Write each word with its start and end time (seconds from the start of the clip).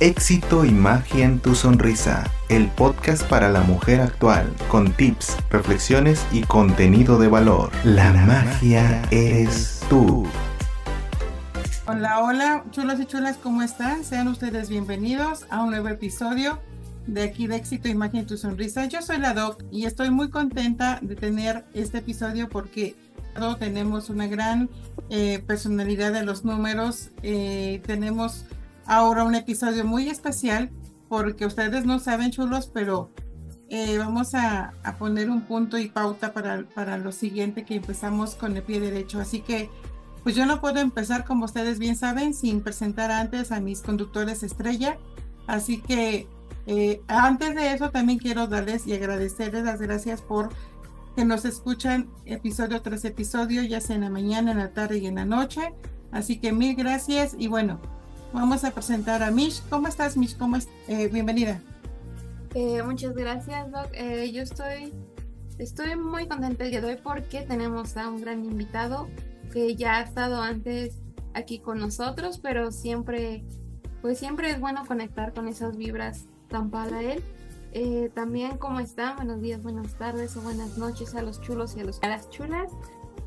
Éxito 0.00 0.64
y 0.64 0.70
magia 0.70 1.24
en 1.24 1.40
tu 1.40 1.56
sonrisa, 1.56 2.22
el 2.48 2.68
podcast 2.68 3.24
para 3.24 3.48
la 3.48 3.62
mujer 3.62 4.00
actual, 4.00 4.54
con 4.70 4.92
tips, 4.92 5.36
reflexiones 5.50 6.24
y 6.30 6.42
contenido 6.42 7.18
de 7.18 7.26
valor. 7.26 7.72
La, 7.82 8.12
magia 8.12 9.02
es 9.10 9.80
tú. 9.90 10.24
Hola, 11.88 12.20
hola, 12.20 12.64
chulos 12.70 13.00
y 13.00 13.06
chulas, 13.06 13.38
¿cómo 13.42 13.62
están? 13.62 14.04
Sean 14.04 14.28
ustedes 14.28 14.68
bienvenidos 14.68 15.46
a 15.50 15.64
un 15.64 15.70
nuevo 15.70 15.88
episodio 15.88 16.60
de 17.08 17.24
aquí 17.24 17.48
de 17.48 17.56
Éxito, 17.56 17.88
Imagen 17.88 18.20
en 18.20 18.26
tu 18.26 18.36
Sonrisa. 18.36 18.86
Yo 18.86 19.02
soy 19.02 19.18
la 19.18 19.34
Doc 19.34 19.64
y 19.72 19.86
estoy 19.86 20.10
muy 20.10 20.30
contenta 20.30 21.00
de 21.02 21.16
tener 21.16 21.64
este 21.74 21.98
episodio 21.98 22.48
porque 22.48 22.94
tenemos 23.58 24.10
una 24.10 24.26
gran 24.26 24.68
eh, 25.10 25.42
personalidad 25.46 26.12
de 26.12 26.24
los 26.24 26.44
números. 26.44 27.10
Eh, 27.22 27.80
tenemos 27.86 28.44
ahora 28.88 29.22
un 29.22 29.36
episodio 29.36 29.84
muy 29.84 30.08
especial 30.08 30.70
porque 31.08 31.46
ustedes 31.46 31.84
no 31.84 32.00
saben, 32.00 32.32
chulos, 32.32 32.68
pero 32.72 33.10
eh, 33.68 33.98
vamos 33.98 34.34
a, 34.34 34.72
poner 34.98 35.30
un 35.30 35.42
punto 35.42 35.78
y 35.78 35.88
pauta 35.88 36.32
para, 36.32 36.64
para 36.74 36.98
lo 36.98 37.12
siguiente 37.12 37.64
que 37.64 37.76
empezamos 37.76 38.34
con 38.34 38.56
el 38.56 38.62
pie 38.62 38.80
derecho. 38.80 39.20
Así 39.20 39.40
que, 39.40 39.70
pues 40.22 40.34
yo 40.34 40.46
no 40.46 40.60
puedo 40.60 40.80
empezar, 40.80 41.24
como 41.24 41.44
ustedes 41.44 41.78
bien 41.78 41.96
saben, 41.96 42.34
sin 42.34 42.62
presentar 42.62 43.10
antes 43.10 43.52
a 43.52 43.60
mis 43.60 43.82
conductores 43.82 44.42
estrella. 44.42 44.98
Así 45.46 45.80
que 45.80 46.26
eh, 46.66 47.00
antes 47.08 47.54
de 47.54 47.72
eso, 47.72 47.90
también 47.90 48.18
quiero 48.18 48.46
darles 48.46 48.86
y 48.86 48.94
agradecerles 48.94 49.64
las 49.64 49.80
gracias 49.80 50.20
por 50.22 50.50
que 51.16 51.24
nos 51.24 51.44
escuchan 51.44 52.08
episodio 52.26 52.80
tras 52.80 53.04
episodio, 53.04 53.62
ya 53.62 53.80
sea 53.80 53.96
en 53.96 54.02
la 54.02 54.10
mañana, 54.10 54.52
en 54.52 54.58
la 54.58 54.72
tarde 54.72 54.98
y 54.98 55.06
en 55.06 55.16
la 55.16 55.24
noche. 55.24 55.72
Así 56.10 56.38
que 56.38 56.52
mil 56.52 56.74
gracias 56.74 57.34
y 57.38 57.48
bueno, 57.48 57.80
Vamos 58.32 58.62
a 58.62 58.70
presentar 58.70 59.22
a 59.22 59.30
Mish. 59.30 59.62
¿Cómo 59.70 59.88
estás, 59.88 60.16
Mish? 60.16 60.36
¿Cómo 60.36 60.56
es? 60.56 60.68
Eh, 60.86 61.08
bienvenida. 61.08 61.60
Eh, 62.54 62.82
muchas 62.82 63.14
gracias, 63.14 63.70
Doc. 63.72 63.88
Eh, 63.94 64.30
yo 64.32 64.42
estoy, 64.42 64.92
estoy 65.58 65.96
muy 65.96 66.28
contenta 66.28 66.64
el 66.64 66.70
día 66.70 66.80
de 66.82 66.88
hoy 66.88 66.98
porque 67.02 67.42
tenemos 67.42 67.96
a 67.96 68.08
un 68.08 68.20
gran 68.20 68.44
invitado 68.44 69.08
que 69.52 69.76
ya 69.76 69.96
ha 69.96 70.02
estado 70.02 70.42
antes 70.42 70.96
aquí 71.32 71.58
con 71.58 71.78
nosotros, 71.78 72.38
pero 72.38 72.70
siempre, 72.70 73.44
pues 74.02 74.18
siempre 74.18 74.50
es 74.50 74.60
bueno 74.60 74.84
conectar 74.86 75.32
con 75.32 75.48
esas 75.48 75.76
vibras 75.78 76.26
tan 76.48 76.70
para 76.70 77.00
él. 77.00 77.22
también, 78.14 78.58
¿cómo 78.58 78.80
están? 78.80 79.16
Buenos 79.16 79.40
días, 79.40 79.62
buenas 79.62 79.94
tardes 79.94 80.36
o 80.36 80.42
buenas 80.42 80.76
noches 80.76 81.14
a 81.14 81.22
los 81.22 81.40
chulos 81.40 81.76
y 81.76 81.80
a, 81.80 81.84
los, 81.84 82.02
a 82.02 82.08
las 82.08 82.28
chulas. 82.28 82.72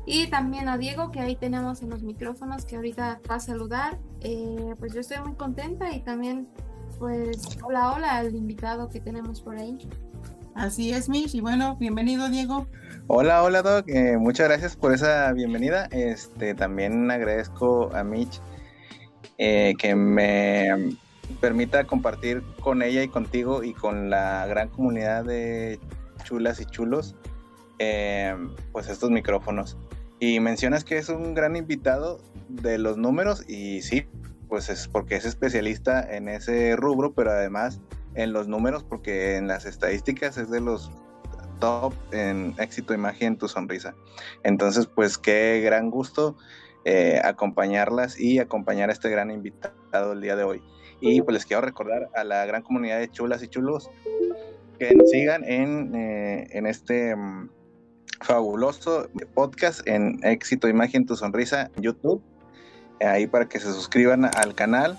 Y 0.04 0.26
también 0.28 0.68
a 0.68 0.78
Diego, 0.78 1.12
que 1.12 1.20
ahí 1.20 1.36
tenemos 1.36 1.82
en 1.82 1.90
los 1.90 2.02
micrófonos, 2.02 2.64
que 2.64 2.76
ahorita 2.76 3.20
va 3.30 3.36
a 3.36 3.40
saludar. 3.40 3.98
Eh, 4.20 4.74
pues 4.78 4.92
yo 4.94 5.00
estoy 5.00 5.18
muy 5.20 5.34
contenta 5.34 5.92
y 5.92 6.00
también, 6.00 6.48
pues, 6.98 7.58
hola, 7.62 7.92
hola 7.92 8.16
al 8.16 8.34
invitado 8.34 8.88
que 8.88 9.00
tenemos 9.00 9.40
por 9.40 9.56
ahí. 9.56 9.78
Así 10.54 10.92
es, 10.92 11.08
Mish. 11.08 11.36
Y 11.36 11.40
bueno, 11.40 11.76
bienvenido, 11.76 12.28
Diego. 12.28 12.66
Hola, 13.06 13.44
hola, 13.44 13.62
Doc. 13.62 13.88
Eh, 13.88 14.16
muchas 14.18 14.48
gracias 14.48 14.76
por 14.76 14.92
esa 14.92 15.32
bienvenida. 15.32 15.86
Este, 15.92 16.54
también 16.54 17.08
agradezco 17.10 17.94
a 17.94 18.02
Mitch 18.02 18.40
eh, 19.38 19.74
que 19.78 19.94
me 19.94 20.96
permita 21.40 21.84
compartir 21.84 22.42
con 22.60 22.82
ella 22.82 23.04
y 23.04 23.08
contigo 23.08 23.62
y 23.62 23.72
con 23.72 24.10
la 24.10 24.46
gran 24.46 24.68
comunidad 24.68 25.24
de 25.24 25.78
chulas 26.24 26.60
y 26.60 26.66
chulos, 26.66 27.14
pues 27.78 28.88
estos 28.88 29.10
micrófonos. 29.10 29.78
Y 30.22 30.38
mencionas 30.38 30.84
que 30.84 30.98
es 30.98 31.08
un 31.08 31.34
gran 31.34 31.56
invitado 31.56 32.20
de 32.48 32.78
los 32.78 32.96
números 32.96 33.42
y 33.48 33.82
sí, 33.82 34.06
pues 34.48 34.68
es 34.68 34.86
porque 34.86 35.16
es 35.16 35.24
especialista 35.24 36.00
en 36.14 36.28
ese 36.28 36.76
rubro, 36.76 37.12
pero 37.12 37.32
además 37.32 37.80
en 38.14 38.32
los 38.32 38.46
números 38.46 38.84
porque 38.84 39.34
en 39.34 39.48
las 39.48 39.66
estadísticas 39.66 40.38
es 40.38 40.48
de 40.48 40.60
los 40.60 40.92
top 41.58 41.92
en 42.12 42.54
éxito, 42.58 42.94
imagen, 42.94 43.36
tu 43.36 43.48
sonrisa. 43.48 43.96
Entonces, 44.44 44.86
pues 44.86 45.18
qué 45.18 45.60
gran 45.60 45.90
gusto 45.90 46.36
eh, 46.84 47.20
acompañarlas 47.24 48.16
y 48.16 48.38
acompañar 48.38 48.90
a 48.90 48.92
este 48.92 49.10
gran 49.10 49.28
invitado 49.32 50.12
el 50.12 50.20
día 50.20 50.36
de 50.36 50.44
hoy. 50.44 50.62
Y 51.00 51.20
pues 51.22 51.34
les 51.34 51.46
quiero 51.46 51.62
recordar 51.62 52.10
a 52.14 52.22
la 52.22 52.46
gran 52.46 52.62
comunidad 52.62 53.00
de 53.00 53.10
chulas 53.10 53.42
y 53.42 53.48
chulos 53.48 53.90
que 54.78 54.94
sigan 55.10 55.42
en, 55.42 55.96
eh, 55.96 56.46
en 56.52 56.66
este 56.68 57.16
mm, 57.16 57.50
fabuloso 58.20 59.08
podcast 59.34 59.86
en 59.86 60.18
Éxito 60.22 60.68
Imagen 60.68 61.06
Tu 61.06 61.16
Sonrisa 61.16 61.70
YouTube. 61.76 62.22
Ahí 63.00 63.26
para 63.26 63.48
que 63.48 63.58
se 63.58 63.72
suscriban 63.72 64.24
al 64.24 64.54
canal, 64.54 64.98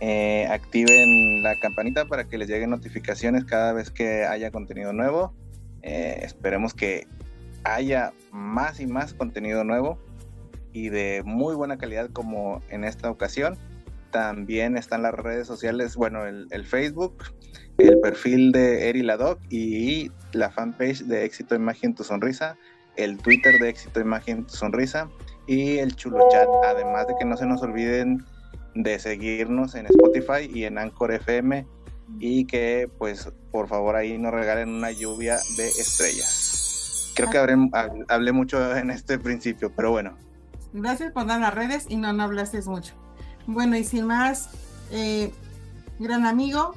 eh, 0.00 0.46
activen 0.50 1.42
la 1.42 1.54
campanita 1.60 2.06
para 2.06 2.24
que 2.24 2.38
les 2.38 2.48
lleguen 2.48 2.70
notificaciones 2.70 3.44
cada 3.44 3.72
vez 3.72 3.90
que 3.90 4.24
haya 4.24 4.50
contenido 4.50 4.92
nuevo. 4.92 5.32
Eh, 5.82 6.20
esperemos 6.22 6.74
que 6.74 7.06
haya 7.62 8.12
más 8.32 8.80
y 8.80 8.86
más 8.86 9.14
contenido 9.14 9.64
nuevo 9.64 9.98
y 10.72 10.88
de 10.88 11.22
muy 11.24 11.54
buena 11.54 11.78
calidad 11.78 12.10
como 12.10 12.62
en 12.68 12.84
esta 12.84 13.10
ocasión. 13.10 13.56
También 14.14 14.76
están 14.76 15.02
las 15.02 15.12
redes 15.12 15.44
sociales, 15.44 15.96
bueno, 15.96 16.24
el, 16.24 16.64
Facebook, 16.64 17.24
el 17.78 17.98
perfil 17.98 18.52
de 18.52 18.88
Eri 18.88 19.02
Ladoc 19.02 19.40
y 19.50 20.12
la 20.30 20.52
fanpage 20.52 21.00
de 21.00 21.24
Éxito 21.24 21.56
Imagen 21.56 21.96
Tu 21.96 22.04
Sonrisa, 22.04 22.56
el 22.94 23.18
Twitter 23.18 23.58
de 23.58 23.70
Éxito 23.70 23.98
Imagen 23.98 24.46
Tu 24.46 24.54
Sonrisa 24.54 25.10
y 25.48 25.78
el 25.78 25.96
Chulo 25.96 26.20
Chat. 26.30 26.46
Además 26.64 27.08
de 27.08 27.14
que 27.18 27.24
no 27.24 27.36
se 27.36 27.44
nos 27.44 27.60
olviden 27.62 28.24
de 28.76 29.00
seguirnos 29.00 29.74
en 29.74 29.86
Spotify 29.86 30.48
y 30.48 30.62
en 30.62 30.78
Anchor 30.78 31.10
FM 31.10 31.66
y 32.20 32.44
que 32.44 32.88
pues 32.98 33.32
por 33.50 33.66
favor 33.66 33.96
ahí 33.96 34.16
nos 34.16 34.32
regalen 34.32 34.68
una 34.68 34.92
lluvia 34.92 35.38
de 35.56 35.66
estrellas. 35.70 37.12
Creo 37.16 37.30
que 37.30 37.38
hablé, 38.08 38.30
mucho 38.30 38.76
en 38.76 38.92
este 38.92 39.18
principio, 39.18 39.72
pero 39.74 39.90
bueno. 39.90 40.16
Gracias 40.72 41.10
por 41.10 41.26
dar 41.26 41.40
las 41.40 41.52
redes 41.52 41.86
y 41.88 41.96
no, 41.96 42.12
no 42.12 42.22
hablaste 42.22 42.62
mucho. 42.62 42.94
Bueno, 43.46 43.76
y 43.76 43.84
sin 43.84 44.06
más, 44.06 44.50
eh, 44.90 45.32
gran 45.98 46.26
amigo, 46.26 46.74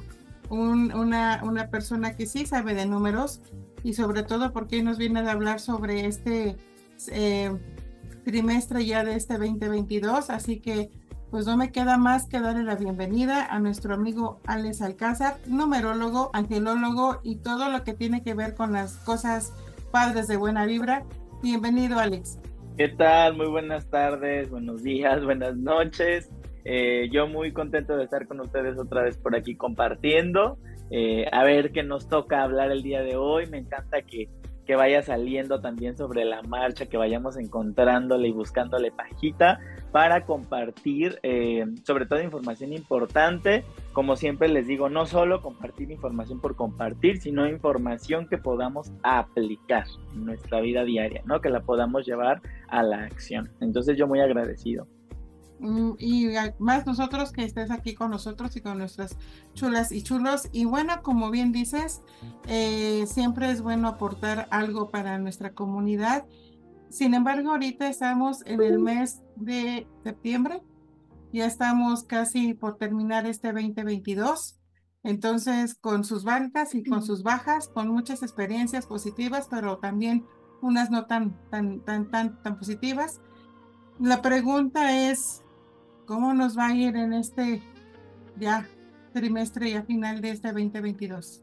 una, 0.50 1.40
una 1.44 1.68
persona 1.68 2.16
que 2.16 2.26
sí 2.26 2.46
sabe 2.46 2.74
de 2.74 2.86
números 2.86 3.40
y 3.82 3.92
sobre 3.94 4.22
todo 4.22 4.52
porque 4.52 4.82
nos 4.82 4.98
viene 4.98 5.20
a 5.20 5.30
hablar 5.30 5.60
sobre 5.60 6.06
este 6.06 6.56
eh, 7.10 7.56
trimestre 8.24 8.84
ya 8.84 9.04
de 9.04 9.14
este 9.14 9.34
2022. 9.34 10.30
Así 10.30 10.60
que 10.60 10.90
pues 11.30 11.46
no 11.46 11.56
me 11.56 11.70
queda 11.72 11.98
más 11.98 12.26
que 12.26 12.40
darle 12.40 12.62
la 12.62 12.74
bienvenida 12.74 13.46
a 13.46 13.58
nuestro 13.58 13.94
amigo 13.94 14.40
Alex 14.46 14.80
Alcázar, 14.80 15.36
numerólogo, 15.46 16.30
angelólogo 16.32 17.20
y 17.22 17.36
todo 17.36 17.68
lo 17.68 17.84
que 17.84 17.92
tiene 17.92 18.22
que 18.22 18.32
ver 18.32 18.54
con 18.54 18.72
las 18.72 18.96
cosas 18.98 19.52
padres 19.90 20.26
de 20.26 20.38
buena 20.38 20.64
vibra. 20.64 21.04
Bienvenido, 21.42 21.98
Alex. 21.98 22.38
¿Qué 22.78 22.88
tal? 22.88 23.36
Muy 23.36 23.48
buenas 23.48 23.90
tardes, 23.90 24.48
buenos 24.50 24.82
días, 24.82 25.22
buenas 25.24 25.56
noches. 25.56 26.30
Eh, 26.70 27.08
yo 27.10 27.26
muy 27.26 27.52
contento 27.52 27.96
de 27.96 28.04
estar 28.04 28.26
con 28.26 28.40
ustedes 28.40 28.78
otra 28.78 29.02
vez 29.02 29.16
por 29.16 29.34
aquí 29.34 29.56
compartiendo. 29.56 30.58
Eh, 30.90 31.24
a 31.32 31.42
ver 31.42 31.72
qué 31.72 31.82
nos 31.82 32.10
toca 32.10 32.42
hablar 32.42 32.70
el 32.70 32.82
día 32.82 33.00
de 33.00 33.16
hoy. 33.16 33.46
Me 33.46 33.56
encanta 33.56 34.02
que, 34.02 34.28
que 34.66 34.76
vaya 34.76 35.00
saliendo 35.00 35.62
también 35.62 35.96
sobre 35.96 36.26
la 36.26 36.42
marcha, 36.42 36.84
que 36.84 36.98
vayamos 36.98 37.38
encontrándole 37.38 38.28
y 38.28 38.32
buscándole 38.32 38.90
pajita 38.90 39.60
para 39.92 40.26
compartir 40.26 41.18
eh, 41.22 41.64
sobre 41.84 42.04
todo 42.04 42.20
información 42.20 42.74
importante. 42.74 43.64
Como 43.94 44.16
siempre 44.16 44.50
les 44.50 44.66
digo, 44.66 44.90
no 44.90 45.06
solo 45.06 45.40
compartir 45.40 45.90
información 45.90 46.38
por 46.38 46.54
compartir, 46.54 47.16
sino 47.16 47.48
información 47.48 48.28
que 48.28 48.36
podamos 48.36 48.92
aplicar 49.02 49.86
en 50.14 50.26
nuestra 50.26 50.60
vida 50.60 50.84
diaria, 50.84 51.22
¿no? 51.24 51.40
Que 51.40 51.48
la 51.48 51.60
podamos 51.60 52.04
llevar 52.04 52.42
a 52.68 52.82
la 52.82 53.04
acción. 53.04 53.48
Entonces 53.62 53.96
yo 53.96 54.06
muy 54.06 54.20
agradecido. 54.20 54.86
Mm, 55.60 55.92
y 55.98 56.28
más 56.58 56.86
nosotros 56.86 57.32
que 57.32 57.44
estés 57.44 57.70
aquí 57.70 57.94
con 57.94 58.10
nosotros 58.10 58.54
y 58.56 58.60
con 58.60 58.78
nuestras 58.78 59.16
chulas 59.54 59.92
y 59.92 60.02
chulos. 60.02 60.48
Y 60.52 60.64
bueno, 60.64 61.02
como 61.02 61.30
bien 61.30 61.52
dices, 61.52 62.02
eh, 62.46 63.04
siempre 63.06 63.50
es 63.50 63.60
bueno 63.60 63.88
aportar 63.88 64.48
algo 64.50 64.90
para 64.90 65.18
nuestra 65.18 65.52
comunidad. 65.52 66.26
Sin 66.90 67.14
embargo, 67.14 67.50
ahorita 67.50 67.88
estamos 67.88 68.42
en 68.46 68.62
el 68.62 68.78
mes 68.78 69.22
de 69.36 69.86
septiembre, 70.04 70.62
ya 71.32 71.44
estamos 71.44 72.04
casi 72.04 72.54
por 72.54 72.78
terminar 72.78 73.26
este 73.26 73.52
2022. 73.52 74.58
Entonces, 75.02 75.74
con 75.74 76.04
sus 76.04 76.24
bancas 76.24 76.74
y 76.74 76.82
con 76.82 77.02
sus 77.02 77.22
bajas, 77.22 77.68
con 77.68 77.88
muchas 77.88 78.22
experiencias 78.22 78.86
positivas, 78.86 79.48
pero 79.50 79.78
también 79.78 80.24
unas 80.60 80.90
no 80.90 81.06
tan, 81.06 81.36
tan, 81.50 81.80
tan, 81.84 82.10
tan, 82.10 82.42
tan 82.42 82.58
positivas. 82.58 83.20
La 84.00 84.22
pregunta 84.22 85.10
es, 85.10 85.44
¿Cómo 86.08 86.32
nos 86.32 86.56
va 86.56 86.68
a 86.68 86.74
ir 86.74 86.96
en 86.96 87.12
este 87.12 87.60
ya 88.38 88.66
trimestre 89.12 89.70
ya 89.72 89.82
final 89.82 90.22
de 90.22 90.30
este 90.30 90.48
2022? 90.48 91.42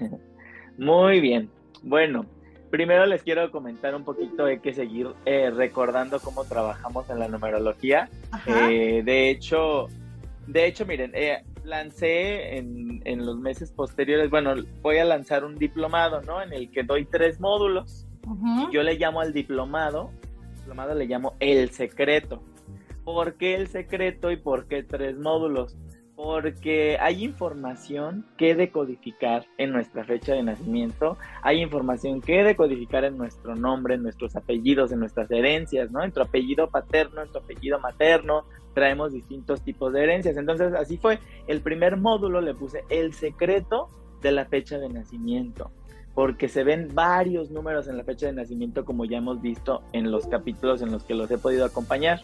Muy 0.78 1.20
bien. 1.20 1.48
Bueno, 1.84 2.26
primero 2.72 3.06
les 3.06 3.22
quiero 3.22 3.48
comentar 3.52 3.94
un 3.94 4.02
poquito, 4.02 4.46
hay 4.46 4.58
que 4.58 4.74
seguir 4.74 5.10
eh, 5.24 5.50
recordando 5.50 6.18
cómo 6.18 6.44
trabajamos 6.44 7.08
en 7.10 7.20
la 7.20 7.28
numerología. 7.28 8.10
Eh, 8.44 9.02
de 9.04 9.30
hecho, 9.30 9.86
de 10.48 10.66
hecho, 10.66 10.84
miren, 10.84 11.12
eh, 11.14 11.44
lancé 11.62 12.56
en, 12.56 13.00
en, 13.04 13.24
los 13.24 13.38
meses 13.38 13.70
posteriores, 13.70 14.30
bueno, 14.30 14.56
voy 14.82 14.98
a 14.98 15.04
lanzar 15.04 15.44
un 15.44 15.54
diplomado, 15.54 16.22
¿no? 16.22 16.42
En 16.42 16.52
el 16.52 16.72
que 16.72 16.82
doy 16.82 17.04
tres 17.04 17.38
módulos. 17.38 18.08
Yo 18.72 18.82
le 18.82 18.94
llamo 18.94 19.20
al 19.20 19.32
diplomado, 19.32 20.10
diplomado 20.56 20.92
le 20.96 21.06
llamo 21.06 21.34
el 21.38 21.70
secreto. 21.70 22.42
¿Por 23.04 23.34
qué 23.34 23.54
el 23.54 23.68
secreto 23.68 24.30
y 24.30 24.36
por 24.36 24.66
qué 24.66 24.82
tres 24.82 25.18
módulos? 25.18 25.76
porque 26.22 26.98
hay 27.00 27.24
información 27.24 28.26
que 28.36 28.54
decodificar 28.54 29.46
en 29.56 29.72
nuestra 29.72 30.04
fecha 30.04 30.34
de 30.34 30.42
nacimiento, 30.42 31.16
hay 31.42 31.62
información 31.62 32.20
que 32.20 32.44
decodificar 32.44 33.04
en 33.04 33.16
nuestro 33.16 33.56
nombre, 33.56 33.94
en 33.94 34.02
nuestros 34.02 34.36
apellidos, 34.36 34.92
en 34.92 34.98
nuestras 35.00 35.30
herencias, 35.30 35.90
¿no? 35.92 36.04
En 36.04 36.12
tu 36.12 36.20
apellido 36.20 36.68
paterno, 36.68 37.22
en 37.22 37.32
tu 37.32 37.38
apellido 37.38 37.80
materno, 37.80 38.44
traemos 38.74 39.12
distintos 39.14 39.62
tipos 39.62 39.94
de 39.94 40.02
herencias. 40.02 40.36
Entonces, 40.36 40.74
así 40.74 40.98
fue. 40.98 41.20
El 41.46 41.62
primer 41.62 41.96
módulo 41.96 42.42
le 42.42 42.52
puse 42.52 42.84
el 42.90 43.14
secreto 43.14 43.88
de 44.20 44.32
la 44.32 44.44
fecha 44.44 44.76
de 44.76 44.90
nacimiento, 44.90 45.70
porque 46.14 46.50
se 46.50 46.64
ven 46.64 46.88
varios 46.92 47.50
números 47.50 47.88
en 47.88 47.96
la 47.96 48.04
fecha 48.04 48.26
de 48.26 48.34
nacimiento, 48.34 48.84
como 48.84 49.06
ya 49.06 49.16
hemos 49.16 49.40
visto 49.40 49.84
en 49.94 50.10
los 50.10 50.26
capítulos 50.26 50.82
en 50.82 50.92
los 50.92 51.02
que 51.04 51.14
los 51.14 51.30
he 51.30 51.38
podido 51.38 51.64
acompañar. 51.64 52.20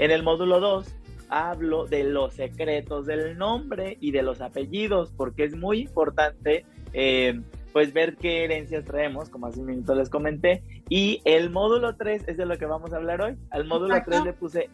En 0.00 0.10
el 0.10 0.22
módulo 0.22 0.60
2 0.60 0.96
hablo 1.28 1.84
de 1.84 2.04
los 2.04 2.32
secretos 2.32 3.04
del 3.04 3.36
nombre 3.36 3.98
y 4.00 4.12
de 4.12 4.22
los 4.22 4.40
apellidos, 4.40 5.12
porque 5.14 5.44
es 5.44 5.54
muy 5.54 5.80
importante 5.80 6.64
eh, 6.94 7.38
pues 7.74 7.92
ver 7.92 8.16
qué 8.16 8.44
herencias 8.44 8.86
traemos, 8.86 9.28
como 9.28 9.46
hace 9.46 9.60
un 9.60 9.66
minuto 9.66 9.94
les 9.94 10.08
comenté. 10.08 10.62
Y 10.88 11.20
el 11.26 11.50
módulo 11.50 11.96
3 11.96 12.28
es 12.28 12.38
de 12.38 12.46
lo 12.46 12.56
que 12.56 12.64
vamos 12.64 12.94
a 12.94 12.96
hablar 12.96 13.20
hoy. 13.20 13.36
Al 13.50 13.66
módulo 13.66 13.94
3 14.02 14.24
le 14.24 14.32
puse 14.32 14.70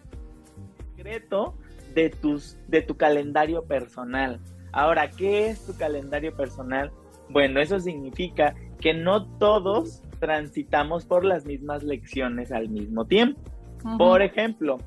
secreto 0.94 1.56
de, 1.92 2.10
tus, 2.10 2.56
de 2.68 2.82
tu 2.82 2.96
calendario 2.96 3.64
personal. 3.64 4.38
Ahora, 4.70 5.10
¿qué 5.10 5.48
es 5.48 5.66
tu 5.66 5.76
calendario 5.76 6.36
personal? 6.36 6.92
Bueno, 7.30 7.58
eso 7.58 7.80
significa 7.80 8.54
que 8.80 8.94
no 8.94 9.26
todos 9.38 10.04
transitamos 10.20 11.04
por 11.04 11.24
las 11.24 11.46
mismas 11.46 11.82
lecciones 11.82 12.52
al 12.52 12.68
mismo 12.68 13.06
tiempo. 13.06 13.40
Por 13.98 14.22
ejemplo, 14.22 14.78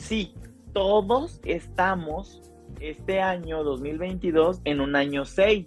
si 0.00 0.34
todos 0.72 1.40
estamos 1.44 2.40
este 2.80 3.20
año 3.20 3.62
2022 3.62 4.60
en 4.64 4.80
un 4.80 4.96
año 4.96 5.24
6. 5.24 5.66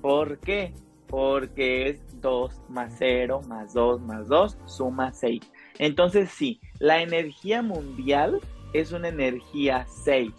¿Por 0.00 0.38
qué? 0.38 0.72
Porque 1.08 1.88
es 1.88 2.20
2 2.20 2.62
más 2.68 2.94
0 2.98 3.42
más 3.48 3.74
2 3.74 4.00
más 4.02 4.28
2 4.28 4.56
suma 4.66 5.12
6. 5.12 5.40
Entonces 5.78 6.30
sí, 6.30 6.60
la 6.78 7.02
energía 7.02 7.62
mundial 7.62 8.40
es 8.72 8.92
una 8.92 9.08
energía 9.08 9.84
6. 9.88 10.32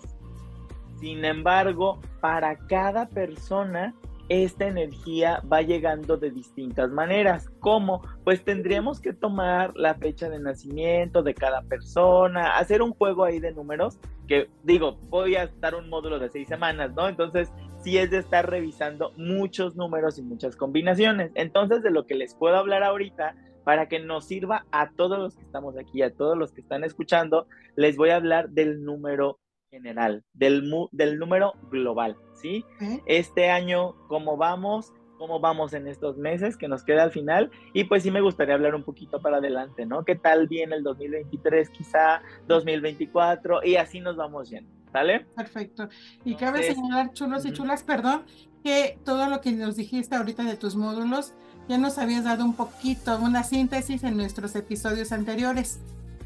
Sin 0.99 1.25
embargo, 1.25 1.99
para 2.21 2.57
cada 2.67 3.07
persona 3.07 3.93
esta 4.29 4.67
energía 4.67 5.41
va 5.51 5.61
llegando 5.61 6.17
de 6.17 6.31
distintas 6.31 6.89
maneras. 6.91 7.49
¿Cómo? 7.59 8.01
Pues 8.23 8.43
tendríamos 8.43 8.99
que 8.99 9.13
tomar 9.13 9.73
la 9.75 9.95
fecha 9.95 10.29
de 10.29 10.39
nacimiento 10.39 11.23
de 11.23 11.33
cada 11.33 11.61
persona, 11.61 12.57
hacer 12.57 12.81
un 12.81 12.93
juego 12.93 13.23
ahí 13.23 13.39
de 13.39 13.53
números, 13.53 13.99
que 14.27 14.49
digo, 14.63 14.97
voy 15.09 15.35
a 15.35 15.43
estar 15.43 15.75
un 15.75 15.89
módulo 15.89 16.19
de 16.19 16.29
seis 16.29 16.47
semanas, 16.47 16.93
¿no? 16.93 17.07
Entonces, 17.07 17.51
sí 17.83 17.97
es 17.97 18.11
de 18.11 18.17
estar 18.17 18.49
revisando 18.49 19.13
muchos 19.15 19.75
números 19.75 20.17
y 20.19 20.23
muchas 20.23 20.55
combinaciones. 20.55 21.31
Entonces, 21.35 21.81
de 21.83 21.91
lo 21.91 22.05
que 22.05 22.15
les 22.15 22.35
puedo 22.35 22.57
hablar 22.57 22.83
ahorita, 22.83 23.35
para 23.63 23.87
que 23.87 23.99
nos 23.99 24.25
sirva 24.25 24.65
a 24.71 24.91
todos 24.91 25.19
los 25.19 25.35
que 25.35 25.43
estamos 25.43 25.77
aquí, 25.77 26.01
a 26.01 26.13
todos 26.13 26.37
los 26.37 26.53
que 26.53 26.61
están 26.61 26.85
escuchando, 26.85 27.47
les 27.75 27.97
voy 27.97 28.11
a 28.11 28.15
hablar 28.15 28.49
del 28.49 28.83
número 28.83 29.39
general, 29.69 30.23
del, 30.33 30.71
del 30.91 31.19
número 31.19 31.53
global, 31.69 32.17
¿sí? 32.33 32.65
Este 33.05 33.49
año, 33.49 33.95
¿cómo 34.07 34.37
vamos? 34.37 34.93
¿Cómo 35.17 35.39
vamos 35.39 35.73
en 35.73 35.87
estos 35.87 36.17
meses 36.17 36.57
que 36.57 36.67
nos 36.67 36.83
queda 36.83 37.03
al 37.03 37.11
final? 37.11 37.49
Y 37.73 37.85
pues 37.85 38.03
sí 38.03 38.11
me 38.11 38.21
gustaría 38.21 38.53
hablar 38.53 38.75
un 38.75 38.83
poquito 38.83 39.19
para 39.19 39.37
adelante, 39.37 39.85
¿no? 39.85 40.05
¿Qué 40.05 40.15
tal 40.15 40.47
viene 40.47 40.75
el 40.75 40.83
2023, 40.83 41.69
quizá 41.71 42.21
2024? 42.47 43.63
Y 43.63 43.77
así 43.77 43.99
nos 43.99 44.15
vamos 44.15 44.49
yendo, 44.49 44.71
¿sale? 44.91 45.25
Perfecto. 45.35 45.89
Y 46.23 46.35
cabe 46.35 46.61
señalar, 46.63 47.13
chulos 47.13 47.45
y 47.45 47.51
chulas, 47.51 47.81
perdón, 47.83 48.25
que 48.63 48.99
todo 49.03 49.27
lo 49.27 49.41
que 49.41 49.51
nos 49.53 49.75
dijiste 49.75 50.15
ahorita 50.15 50.43
de 50.43 50.55
tus 50.55 50.75
módulos, 50.75 51.33
ya 51.67 51.79
nos 51.79 51.97
habías 51.97 52.23
dado 52.23 52.45
un 52.45 52.55
poquito, 52.55 53.17
una 53.19 53.43
síntesis 53.43 54.03
en 54.03 54.17
nuestros 54.17 54.55
episodios 54.55 55.11
anteriores. 55.11 55.79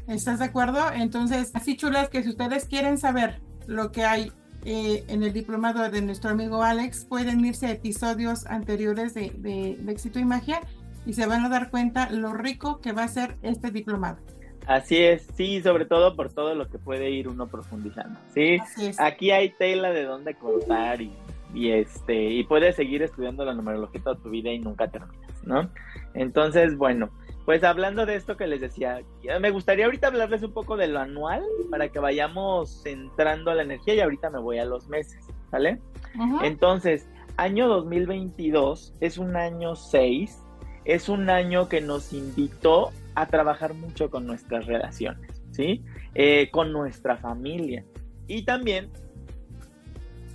¿Estás 0.08 0.40
de 0.40 0.46
acuerdo? 0.46 0.80
Entonces, 0.94 1.50
así 1.54 1.76
chulas 1.76 2.08
que 2.08 2.22
si 2.22 2.30
ustedes 2.30 2.64
quieren 2.64 2.98
saber 2.98 3.40
lo 3.66 3.92
que 3.92 4.04
hay 4.04 4.32
eh, 4.64 5.04
en 5.08 5.22
el 5.22 5.32
diplomado 5.32 5.88
de 5.90 6.02
nuestro 6.02 6.30
amigo 6.30 6.62
Alex, 6.62 7.04
pueden 7.04 7.44
irse 7.44 7.66
a 7.66 7.70
episodios 7.72 8.46
anteriores 8.46 9.14
de, 9.14 9.32
de, 9.36 9.78
Éxito 9.90 10.18
y 10.18 10.24
Magia 10.24 10.60
y 11.06 11.14
se 11.14 11.26
van 11.26 11.44
a 11.44 11.48
dar 11.48 11.70
cuenta 11.70 12.10
lo 12.10 12.32
rico 12.32 12.80
que 12.80 12.92
va 12.92 13.04
a 13.04 13.08
ser 13.08 13.36
este 13.42 13.70
diplomado. 13.70 14.18
Así 14.66 14.98
es, 14.98 15.26
sí, 15.34 15.60
sobre 15.62 15.86
todo 15.86 16.14
por 16.14 16.32
todo 16.32 16.54
lo 16.54 16.68
que 16.68 16.78
puede 16.78 17.10
ir 17.10 17.28
uno 17.28 17.48
profundizando, 17.48 18.18
¿sí? 18.32 18.58
Aquí 18.98 19.32
hay 19.32 19.50
tela 19.50 19.90
de 19.90 20.04
dónde 20.04 20.34
cortar 20.34 21.02
y, 21.02 21.12
y, 21.52 21.70
este, 21.70 22.30
y 22.30 22.44
puedes 22.44 22.76
seguir 22.76 23.02
estudiando 23.02 23.44
la 23.44 23.54
numerología 23.54 24.00
toda 24.00 24.16
tu 24.16 24.30
vida 24.30 24.52
y 24.52 24.60
nunca 24.60 24.88
terminas, 24.88 25.44
¿no? 25.44 25.68
Entonces, 26.14 26.76
bueno, 26.76 27.10
pues 27.44 27.64
hablando 27.64 28.06
de 28.06 28.14
esto 28.14 28.36
que 28.36 28.46
les 28.46 28.60
decía, 28.60 29.02
me 29.40 29.50
gustaría 29.50 29.86
ahorita 29.86 30.08
hablarles 30.08 30.42
un 30.42 30.52
poco 30.52 30.76
de 30.76 30.86
lo 30.86 31.00
anual 31.00 31.42
para 31.70 31.88
que 31.88 31.98
vayamos 31.98 32.86
entrando 32.86 33.50
a 33.50 33.54
la 33.54 33.62
energía 33.62 33.94
y 33.94 34.00
ahorita 34.00 34.30
me 34.30 34.38
voy 34.38 34.58
a 34.58 34.64
los 34.64 34.88
meses, 34.88 35.26
¿vale? 35.50 35.80
Entonces, 36.42 37.08
año 37.36 37.66
2022 37.68 38.94
es 39.00 39.18
un 39.18 39.36
año 39.36 39.74
6, 39.74 40.40
es 40.84 41.08
un 41.08 41.30
año 41.30 41.68
que 41.68 41.80
nos 41.80 42.12
invitó 42.12 42.90
a 43.14 43.26
trabajar 43.26 43.74
mucho 43.74 44.08
con 44.10 44.26
nuestras 44.26 44.66
relaciones, 44.66 45.42
¿sí? 45.50 45.84
Eh, 46.14 46.48
con 46.52 46.72
nuestra 46.72 47.16
familia 47.16 47.84
y 48.28 48.44
también 48.44 48.90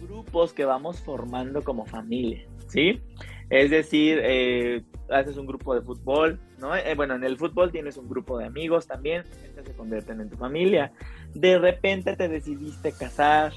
grupos 0.01 0.54
que 0.54 0.65
vamos 0.65 1.00
formando 1.00 1.63
como 1.63 1.86
familia, 1.86 2.45
¿sí? 2.68 3.01
Es 3.50 3.69
decir, 3.71 4.19
eh, 4.21 4.83
haces 5.09 5.38
un 5.38 5.45
grupo 5.45 5.74
de 5.75 5.81
fútbol, 5.81 6.39
¿no? 6.59 6.75
Eh, 6.75 6.94
bueno, 6.95 7.15
en 7.15 7.24
el 7.24 7.38
fútbol 7.38 7.71
tienes 7.71 7.98
un 7.98 8.09
grupo 8.09 8.38
de 8.38 8.45
amigos 8.45 8.88
también, 8.88 9.24
se 9.63 9.74
convierten 9.74 10.21
en 10.21 10.30
tu 10.30 10.38
familia. 10.38 10.92
De 11.33 11.57
repente 11.57 12.15
te 12.15 12.27
decidiste 12.27 12.92
casar 12.92 13.54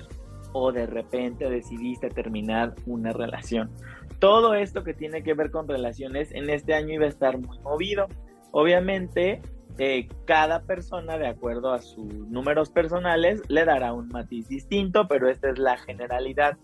o 0.53 0.73
de 0.73 0.87
repente 0.87 1.49
decidiste 1.49 2.09
terminar 2.11 2.75
una 2.87 3.13
relación. 3.13 3.71
Todo 4.19 4.55
esto 4.55 4.85
que 4.85 4.95
tiene 4.95 5.23
que 5.23 5.35
ver 5.35 5.51
con 5.51 5.69
relaciones 5.69 6.33
en 6.33 6.51
este 6.51 6.75
año 6.75 6.95
iba 6.95 7.07
a 7.07 7.09
estar 7.09 7.39
muy 7.39 7.59
movido. 7.61 8.07
Obviamente, 8.51 9.41
eh, 9.79 10.09
cada 10.27 10.63
persona, 10.63 11.17
de 11.17 11.29
acuerdo 11.29 11.73
a 11.73 11.81
sus 11.81 12.13
números 12.29 12.71
personales, 12.71 13.43
le 13.49 13.65
dará 13.65 13.93
un 13.93 14.09
matiz 14.09 14.49
distinto, 14.49 15.09
pero 15.09 15.29
esta 15.29 15.51
es 15.51 15.59
la 15.59 15.79
generalidad. 15.79 16.59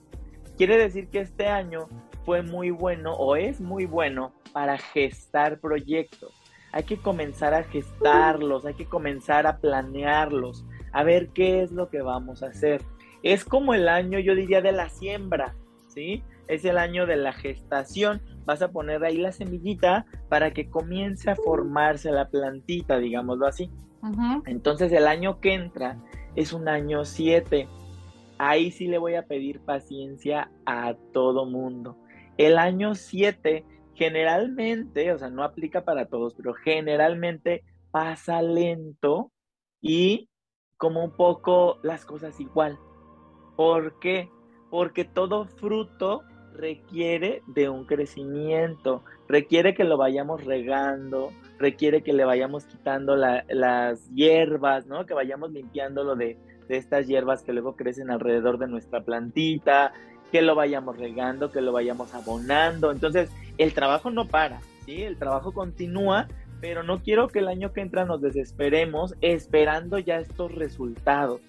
Quiere 0.56 0.76
decir 0.76 1.08
que 1.08 1.20
este 1.20 1.46
año 1.46 1.88
fue 2.26 2.42
muy 2.42 2.70
bueno 2.70 3.14
o 3.14 3.36
es 3.36 3.60
muy 3.60 3.86
bueno 3.86 4.32
para 4.52 4.76
gestar 4.76 5.60
proyectos. 5.60 6.34
Hay 6.72 6.82
que 6.82 6.98
comenzar 6.98 7.54
a 7.54 7.62
gestarlos, 7.62 8.66
hay 8.66 8.74
que 8.74 8.84
comenzar 8.84 9.46
a 9.46 9.58
planearlos, 9.58 10.66
a 10.92 11.04
ver 11.04 11.28
qué 11.28 11.62
es 11.62 11.70
lo 11.70 11.88
que 11.88 12.02
vamos 12.02 12.42
a 12.42 12.48
hacer. 12.48 12.82
Es 13.22 13.44
como 13.44 13.74
el 13.74 13.88
año, 13.88 14.18
yo 14.18 14.34
diría, 14.34 14.60
de 14.60 14.72
la 14.72 14.88
siembra, 14.88 15.54
¿sí? 15.88 16.24
Es 16.48 16.64
el 16.64 16.78
año 16.78 17.06
de 17.06 17.16
la 17.16 17.32
gestación. 17.32 18.20
Vas 18.44 18.60
a 18.60 18.72
poner 18.72 19.04
ahí 19.04 19.18
la 19.18 19.30
semillita 19.30 20.04
para 20.28 20.52
que 20.52 20.68
comience 20.68 21.30
a 21.30 21.36
formarse 21.36 22.10
la 22.10 22.28
plantita, 22.28 22.98
digámoslo 22.98 23.46
así. 23.46 23.70
Entonces 24.46 24.92
el 24.92 25.06
año 25.06 25.40
que 25.40 25.54
entra 25.54 25.98
es 26.34 26.52
un 26.52 26.68
año 26.68 27.04
7. 27.04 27.68
Ahí 28.38 28.70
sí 28.70 28.86
le 28.88 28.98
voy 28.98 29.14
a 29.14 29.26
pedir 29.26 29.60
paciencia 29.60 30.50
a 30.66 30.94
todo 31.12 31.46
mundo. 31.46 31.96
El 32.38 32.58
año 32.58 32.94
7 32.94 33.64
generalmente, 33.94 35.12
o 35.12 35.18
sea, 35.18 35.30
no 35.30 35.42
aplica 35.42 35.84
para 35.84 36.06
todos, 36.06 36.34
pero 36.34 36.54
generalmente 36.54 37.64
pasa 37.90 38.42
lento 38.42 39.32
y 39.80 40.28
como 40.76 41.02
un 41.02 41.12
poco 41.12 41.78
las 41.82 42.04
cosas 42.04 42.38
igual. 42.40 42.78
¿Por 43.56 43.98
qué? 43.98 44.28
Porque 44.70 45.04
todo 45.04 45.46
fruto 45.46 46.22
requiere 46.52 47.42
de 47.46 47.68
un 47.68 47.86
crecimiento, 47.86 49.02
requiere 49.28 49.74
que 49.74 49.84
lo 49.84 49.96
vayamos 49.96 50.44
regando, 50.44 51.32
requiere 51.58 52.02
que 52.02 52.12
le 52.12 52.24
vayamos 52.24 52.66
quitando 52.66 53.16
las 53.16 54.10
hierbas, 54.10 54.86
¿no? 54.86 55.06
Que 55.06 55.14
vayamos 55.14 55.52
limpiándolo 55.52 56.16
de, 56.16 56.38
de 56.68 56.76
estas 56.76 57.06
hierbas 57.06 57.42
que 57.42 57.52
luego 57.52 57.76
crecen 57.76 58.10
alrededor 58.10 58.58
de 58.58 58.68
nuestra 58.68 59.04
plantita, 59.04 59.92
que 60.32 60.42
lo 60.42 60.54
vayamos 60.54 60.96
regando, 60.96 61.50
que 61.50 61.60
lo 61.60 61.72
vayamos 61.72 62.14
abonando. 62.14 62.90
Entonces, 62.90 63.30
el 63.58 63.72
trabajo 63.72 64.10
no 64.10 64.26
para, 64.26 64.60
¿sí? 64.84 65.02
El 65.02 65.16
trabajo 65.16 65.52
continúa, 65.52 66.28
pero 66.60 66.82
no 66.82 67.02
quiero 67.02 67.28
que 67.28 67.40
el 67.40 67.48
año 67.48 67.72
que 67.72 67.80
entra 67.80 68.04
nos 68.04 68.20
desesperemos 68.20 69.14
esperando 69.20 69.98
ya 69.98 70.18
estos 70.18 70.52
resultados. 70.52 71.40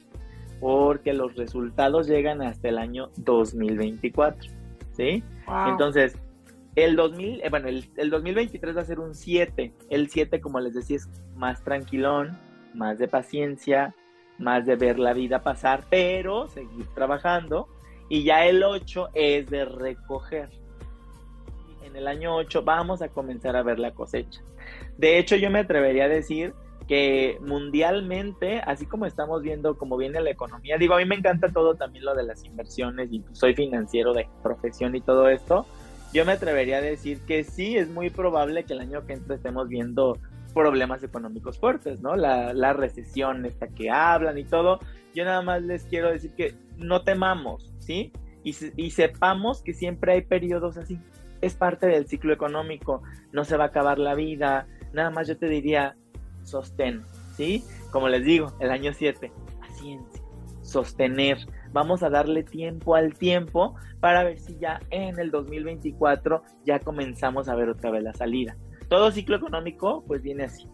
porque 0.59 1.13
los 1.13 1.35
resultados 1.35 2.07
llegan 2.07 2.41
hasta 2.41 2.69
el 2.69 2.79
año 2.79 3.11
2024, 3.17 4.51
¿sí? 4.93 5.23
Entonces, 5.67 6.17
el 6.75 6.95
2000, 6.95 7.41
eh, 7.41 7.49
bueno, 7.51 7.67
el, 7.67 7.85
el, 7.95 8.09
2023 8.09 8.75
va 8.75 8.81
a 8.81 8.85
ser 8.85 8.99
un 8.99 9.13
7. 9.13 9.71
El 9.91 10.09
7, 10.09 10.41
como 10.41 10.59
les 10.59 10.73
decía, 10.73 10.97
es 10.97 11.07
más 11.35 11.63
tranquilón, 11.63 12.37
más 12.73 12.97
de 12.97 13.07
paciencia, 13.07 13.93
más 14.37 14.65
de 14.65 14.75
ver 14.75 14.99
la 14.99 15.13
vida 15.13 15.41
pasar, 15.41 15.83
pero 15.89 16.47
seguir 16.47 16.85
trabajando. 16.93 17.67
Y 18.09 18.23
ya 18.23 18.45
el 18.45 18.63
8 18.63 19.09
es 19.13 19.49
de 19.49 19.65
recoger. 19.65 20.49
En 21.83 21.95
el 21.95 22.07
año 22.07 22.35
8 22.35 22.63
vamos 22.63 23.01
a 23.01 23.09
comenzar 23.09 23.55
a 23.55 23.63
ver 23.63 23.79
la 23.79 23.93
cosecha. 23.93 24.41
De 24.97 25.19
hecho, 25.19 25.35
yo 25.35 25.49
me 25.49 25.59
atrevería 25.59 26.05
a 26.05 26.09
decir 26.09 26.53
que 26.87 27.37
mundialmente, 27.41 28.59
así 28.59 28.85
como 28.85 29.05
estamos 29.05 29.41
viendo 29.41 29.77
cómo 29.77 29.97
viene 29.97 30.21
la 30.21 30.29
economía, 30.29 30.77
digo, 30.77 30.93
a 30.95 30.97
mí 30.97 31.05
me 31.05 31.15
encanta 31.15 31.49
todo 31.49 31.75
también 31.75 32.05
lo 32.05 32.15
de 32.15 32.23
las 32.23 32.45
inversiones 32.45 33.11
y 33.11 33.23
soy 33.33 33.53
financiero 33.55 34.13
de 34.13 34.27
profesión 34.41 34.95
y 34.95 35.01
todo 35.01 35.27
esto, 35.29 35.65
yo 36.13 36.25
me 36.25 36.31
atrevería 36.31 36.77
a 36.77 36.81
decir 36.81 37.19
que 37.21 37.43
sí, 37.43 37.77
es 37.77 37.89
muy 37.89 38.09
probable 38.09 38.63
que 38.63 38.73
el 38.73 38.79
año 38.79 39.05
que 39.05 39.13
entra 39.13 39.35
estemos 39.35 39.67
viendo 39.67 40.17
problemas 40.57 41.03
económicos 41.03 41.59
fuertes, 41.59 42.01
¿no? 42.01 42.15
La, 42.15 42.51
la 42.51 42.73
recesión 42.73 43.45
esta 43.45 43.67
que 43.67 43.91
hablan 43.91 44.39
y 44.39 44.43
todo. 44.43 44.79
Yo 45.13 45.23
nada 45.23 45.43
más 45.43 45.61
les 45.61 45.83
quiero 45.83 46.11
decir 46.11 46.31
que 46.31 46.55
no 46.77 47.03
temamos, 47.03 47.71
¿sí? 47.77 48.11
Y, 48.43 48.55
y 48.75 48.89
sepamos 48.89 49.61
que 49.61 49.73
siempre 49.73 50.13
hay 50.13 50.21
periodos 50.21 50.77
así. 50.77 50.99
Es 51.41 51.53
parte 51.53 51.85
del 51.85 52.07
ciclo 52.07 52.33
económico, 52.33 53.03
no 53.31 53.45
se 53.45 53.55
va 53.55 53.65
a 53.65 53.67
acabar 53.67 53.99
la 53.99 54.15
vida. 54.15 54.67
Nada 54.93 55.11
más 55.11 55.27
yo 55.27 55.37
te 55.37 55.47
diría, 55.47 55.95
sostén, 56.43 57.03
¿sí? 57.35 57.63
Como 57.91 58.09
les 58.09 58.23
digo, 58.23 58.53
el 58.59 58.71
año 58.71 58.93
7, 58.93 59.31
paciencia, 59.59 60.23
sostener. 60.63 61.37
Vamos 61.71 62.01
a 62.01 62.09
darle 62.09 62.41
tiempo 62.41 62.95
al 62.95 63.13
tiempo 63.13 63.75
para 63.99 64.23
ver 64.23 64.39
si 64.39 64.57
ya 64.57 64.79
en 64.89 65.19
el 65.19 65.29
2024 65.29 66.41
ya 66.65 66.79
comenzamos 66.79 67.47
a 67.47 67.55
ver 67.55 67.69
otra 67.69 67.91
vez 67.91 68.01
la 68.01 68.13
salida. 68.13 68.57
Todo 68.89 69.11
ciclo 69.11 69.37
económico 69.37 70.03
pues 70.07 70.21
viene 70.21 70.45
así. 70.45 70.67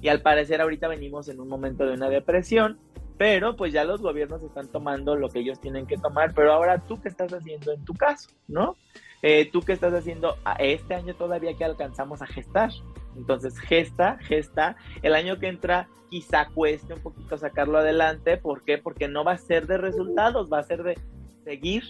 Y 0.00 0.08
al 0.08 0.22
parecer 0.22 0.60
ahorita 0.60 0.88
venimos 0.88 1.28
en 1.28 1.40
un 1.40 1.48
momento 1.48 1.84
de 1.84 1.94
una 1.94 2.08
depresión, 2.08 2.78
pero 3.18 3.54
pues 3.54 3.72
ya 3.72 3.84
los 3.84 4.00
gobiernos 4.00 4.42
están 4.42 4.68
tomando 4.68 5.14
lo 5.14 5.28
que 5.28 5.40
ellos 5.40 5.60
tienen 5.60 5.86
que 5.86 5.98
tomar, 5.98 6.32
pero 6.34 6.52
ahora 6.52 6.78
tú 6.86 7.00
qué 7.00 7.08
estás 7.08 7.32
haciendo 7.32 7.72
en 7.72 7.84
tu 7.84 7.92
caso, 7.92 8.30
¿no? 8.48 8.76
Eh, 9.22 9.48
tú 9.52 9.60
qué 9.60 9.72
estás 9.72 9.92
haciendo 9.94 10.36
este 10.58 10.94
año 10.94 11.14
todavía 11.14 11.54
que 11.56 11.64
alcanzamos 11.64 12.22
a 12.22 12.26
gestar. 12.26 12.70
Entonces, 13.16 13.58
gesta, 13.58 14.18
gesta. 14.18 14.76
El 15.02 15.14
año 15.14 15.38
que 15.38 15.48
entra 15.48 15.88
quizá 16.10 16.46
cueste 16.46 16.94
un 16.94 17.00
poquito 17.00 17.38
sacarlo 17.38 17.78
adelante. 17.78 18.36
¿Por 18.36 18.64
qué? 18.64 18.78
Porque 18.78 19.06
no 19.06 19.22
va 19.22 19.32
a 19.32 19.38
ser 19.38 19.66
de 19.66 19.78
resultados, 19.78 20.52
va 20.52 20.58
a 20.58 20.64
ser 20.64 20.82
de 20.82 20.98
seguir. 21.44 21.84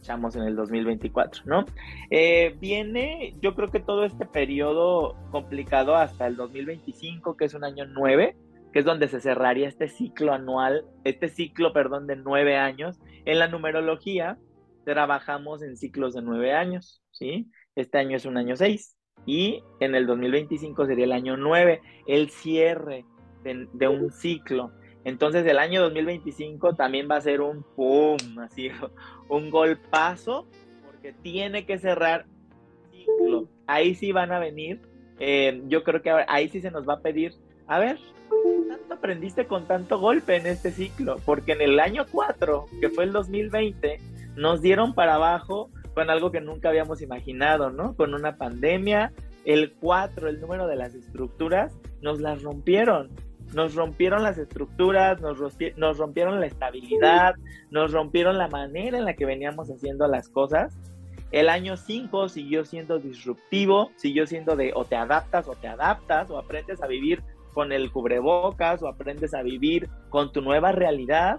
Echamos 0.00 0.34
en 0.36 0.42
el 0.42 0.56
2024, 0.56 1.42
¿no? 1.46 1.64
Eh, 2.10 2.56
viene, 2.60 3.36
yo 3.40 3.54
creo 3.54 3.70
que 3.70 3.80
todo 3.80 4.04
este 4.04 4.26
periodo 4.26 5.16
complicado 5.30 5.94
hasta 5.94 6.26
el 6.26 6.36
2025, 6.36 7.36
que 7.36 7.44
es 7.44 7.54
un 7.54 7.64
año 7.64 7.84
nueve, 7.86 8.36
que 8.72 8.80
es 8.80 8.84
donde 8.84 9.08
se 9.08 9.20
cerraría 9.20 9.68
este 9.68 9.88
ciclo 9.88 10.32
anual, 10.32 10.84
este 11.04 11.28
ciclo, 11.28 11.72
perdón, 11.72 12.06
de 12.06 12.16
nueve 12.16 12.56
años. 12.56 12.98
En 13.24 13.38
la 13.38 13.48
numerología 13.48 14.38
trabajamos 14.84 15.62
en 15.62 15.76
ciclos 15.76 16.14
de 16.14 16.22
nueve 16.22 16.52
años, 16.52 17.02
¿sí? 17.10 17.50
Este 17.76 17.98
año 17.98 18.16
es 18.16 18.24
un 18.24 18.36
año 18.36 18.56
6 18.56 18.96
y 19.26 19.62
en 19.80 19.94
el 19.94 20.06
2025 20.06 20.86
sería 20.86 21.04
el 21.04 21.12
año 21.12 21.36
9, 21.36 21.80
el 22.06 22.30
cierre 22.30 23.04
de, 23.44 23.88
un 23.88 24.10
ciclo. 24.10 24.72
Entonces 25.04 25.46
el 25.46 25.58
año 25.58 25.80
2025 25.82 26.74
también 26.74 27.08
va 27.10 27.16
a 27.16 27.20
ser 27.20 27.40
un 27.40 27.62
pum, 27.62 28.18
así, 28.40 28.70
un 29.28 29.50
golpazo, 29.50 30.46
porque 30.86 31.12
tiene 31.12 31.64
que 31.64 31.78
cerrar 31.78 32.26
ciclo. 32.90 33.48
Ahí 33.66 33.94
sí 33.94 34.12
van 34.12 34.32
a 34.32 34.38
venir, 34.38 34.80
eh, 35.18 35.62
yo 35.68 35.84
creo 35.84 36.02
que 36.02 36.10
ahí 36.28 36.48
sí 36.48 36.60
se 36.60 36.70
nos 36.70 36.88
va 36.88 36.94
a 36.94 37.00
pedir, 37.00 37.34
a 37.66 37.78
ver, 37.78 37.98
¿tanto 38.68 38.94
aprendiste 38.94 39.46
con 39.46 39.66
tanto 39.66 39.98
golpe 39.98 40.36
en 40.36 40.46
este 40.46 40.70
ciclo? 40.70 41.16
Porque 41.24 41.52
en 41.52 41.62
el 41.62 41.80
año 41.80 42.04
4, 42.10 42.66
que 42.80 42.88
fue 42.88 43.04
el 43.04 43.12
2020, 43.12 43.98
nos 44.36 44.62
dieron 44.62 44.94
para 44.94 45.14
abajo 45.14 45.70
con 45.94 46.10
algo 46.10 46.30
que 46.30 46.40
nunca 46.40 46.68
habíamos 46.68 47.02
imaginado, 47.02 47.70
¿no? 47.70 47.94
Con 47.96 48.14
una 48.14 48.36
pandemia, 48.36 49.12
el 49.44 49.72
4, 49.74 50.28
el 50.28 50.40
número 50.40 50.66
de 50.66 50.76
las 50.76 50.94
estructuras, 50.94 51.72
nos 52.00 52.20
las 52.20 52.42
rompieron. 52.42 53.10
Nos 53.54 53.74
rompieron 53.74 54.22
las 54.22 54.38
estructuras, 54.38 55.20
nos, 55.20 55.38
nos 55.76 55.98
rompieron 55.98 56.40
la 56.40 56.46
estabilidad, 56.46 57.34
nos 57.70 57.92
rompieron 57.92 58.38
la 58.38 58.48
manera 58.48 58.98
en 58.98 59.04
la 59.04 59.14
que 59.14 59.26
veníamos 59.26 59.70
haciendo 59.70 60.06
las 60.06 60.28
cosas. 60.28 60.76
El 61.32 61.48
año 61.48 61.76
5 61.76 62.28
siguió 62.28 62.64
siendo 62.64 62.98
disruptivo, 62.98 63.90
siguió 63.96 64.26
siendo 64.26 64.56
de 64.56 64.72
o 64.74 64.84
te 64.84 64.96
adaptas 64.96 65.46
o 65.48 65.54
te 65.54 65.68
adaptas 65.68 66.30
o 66.30 66.38
aprendes 66.38 66.82
a 66.82 66.86
vivir 66.86 67.22
con 67.52 67.72
el 67.72 67.90
cubrebocas 67.90 68.82
o 68.82 68.88
aprendes 68.88 69.34
a 69.34 69.42
vivir 69.42 69.88
con 70.08 70.32
tu 70.32 70.40
nueva 70.40 70.72
realidad 70.72 71.38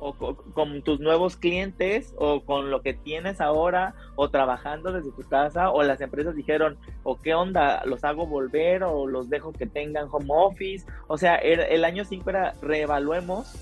o 0.00 0.14
con, 0.14 0.82
tus 0.82 0.98
nuevos 0.98 1.36
clientes 1.36 2.14
o 2.16 2.40
con 2.40 2.70
lo 2.70 2.80
que 2.80 2.94
tienes 2.94 3.40
ahora 3.40 3.94
o 4.16 4.30
trabajando 4.30 4.92
desde 4.92 5.12
tu 5.12 5.28
casa 5.28 5.70
o 5.70 5.82
las 5.82 6.00
empresas 6.00 6.34
dijeron 6.34 6.78
o 7.02 7.18
qué 7.18 7.34
onda, 7.34 7.84
los 7.84 8.02
hago 8.02 8.26
volver 8.26 8.82
o 8.82 9.06
los 9.06 9.28
dejo 9.28 9.52
que 9.52 9.66
tengan 9.66 10.08
home 10.10 10.30
office. 10.30 10.86
O 11.06 11.18
sea, 11.18 11.36
el, 11.36 11.84
año 11.84 12.04
5 12.04 12.30
era 12.30 12.54
reevaluemos 12.62 13.54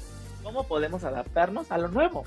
cómo 0.42 0.64
podemos 0.64 1.04
adaptarnos 1.04 1.72
a 1.72 1.78
lo 1.78 1.88
nuevo. 1.88 2.24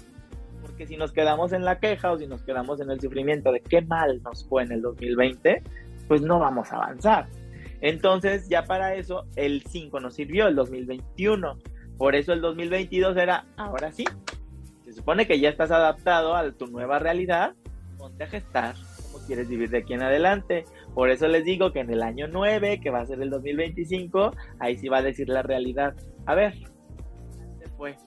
Porque 0.62 0.86
si 0.86 0.98
nos 0.98 1.14
quedamos 1.14 1.54
en 1.54 1.64
la 1.64 1.80
queja 1.80 2.12
o 2.12 2.18
si 2.20 2.28
nos 2.28 2.44
quedamos 2.44 2.82
en 2.82 2.92
el 2.92 3.00
sufrimiento 3.00 3.52
de 3.52 3.62
qué 3.62 3.82
mal 3.82 4.22
nos 4.24 4.46
fue 4.46 4.64
en 4.64 4.74
el 4.74 4.82
2020, 4.82 5.64
pues 6.08 6.22
no 6.22 6.38
vamos 6.38 6.72
a 6.72 6.76
avanzar. 6.76 7.28
Entonces 7.80 8.48
ya 8.50 8.66
para 8.66 8.94
eso 8.96 9.26
el 9.38 9.64
5 9.64 10.00
nos 10.02 10.16
sirvió, 10.16 10.48
el 10.48 10.56
2021 10.56 11.58
por 12.02 12.16
eso 12.16 12.34
el 12.34 12.42
2022 12.42 13.16
era, 13.16 13.46
ahora 13.58 13.92
sí, 13.92 14.06
se 14.84 14.92
supone 14.92 15.28
que 15.28 15.40
ya 15.40 15.50
estás 15.50 15.70
adaptado 15.70 16.36
a 16.36 16.52
tu 16.52 16.66
nueva 16.66 16.98
realidad, 16.98 17.54
ponte 17.96 18.24
a 18.24 18.28
gestar 18.28 18.74
cómo 19.04 19.24
quieres 19.28 19.48
vivir 19.48 19.70
de 19.70 19.78
aquí 19.78 19.94
en 19.94 20.02
adelante. 20.02 20.66
Por 20.96 21.12
eso 21.12 21.28
les 21.28 21.46
digo 21.46 21.72
que 21.72 21.82
en 21.82 21.92
el 21.92 22.02
año 22.02 22.28
9, 22.28 22.80
que 22.82 22.90
va 22.90 23.02
a 23.02 23.06
ser 23.06 23.22
el 23.22 23.30
2025, 23.30 24.32
ahí 24.58 24.80
sí 24.80 24.88
va 24.90 24.98
a 24.98 25.02
decir 25.04 25.30
la 25.30 25.44
realidad. 25.44 25.94
A 26.26 26.34
ver, 26.34 26.56
¿qué 27.60 27.70
fue? 27.78 27.98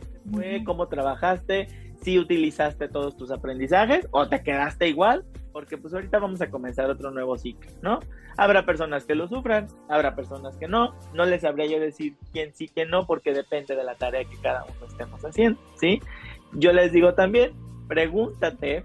¿Qué 0.00 0.30
fue? 0.32 0.64
¿Cómo 0.64 0.88
trabajaste? 0.88 1.66
¿Si 2.00 2.18
utilizaste 2.18 2.88
todos 2.88 3.18
tus 3.18 3.30
aprendizajes 3.30 4.08
o 4.12 4.30
te 4.30 4.42
quedaste 4.42 4.88
igual? 4.88 5.26
Porque 5.54 5.78
pues 5.78 5.94
ahorita 5.94 6.18
vamos 6.18 6.40
a 6.40 6.50
comenzar 6.50 6.90
otro 6.90 7.12
nuevo 7.12 7.38
ciclo, 7.38 7.70
¿no? 7.80 8.00
Habrá 8.36 8.66
personas 8.66 9.06
que 9.06 9.14
lo 9.14 9.28
sufran, 9.28 9.68
habrá 9.88 10.16
personas 10.16 10.56
que 10.56 10.66
no. 10.66 10.96
No 11.14 11.24
les 11.24 11.42
sabría 11.42 11.66
yo 11.66 11.78
decir 11.78 12.16
quién 12.32 12.52
sí, 12.52 12.68
quién 12.68 12.90
no, 12.90 13.06
porque 13.06 13.32
depende 13.32 13.76
de 13.76 13.84
la 13.84 13.94
tarea 13.94 14.24
que 14.24 14.36
cada 14.42 14.64
uno 14.64 14.86
estemos 14.86 15.24
haciendo, 15.24 15.60
¿sí? 15.76 16.00
Yo 16.54 16.72
les 16.72 16.90
digo 16.90 17.14
también, 17.14 17.52
pregúntate 17.86 18.84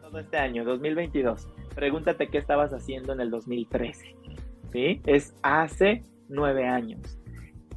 todo 0.00 0.20
este 0.20 0.38
año, 0.38 0.64
2022, 0.64 1.48
pregúntate 1.74 2.28
qué 2.28 2.38
estabas 2.38 2.72
haciendo 2.72 3.12
en 3.12 3.20
el 3.20 3.30
2013, 3.30 4.16
¿sí? 4.70 5.02
Es 5.06 5.34
hace 5.42 6.04
nueve 6.28 6.68
años. 6.68 7.18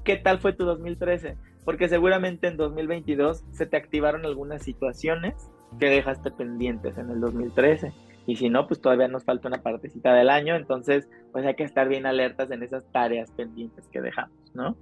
¿Qué 0.04 0.18
tal 0.18 0.38
fue 0.38 0.54
tu 0.54 0.66
2013? 0.66 1.36
Porque 1.66 1.90
seguramente 1.90 2.46
en 2.46 2.58
2022 2.58 3.44
se 3.54 3.66
te 3.66 3.76
activaron 3.76 4.24
algunas 4.26 4.62
situaciones 4.62 5.50
que 5.80 5.88
dejaste 5.88 6.32
pendientes 6.32 6.98
en 6.98 7.10
el 7.10 7.20
2013 7.20 7.94
y 8.26 8.36
si 8.38 8.50
no, 8.50 8.68
pues 8.68 8.80
todavía 8.82 9.08
nos 9.08 9.26
falta 9.26 9.48
una 9.48 9.62
partecita 9.62 10.14
del 10.14 10.30
año, 10.30 10.56
entonces 10.56 11.10
pues 11.32 11.46
hay 11.46 11.56
que 11.56 11.64
estar 11.64 11.90
bien 11.90 12.06
alertas 12.06 12.52
en 12.52 12.64
esas 12.64 12.90
tareas 12.92 13.32
pendientes 13.32 13.88
que 13.90 14.02
dejamos, 14.02 14.38
¿no? 14.54 14.78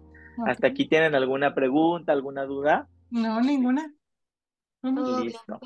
¿Hasta 0.46 0.68
aquí 0.68 0.88
tienen 0.88 1.16
alguna 1.16 1.54
pregunta, 1.54 2.12
alguna 2.12 2.46
duda? 2.46 2.88
No, 3.10 3.42
ninguna. 3.42 3.94
Listo. 4.84 5.60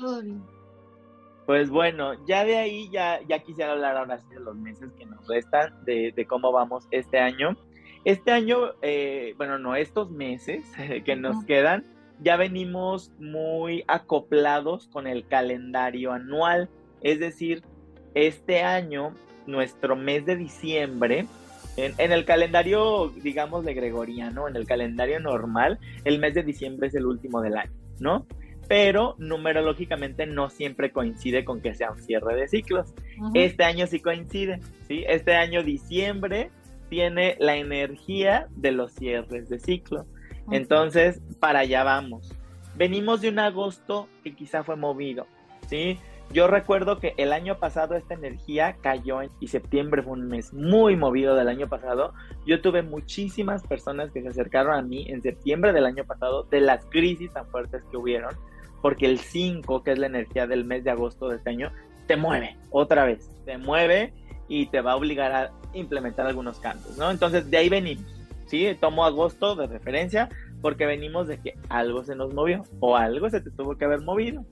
Pues 1.46 1.70
bueno, 1.70 2.12
ya 2.26 2.44
de 2.44 2.56
ahí 2.56 2.90
ya, 2.90 3.20
ya 3.28 3.38
quisiera 3.38 3.72
hablar 3.72 3.96
ahora 3.96 4.18
sí 4.18 4.26
de 4.30 4.40
los 4.40 4.56
meses 4.56 4.92
que 4.98 5.06
nos 5.06 5.26
restan, 5.28 5.84
de, 5.84 6.12
de 6.14 6.26
cómo 6.26 6.50
vamos 6.50 6.88
este 6.90 7.18
año. 7.18 7.56
Este 8.04 8.32
año, 8.32 8.72
eh, 8.82 9.34
bueno, 9.36 9.58
no, 9.58 9.76
estos 9.76 10.10
meses 10.10 10.64
que 11.04 11.16
nos 11.16 11.44
quedan, 11.44 11.84
ya 12.20 12.36
venimos 12.36 13.12
muy 13.18 13.84
acoplados 13.88 14.88
con 14.88 15.06
el 15.06 15.26
calendario 15.26 16.12
anual. 16.12 16.68
Es 17.02 17.20
decir, 17.20 17.62
este 18.14 18.62
año, 18.62 19.12
nuestro 19.46 19.96
mes 19.96 20.24
de 20.24 20.36
diciembre, 20.36 21.26
en, 21.76 22.12
el 22.12 22.24
calendario, 22.24 23.12
digamos, 23.22 23.64
de 23.64 23.74
gregoriano, 23.74 24.48
en 24.48 24.56
el 24.56 24.66
calendario 24.66 25.20
normal, 25.20 25.78
el 26.04 26.18
mes 26.18 26.32
de 26.34 26.42
diciembre 26.42 26.88
es 26.88 26.94
el 26.94 27.04
último 27.04 27.42
del 27.42 27.58
año, 27.58 27.72
¿no? 28.00 28.26
Pero 28.66 29.14
numerológicamente 29.18 30.26
no 30.26 30.48
siempre 30.48 30.90
coincide 30.90 31.44
con 31.44 31.60
que 31.60 31.74
sea 31.74 31.92
un 31.92 32.00
cierre 32.00 32.34
de 32.34 32.48
ciclos. 32.48 32.94
Este 33.34 33.62
año 33.62 33.86
sí 33.86 34.00
coincide, 34.00 34.60
¿sí? 34.88 35.04
Este 35.06 35.34
año 35.34 35.62
diciembre 35.62 36.50
tiene 36.88 37.36
la 37.38 37.56
energía 37.56 38.48
de 38.56 38.72
los 38.72 38.92
cierres 38.92 39.48
de 39.48 39.58
ciclo. 39.58 40.06
Entonces, 40.50 41.20
para 41.40 41.60
allá 41.60 41.84
vamos. 41.84 42.32
Venimos 42.74 43.20
de 43.20 43.28
un 43.30 43.38
agosto 43.38 44.08
que 44.22 44.34
quizá 44.34 44.62
fue 44.62 44.76
movido, 44.76 45.26
¿sí? 45.68 45.98
Yo 46.32 46.48
recuerdo 46.48 46.98
que 46.98 47.14
el 47.18 47.32
año 47.32 47.58
pasado 47.58 47.94
esta 47.94 48.14
energía 48.14 48.76
cayó 48.80 49.20
y 49.38 49.48
septiembre 49.48 50.02
fue 50.02 50.14
un 50.14 50.26
mes 50.26 50.52
muy 50.52 50.96
movido 50.96 51.36
del 51.36 51.48
año 51.48 51.68
pasado. 51.68 52.12
Yo 52.44 52.60
tuve 52.60 52.82
muchísimas 52.82 53.62
personas 53.62 54.10
que 54.10 54.22
se 54.22 54.28
acercaron 54.28 54.74
a 54.74 54.82
mí 54.82 55.06
en 55.08 55.22
septiembre 55.22 55.72
del 55.72 55.86
año 55.86 56.04
pasado 56.04 56.42
de 56.44 56.60
las 56.60 56.84
crisis 56.86 57.32
tan 57.32 57.46
fuertes 57.46 57.82
que 57.90 57.96
hubieron, 57.96 58.34
porque 58.82 59.06
el 59.06 59.20
5, 59.20 59.84
que 59.84 59.92
es 59.92 59.98
la 59.98 60.06
energía 60.06 60.46
del 60.46 60.64
mes 60.64 60.82
de 60.82 60.90
agosto 60.90 61.28
de 61.28 61.36
este 61.36 61.50
año, 61.50 61.72
te 62.06 62.16
mueve 62.16 62.56
otra 62.70 63.04
vez, 63.04 63.30
te 63.44 63.56
mueve 63.56 64.12
y 64.48 64.66
te 64.66 64.80
va 64.80 64.92
a 64.92 64.96
obligar 64.96 65.32
a 65.32 65.52
implementar 65.74 66.26
algunos 66.26 66.58
cambios, 66.58 66.96
¿no? 66.98 67.10
Entonces 67.10 67.48
de 67.50 67.56
ahí 67.56 67.68
venimos, 67.68 68.04
¿sí? 68.46 68.76
Tomo 68.80 69.04
agosto 69.04 69.54
de 69.54 69.68
referencia 69.68 70.28
porque 70.60 70.86
venimos 70.86 71.28
de 71.28 71.38
que 71.38 71.54
algo 71.68 72.04
se 72.04 72.14
nos 72.14 72.34
movió 72.34 72.64
o 72.80 72.96
algo 72.96 73.28
se 73.30 73.40
te 73.40 73.50
tuvo 73.50 73.76
que 73.76 73.84
haber 73.84 74.00
movido. 74.00 74.44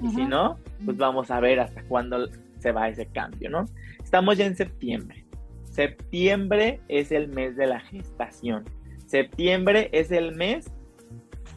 Y 0.00 0.10
si 0.10 0.24
no, 0.24 0.58
pues 0.84 0.96
vamos 0.96 1.30
a 1.30 1.40
ver 1.40 1.58
hasta 1.58 1.82
cuándo 1.84 2.28
se 2.60 2.72
va 2.72 2.88
ese 2.88 3.06
cambio, 3.06 3.50
¿no? 3.50 3.64
Estamos 4.02 4.38
ya 4.38 4.46
en 4.46 4.56
septiembre. 4.56 5.24
Septiembre 5.64 6.80
es 6.88 7.12
el 7.12 7.28
mes 7.28 7.56
de 7.56 7.66
la 7.66 7.80
gestación. 7.80 8.64
Septiembre 9.06 9.90
es 9.92 10.10
el 10.12 10.34
mes 10.34 10.70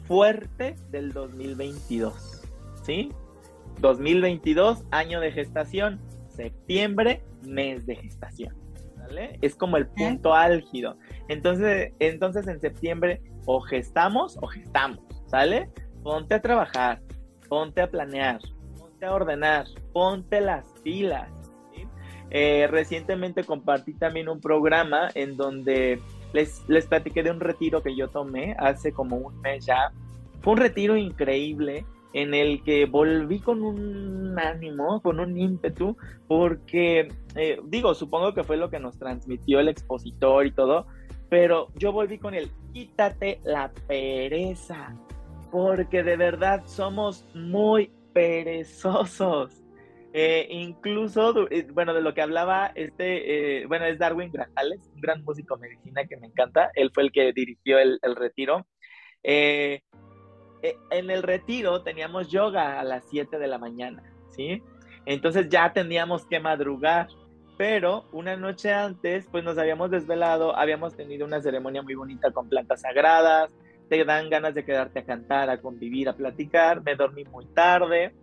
fuerte 0.06 0.74
del 0.90 1.12
2022, 1.12 2.42
¿sí? 2.82 3.10
2022, 3.80 4.84
año 4.90 5.20
de 5.20 5.32
gestación. 5.32 6.00
Septiembre, 6.28 7.22
mes 7.46 7.86
de 7.86 7.96
gestación. 7.96 8.54
¿vale? 8.96 9.38
Es 9.42 9.54
como 9.54 9.76
el 9.76 9.86
punto 9.86 10.34
álgido. 10.34 10.96
Entonces, 11.28 11.92
entonces 11.98 12.46
en 12.46 12.60
septiembre 12.60 13.20
o 13.46 13.60
gestamos 13.60 14.38
o 14.40 14.46
gestamos, 14.46 15.00
¿sale? 15.26 15.70
Ponte 16.02 16.34
a 16.34 16.42
trabajar, 16.42 17.00
ponte 17.48 17.80
a 17.80 17.90
planear, 17.90 18.40
ponte 18.78 19.06
a 19.06 19.14
ordenar, 19.14 19.66
ponte 19.92 20.40
las 20.40 20.66
pilas. 20.82 21.28
Eh, 22.30 22.66
recientemente 22.70 23.44
compartí 23.44 23.92
también 23.92 24.28
un 24.28 24.40
programa 24.40 25.10
en 25.14 25.36
donde 25.36 26.00
les, 26.32 26.66
les 26.66 26.86
platiqué 26.86 27.22
de 27.22 27.30
un 27.30 27.40
retiro 27.40 27.82
que 27.82 27.94
yo 27.94 28.08
tomé 28.08 28.56
hace 28.58 28.92
como 28.92 29.16
un 29.16 29.40
mes 29.42 29.66
ya. 29.66 29.92
Fue 30.40 30.54
un 30.54 30.58
retiro 30.58 30.96
increíble 30.96 31.84
en 32.12 32.34
el 32.34 32.62
que 32.62 32.86
volví 32.86 33.40
con 33.40 33.62
un 33.62 34.38
ánimo, 34.38 35.00
con 35.00 35.20
un 35.20 35.38
ímpetu, 35.38 35.96
porque, 36.26 37.08
eh, 37.36 37.60
digo, 37.64 37.94
supongo 37.94 38.34
que 38.34 38.44
fue 38.44 38.56
lo 38.56 38.70
que 38.70 38.78
nos 38.78 38.98
transmitió 38.98 39.60
el 39.60 39.68
expositor 39.68 40.46
y 40.46 40.52
todo, 40.52 40.86
pero 41.30 41.68
yo 41.76 41.92
volví 41.92 42.18
con 42.18 42.34
el 42.34 42.50
quítate 42.72 43.40
la 43.44 43.70
pereza, 43.86 44.96
porque 45.50 46.02
de 46.02 46.16
verdad 46.16 46.62
somos 46.66 47.24
muy 47.34 47.90
perezosos. 48.12 49.62
Eh, 50.14 50.46
incluso, 50.50 51.48
eh, 51.50 51.66
bueno, 51.72 51.94
de 51.94 52.02
lo 52.02 52.12
que 52.12 52.20
hablaba 52.20 52.70
este, 52.74 53.62
eh, 53.62 53.66
bueno, 53.66 53.86
es 53.86 53.98
Darwin 53.98 54.30
Grajales, 54.30 54.90
un 54.94 55.00
gran 55.00 55.24
músico 55.24 55.56
medicina 55.56 56.04
que 56.04 56.18
me 56.18 56.26
encanta. 56.26 56.70
Él 56.74 56.90
fue 56.92 57.04
el 57.04 57.12
que 57.12 57.32
dirigió 57.32 57.78
el, 57.78 57.98
retiro. 58.16 58.66
en 59.22 59.80
el 60.90 61.22
retiro 61.22 61.82
teníamos 61.82 62.30
yoga 62.30 62.78
a 62.78 62.84
las 62.84 63.08
7 63.08 63.38
de 63.38 63.46
la 63.46 63.58
mañana, 63.58 64.02
¿sí? 64.28 64.62
Entonces 65.06 65.48
ya 65.48 65.72
teníamos 65.72 66.26
que 66.26 66.40
madrugar, 66.40 67.08
pero 67.62 68.06
una 68.10 68.36
noche 68.36 68.72
antes, 68.72 69.24
pues 69.30 69.44
nos 69.44 69.56
habíamos 69.56 69.88
desvelado, 69.88 70.56
habíamos 70.56 70.96
tenido 70.96 71.24
una 71.24 71.40
ceremonia 71.40 71.80
muy 71.80 71.94
bonita 71.94 72.32
con 72.32 72.48
plantas 72.48 72.80
sagradas, 72.80 73.52
te 73.88 74.04
dan 74.04 74.28
ganas 74.30 74.52
de 74.52 74.64
quedarte 74.64 74.98
a 74.98 75.04
cantar, 75.04 75.48
a 75.48 75.60
convivir, 75.60 76.08
a 76.08 76.14
platicar. 76.14 76.82
Me 76.82 76.96
dormí 76.96 77.22
muy 77.22 77.46
tarde 77.46 78.16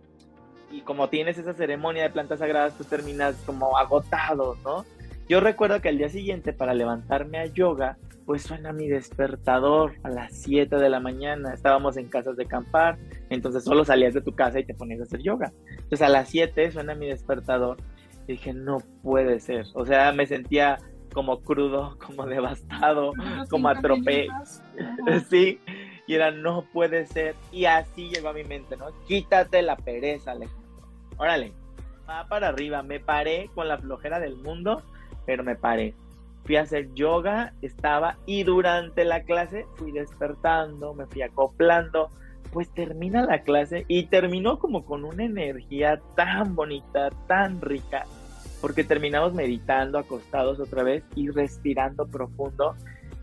y 0.70 0.82
como 0.82 1.08
tienes 1.08 1.38
esa 1.38 1.54
ceremonia 1.54 2.02
de 2.02 2.10
plantas 2.10 2.40
sagradas, 2.40 2.74
pues 2.76 2.90
terminas 2.90 3.34
como 3.46 3.78
agotado, 3.78 4.58
¿no? 4.62 4.84
Yo 5.26 5.40
recuerdo 5.40 5.80
que 5.80 5.88
al 5.88 5.96
día 5.96 6.10
siguiente 6.10 6.52
para 6.52 6.74
levantarme 6.74 7.38
a 7.38 7.46
yoga, 7.46 7.96
pues 8.26 8.42
suena 8.42 8.74
mi 8.74 8.88
despertador 8.88 9.94
a 10.02 10.10
las 10.10 10.36
7 10.36 10.76
de 10.76 10.90
la 10.90 11.00
mañana. 11.00 11.54
Estábamos 11.54 11.96
en 11.96 12.10
casas 12.10 12.36
de 12.36 12.44
acampar, 12.44 12.98
entonces 13.30 13.64
solo 13.64 13.86
salías 13.86 14.12
de 14.12 14.20
tu 14.20 14.34
casa 14.34 14.60
y 14.60 14.66
te 14.66 14.74
ponías 14.74 15.00
a 15.00 15.04
hacer 15.04 15.22
yoga. 15.22 15.50
Entonces 15.70 16.02
a 16.02 16.10
las 16.10 16.28
7 16.28 16.72
suena 16.72 16.94
mi 16.94 17.08
despertador 17.08 17.78
y 18.30 18.34
dije, 18.34 18.52
no 18.52 18.78
puede 19.02 19.40
ser. 19.40 19.66
O 19.74 19.84
sea, 19.84 20.12
me 20.12 20.24
sentía 20.24 20.78
como 21.12 21.40
crudo, 21.40 21.98
como 22.06 22.26
devastado, 22.26 23.12
como 23.48 23.68
atropellado. 23.68 24.44
sí, 25.28 25.58
y 26.06 26.14
era, 26.14 26.30
no 26.30 26.64
puede 26.72 27.06
ser. 27.06 27.34
Y 27.50 27.64
así 27.64 28.08
llegó 28.08 28.28
a 28.28 28.32
mi 28.32 28.44
mente, 28.44 28.76
¿no? 28.76 28.86
Quítate 29.06 29.62
la 29.62 29.76
pereza, 29.76 30.30
Alejandro. 30.30 30.86
Órale, 31.16 31.52
va 32.08 32.28
para 32.28 32.48
arriba. 32.48 32.84
Me 32.84 33.00
paré 33.00 33.50
con 33.52 33.66
la 33.66 33.78
flojera 33.78 34.20
del 34.20 34.36
mundo, 34.36 34.80
pero 35.26 35.42
me 35.42 35.56
paré. 35.56 35.94
Fui 36.44 36.56
a 36.56 36.62
hacer 36.62 36.94
yoga, 36.94 37.52
estaba, 37.62 38.16
y 38.26 38.44
durante 38.44 39.04
la 39.04 39.24
clase 39.24 39.66
fui 39.74 39.92
despertando, 39.92 40.94
me 40.94 41.06
fui 41.06 41.22
acoplando. 41.22 42.10
Pues 42.52 42.72
termina 42.72 43.24
la 43.24 43.42
clase 43.42 43.84
y 43.86 44.06
terminó 44.06 44.58
como 44.58 44.84
con 44.84 45.04
una 45.04 45.24
energía 45.24 46.00
tan 46.16 46.56
bonita, 46.56 47.10
tan 47.28 47.60
rica 47.60 48.06
porque 48.60 48.84
terminamos 48.84 49.32
meditando 49.34 49.98
acostados 49.98 50.60
otra 50.60 50.82
vez 50.82 51.04
y 51.14 51.28
respirando 51.30 52.06
profundo. 52.06 52.74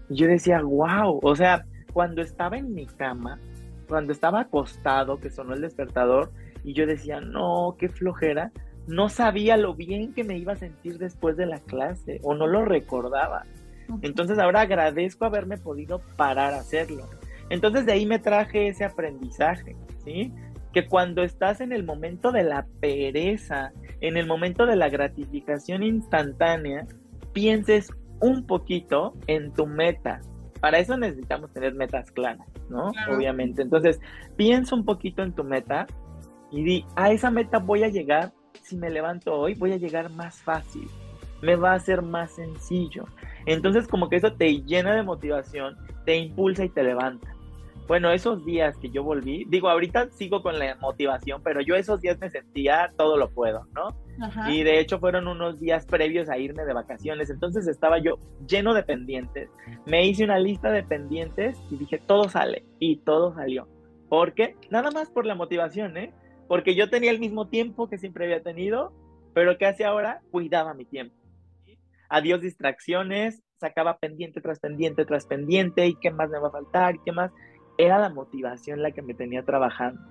Y 0.10 0.16
yo 0.16 0.28
decía, 0.28 0.62
wow, 0.62 1.20
o 1.22 1.36
sea, 1.36 1.66
cuando 1.94 2.22
estaba 2.22 2.58
en 2.58 2.74
mi 2.74 2.86
cama, 2.86 3.40
cuando 3.88 4.12
estaba 4.12 4.42
acostado, 4.42 5.20
que 5.20 5.30
sonó 5.30 5.54
el 5.54 5.62
despertador, 5.62 6.32
y 6.64 6.74
yo 6.74 6.86
decía, 6.86 7.22
no, 7.22 7.76
qué 7.78 7.90
flojera, 7.90 8.52
no 8.88 9.10
sabía 9.10 9.58
lo 9.58 9.74
bien 9.74 10.14
que 10.14 10.24
me 10.24 10.38
iba 10.38 10.54
a 10.54 10.58
sentir 10.58 10.98
después 10.98 11.38
de 11.38 11.46
la 11.46 11.60
clase, 11.60 12.20
o 12.24 12.36
no 12.36 12.48
lo 12.48 12.66
recordaba. 12.66 13.44
Entonces 14.02 14.38
ahora 14.40 14.62
agradezco 14.62 15.26
haberme 15.26 15.58
podido 15.58 16.02
parar 16.16 16.54
a 16.54 16.60
hacerlo. 16.60 17.08
Entonces 17.50 17.86
de 17.86 17.94
ahí 17.94 18.06
me 18.06 18.20
traje 18.20 18.68
ese 18.68 18.84
aprendizaje, 18.84 19.76
¿sí? 20.04 20.34
Que 20.78 20.86
cuando 20.86 21.24
estás 21.24 21.60
en 21.60 21.72
el 21.72 21.84
momento 21.84 22.32
de 22.32 22.44
la 22.44 22.68
pereza, 22.80 23.72
en 24.00 24.16
el 24.16 24.28
momento 24.28 24.68
de 24.68 24.76
la 24.76 24.90
gratificación 24.90 25.82
instantánea, 25.82 26.86
pienses 27.34 27.92
un 28.20 28.46
poquito 28.46 29.16
en 29.26 29.52
tu 29.54 29.66
meta. 29.66 30.22
Para 30.62 30.78
eso 30.78 30.96
necesitamos 30.96 31.52
tener 31.52 31.74
metas 31.74 32.12
claras, 32.12 32.48
¿no? 32.70 32.92
Obviamente. 33.12 33.64
Entonces, 33.64 34.00
piensa 34.36 34.76
un 34.76 34.86
poquito 34.86 35.24
en 35.24 35.34
tu 35.34 35.44
meta 35.44 35.88
y 36.52 36.64
di, 36.64 36.86
a 36.96 37.12
esa 37.12 37.32
meta 37.32 37.58
voy 37.58 37.84
a 37.84 37.88
llegar, 37.88 38.32
si 38.62 38.78
me 38.78 38.92
levanto 38.92 39.34
hoy, 39.34 39.56
voy 39.56 39.72
a 39.72 39.78
llegar 39.78 40.12
más 40.12 40.44
fácil, 40.44 40.88
me 41.42 41.56
va 41.56 41.74
a 41.74 41.80
ser 41.80 42.04
más 42.04 42.36
sencillo. 42.36 43.06
Entonces, 43.48 43.88
como 43.88 44.10
que 44.10 44.18
eso 44.18 44.34
te 44.34 44.62
llena 44.62 44.94
de 44.94 45.02
motivación, 45.02 45.76
te 46.06 46.18
impulsa 46.18 46.66
y 46.66 46.70
te 46.70 46.84
levanta. 46.84 47.34
Bueno, 47.88 48.12
esos 48.12 48.44
días 48.44 48.78
que 48.78 48.90
yo 48.90 49.02
volví, 49.02 49.46
digo, 49.48 49.70
ahorita 49.70 50.10
sigo 50.10 50.44
con 50.44 50.60
la 50.60 50.76
motivación, 50.76 51.42
pero 51.42 51.62
yo 51.62 51.76
esos 51.76 52.02
días 52.02 52.20
me 52.20 52.30
sentía 52.30 52.92
todo 52.98 53.16
lo 53.16 53.30
puedo, 53.30 53.66
¿no? 53.74 53.96
Y 54.50 54.64
de 54.64 54.80
hecho 54.80 55.00
fueron 55.00 55.28
unos 55.28 55.60
días 55.60 55.86
previos 55.86 56.30
a 56.30 56.38
irme 56.38 56.66
de 56.66 56.74
vacaciones, 56.74 57.30
entonces 57.30 57.66
estaba 57.66 58.00
yo 58.00 58.18
lleno 58.46 58.74
de 58.74 58.84
pendientes. 58.84 59.50
Me 59.86 60.06
hice 60.06 60.26
una 60.26 60.38
lista 60.38 60.70
de 60.70 60.84
pendientes 60.84 61.58
y 61.72 61.78
dije, 61.78 61.98
todo 61.98 62.28
sale, 62.28 62.66
y 62.78 62.98
todo 62.98 63.34
salió. 63.34 63.70
¿Por 64.10 64.34
qué? 64.34 64.58
Nada 64.70 64.92
más 64.92 65.10
por 65.10 65.26
la 65.26 65.36
motivación, 65.36 65.96
¿eh? 65.96 66.14
Porque 66.50 66.76
yo 66.76 66.90
tenía 66.90 67.12
el 67.12 67.20
mismo 67.20 67.48
tiempo 67.48 67.88
que 67.90 67.98
siempre 67.98 68.26
había 68.26 68.44
tenido, 68.44 68.92
pero 69.34 69.58
¿qué 69.58 69.66
hacía 69.66 69.90
ahora? 69.90 70.22
Cuidaba 70.32 70.74
mi 70.74 70.84
tiempo. 70.84 71.16
Adiós 72.10 72.42
distracciones, 72.42 73.44
sacaba 73.58 73.98
pendiente 73.98 74.42
tras 74.42 74.60
pendiente 74.60 75.06
tras 75.06 75.26
pendiente, 75.26 75.88
y 75.88 75.96
qué 75.96 76.12
más 76.12 76.30
me 76.30 76.40
va 76.40 76.50
a 76.50 76.52
faltar, 76.52 76.96
y 76.96 77.00
qué 77.06 77.12
más 77.12 77.32
era 77.78 78.00
la 78.00 78.10
motivación 78.10 78.82
la 78.82 78.92
que 78.92 79.02
me 79.02 79.14
tenía 79.14 79.44
trabajando. 79.44 80.02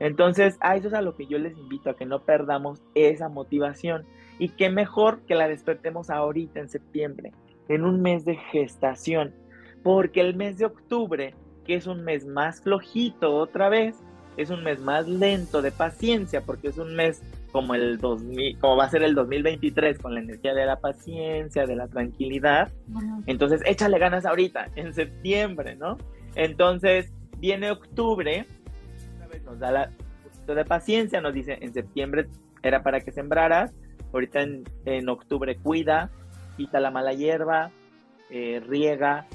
Entonces, 0.00 0.56
a 0.60 0.76
eso 0.76 0.88
es 0.88 0.94
a 0.94 1.02
lo 1.02 1.14
que 1.14 1.26
yo 1.26 1.38
les 1.38 1.56
invito, 1.56 1.90
a 1.90 1.96
que 1.96 2.06
no 2.06 2.20
perdamos 2.22 2.82
esa 2.94 3.28
motivación. 3.28 4.04
Y 4.38 4.48
qué 4.50 4.68
mejor 4.68 5.20
que 5.20 5.34
la 5.34 5.48
despertemos 5.48 6.10
ahorita 6.10 6.60
en 6.60 6.68
septiembre, 6.68 7.32
en 7.68 7.84
un 7.84 8.02
mes 8.02 8.24
de 8.24 8.34
gestación. 8.34 9.32
Porque 9.82 10.20
el 10.20 10.34
mes 10.34 10.58
de 10.58 10.66
octubre, 10.66 11.34
que 11.64 11.76
es 11.76 11.86
un 11.86 12.02
mes 12.02 12.26
más 12.26 12.60
flojito 12.60 13.34
otra 13.34 13.68
vez, 13.68 13.96
es 14.36 14.50
un 14.50 14.64
mes 14.64 14.80
más 14.80 15.06
lento 15.06 15.62
de 15.62 15.70
paciencia, 15.70 16.40
porque 16.40 16.68
es 16.68 16.78
un 16.78 16.96
mes 16.96 17.22
como 17.52 17.76
el 17.76 17.98
2000, 17.98 18.58
como 18.58 18.76
va 18.76 18.84
a 18.86 18.90
ser 18.90 19.04
el 19.04 19.14
2023 19.14 19.98
con 20.00 20.14
la 20.14 20.20
energía 20.20 20.54
de 20.54 20.66
la 20.66 20.80
paciencia, 20.80 21.66
de 21.66 21.76
la 21.76 21.86
tranquilidad. 21.86 22.72
Entonces, 23.26 23.62
échale 23.64 24.00
ganas 24.00 24.26
ahorita, 24.26 24.70
en 24.74 24.92
septiembre, 24.92 25.76
¿no? 25.76 25.98
Entonces, 26.34 27.12
viene 27.38 27.70
octubre, 27.70 28.46
nos 29.44 29.58
da 29.58 29.70
la 29.70 29.90
de 30.46 30.64
paciencia, 30.64 31.20
nos 31.20 31.32
dice 31.32 31.56
en 31.60 31.72
septiembre 31.72 32.28
era 32.62 32.82
para 32.82 33.00
que 33.00 33.12
sembraras, 33.12 33.72
ahorita 34.12 34.40
en, 34.84 35.08
octubre 35.08 35.56
cuida, 35.56 36.10
quita 36.56 36.80
la 36.80 36.90
mala 36.90 37.12
hierba, 37.12 37.70
eh, 38.30 38.62
riega, 38.66 39.26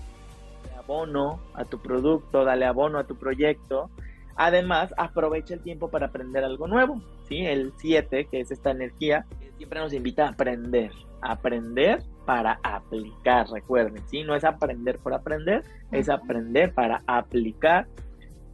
dale 0.64 0.78
abono 0.78 1.40
a 1.54 1.66
tu 1.66 1.80
producto, 1.80 2.44
dale 2.44 2.66
abono 2.66 2.98
a 2.98 3.06
tu 3.06 3.16
proyecto. 3.16 3.90
Además, 4.36 4.94
aprovecha 4.98 5.54
el 5.54 5.60
tiempo 5.62 5.90
para 5.90 6.08
aprender 6.08 6.44
algo 6.44 6.68
nuevo. 6.68 7.02
¿sí? 7.28 7.46
El 7.46 7.74
7, 7.78 8.28
que 8.32 8.40
es 8.40 8.52
esta 8.52 8.72
energía, 8.72 9.26
siempre 9.58 9.80
nos 9.80 9.94
invita 9.94 10.26
a 10.26 10.30
aprender. 10.30 10.92
Aprender 11.22 12.02
para 12.30 12.60
aplicar, 12.62 13.50
recuerden, 13.50 14.08
¿sí? 14.08 14.22
No 14.24 14.36
es 14.36 14.44
aprender 14.44 15.00
por 15.00 15.16
aprender, 15.16 15.64
es 15.92 16.10
aprender 16.10 16.72
para 16.76 17.02
aplicar 17.08 17.88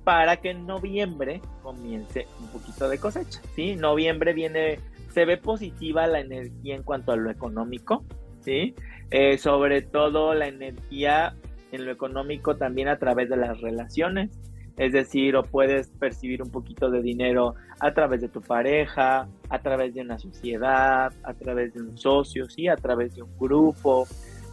para 0.06 0.38
que 0.38 0.52
en 0.52 0.66
noviembre 0.66 1.42
comience 1.62 2.26
un 2.40 2.48
poquito 2.48 2.88
de 2.88 3.00
cosecha, 3.00 3.42
¿sí? 3.54 3.76
Noviembre 3.76 4.32
viene, 4.32 4.80
se 5.12 5.26
ve 5.26 5.36
positiva 5.36 6.08
la 6.08 6.22
energía 6.22 6.74
en 6.74 6.84
cuanto 6.84 7.12
a 7.12 7.18
lo 7.18 7.30
económico, 7.30 8.06
¿sí? 8.40 8.76
Eh, 9.12 9.38
sobre 9.38 9.82
todo 9.82 10.34
la 10.34 10.48
energía 10.48 11.36
en 11.74 11.84
lo 11.84 11.92
económico 11.92 12.56
también 12.56 12.88
a 12.88 12.98
través 12.98 13.28
de 13.28 13.36
las 13.36 13.60
relaciones, 13.60 14.30
es 14.78 14.94
decir, 14.94 15.36
o 15.36 15.44
puedes 15.44 15.90
percibir 15.90 16.42
un 16.42 16.50
poquito 16.50 16.90
de 16.90 17.02
dinero 17.02 17.56
a 17.80 17.94
través 17.94 18.22
de 18.22 18.30
tu 18.30 18.42
pareja, 18.42 19.28
a 19.50 19.60
través 19.60 19.94
de 19.94 20.02
una 20.02 20.18
sociedad, 20.18 21.14
a 21.24 21.34
través 21.34 21.74
de 21.74 21.82
un 21.82 21.98
socio, 21.98 22.50
sí, 22.50 22.68
a 22.68 22.76
través 22.76 23.16
de 23.16 23.22
un 23.22 23.38
grupo, 23.38 24.06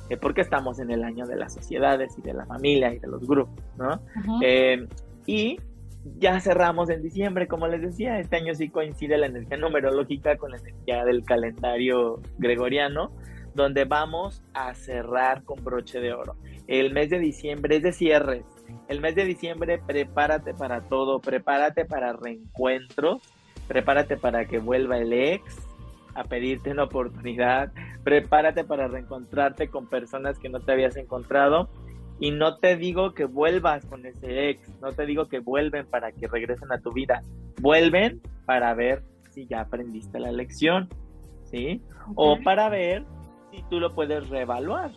eh, 0.08 0.16
porque 0.16 0.42
estamos 0.42 0.78
en 0.78 0.90
el 0.90 1.02
año 1.04 1.26
de 1.26 1.37
las 1.37 1.54
sociedades 1.54 2.16
y 2.18 2.22
de 2.22 2.35
la 2.35 2.46
familia 2.46 2.92
y 2.92 2.98
de 2.98 3.08
los 3.08 3.26
grupos, 3.26 3.64
¿no? 3.76 4.00
Eh, 4.42 4.87
y 5.26 5.58
ya 6.18 6.40
cerramos 6.40 6.90
en 6.90 7.02
diciembre, 7.02 7.46
como 7.46 7.68
les 7.68 7.82
decía, 7.82 8.18
este 8.18 8.37
año 8.37 8.54
sí 8.54 8.68
coincide 8.68 9.16
la 9.18 9.26
energía 9.26 9.56
numerológica 9.56 10.37
con 10.37 10.50
la 10.50 10.58
energía 10.58 11.04
del 11.04 11.24
calendario 11.24 12.20
gregoriano, 12.38 13.12
donde 13.54 13.85
vamos 13.85 14.42
a 14.54 14.74
cerrar 14.74 15.44
con 15.44 15.62
broche 15.62 16.00
de 16.00 16.12
oro. 16.12 16.37
El 16.66 16.92
mes 16.92 17.11
de 17.11 17.18
diciembre 17.18 17.76
es 17.76 17.82
de 17.82 17.92
cierres, 17.92 18.44
el 18.88 19.00
mes 19.00 19.14
de 19.14 19.24
diciembre 19.24 19.78
prepárate 19.78 20.54
para 20.54 20.82
todo, 20.82 21.20
prepárate 21.20 21.85
para 21.85 22.12
reencuentros, 22.12 23.22
prepárate 23.68 24.16
para 24.16 24.46
que 24.46 24.58
vuelva 24.58 24.98
el 24.98 25.12
ex 25.12 25.56
a 26.14 26.24
pedirte 26.24 26.70
una 26.70 26.85
oportunidad, 26.85 27.72
prepárate 28.04 28.64
para 28.64 28.88
reencontrarte 28.88 29.68
con 29.68 29.87
personas 29.87 30.38
que 30.38 30.48
no 30.48 30.61
te 30.61 30.72
habías 30.72 30.96
encontrado 30.96 31.70
y 32.20 32.30
no 32.30 32.58
te 32.58 32.76
digo 32.76 33.14
que 33.14 33.24
vuelvas 33.24 33.85
con 33.87 34.06
ese 34.06 34.50
ex, 34.50 34.68
no 34.80 34.92
te 34.92 35.06
digo 35.06 35.28
que 35.28 35.40
vuelven 35.40 35.87
para 35.87 36.12
que 36.12 36.28
regresen 36.28 36.70
a 36.70 36.80
tu 36.80 36.92
vida, 36.92 37.22
vuelven 37.61 38.20
para 38.44 38.74
ver 38.74 39.02
si 39.30 39.46
ya 39.46 39.62
aprendiste 39.62 40.20
la 40.20 40.30
lección, 40.30 40.88
¿sí? 41.44 41.82
O 42.14 42.38
para 42.42 42.68
ver 42.68 43.04
si 43.50 43.62
tú 43.70 43.80
lo 43.80 43.94
puedes 43.94 44.28
reevaluar. 44.28 44.90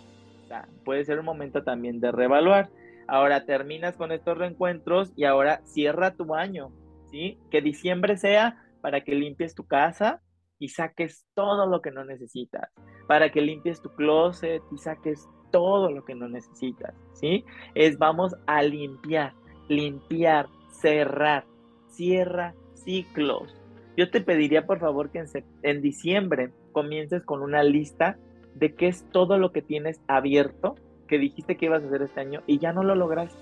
O 0.43 0.47
sea, 0.47 0.67
puede 0.83 1.05
ser 1.05 1.19
un 1.19 1.25
momento 1.25 1.63
también 1.63 1.99
de 1.99 2.11
reevaluar. 2.11 2.69
Ahora 3.07 3.45
terminas 3.45 3.95
con 3.97 4.11
estos 4.11 4.37
reencuentros 4.37 5.13
y 5.15 5.25
ahora 5.25 5.61
cierra 5.65 6.15
tu 6.15 6.35
año, 6.35 6.71
¿sí? 7.11 7.39
Que 7.51 7.61
diciembre 7.61 8.17
sea 8.17 8.63
para 8.81 9.01
que 9.01 9.15
limpies 9.15 9.55
tu 9.55 9.65
casa 9.65 10.21
y 10.59 10.69
saques 10.69 11.25
todo 11.33 11.67
lo 11.67 11.81
que 11.81 11.91
no 11.91 12.05
necesitas, 12.05 12.71
para 13.07 13.31
que 13.31 13.41
limpies 13.41 13.81
tu 13.81 13.89
closet 13.89 14.61
y 14.71 14.77
saques 14.77 15.27
todo 15.51 15.91
lo 15.91 16.03
que 16.03 16.15
no 16.15 16.27
necesitas, 16.27 16.95
¿sí? 17.13 17.45
Es 17.75 17.97
vamos 17.97 18.35
a 18.47 18.61
limpiar, 18.61 19.33
limpiar, 19.67 20.47
cerrar, 20.69 21.45
cierra 21.87 22.55
ciclos. 22.73 23.55
Yo 23.97 24.09
te 24.09 24.21
pediría 24.21 24.65
por 24.65 24.79
favor 24.79 25.11
que 25.11 25.19
en, 25.19 25.27
en 25.63 25.81
diciembre 25.81 26.51
comiences 26.71 27.23
con 27.23 27.41
una 27.41 27.63
lista 27.63 28.17
de 28.55 28.73
qué 28.75 28.87
es 28.87 29.09
todo 29.11 29.37
lo 29.37 29.51
que 29.51 29.61
tienes 29.61 30.01
abierto 30.07 30.75
que 31.07 31.17
dijiste 31.17 31.57
que 31.57 31.65
ibas 31.65 31.83
a 31.83 31.87
hacer 31.87 32.01
este 32.01 32.19
año 32.19 32.41
y 32.47 32.59
ya 32.59 32.73
no 32.73 32.83
lo 32.83 32.95
lograste, 32.95 33.37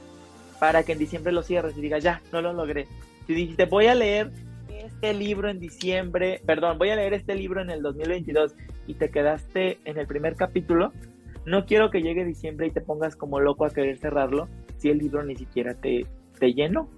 para 0.60 0.84
que 0.84 0.94
en 0.94 1.00
diciembre 1.00 1.34
lo 1.34 1.44
cierres 1.44 1.78
y 1.78 1.82
digas, 1.82 2.04
ya, 2.04 2.22
no 2.32 2.42
lo 2.42 2.54
logré. 2.54 2.88
Si 3.28 3.34
dijiste, 3.34 3.66
voy 3.66 3.88
a 3.88 3.96
leer 3.96 4.32
este 4.70 5.14
libro 5.14 5.50
en 5.50 5.60
diciembre, 5.60 6.42
perdón, 6.46 6.78
voy 6.78 6.90
a 6.90 6.96
leer 6.96 7.14
este 7.14 7.36
libro 7.36 7.62
en 7.62 7.70
el 7.70 7.82
2022 7.82 8.56
y 8.88 8.96
te 8.96 9.10
quedaste 9.10 9.80
en 9.86 9.98
el 9.98 10.08
primer 10.08 10.36
capítulo, 10.36 10.92
no 11.46 11.66
quiero 11.66 11.90
que 11.90 12.02
llegue 12.02 12.26
diciembre 12.26 12.68
y 12.68 12.72
te 12.72 12.82
pongas 12.82 13.16
como 13.16 13.40
loco 13.40 13.66
a 13.66 13.70
querer 13.70 13.98
cerrarlo 13.98 14.48
si 14.78 14.90
el 14.90 14.98
libro 14.98 15.24
ni 15.24 15.36
siquiera 15.36 15.74
te, 15.74 16.06
te 16.40 16.54
llenó. 16.54 16.90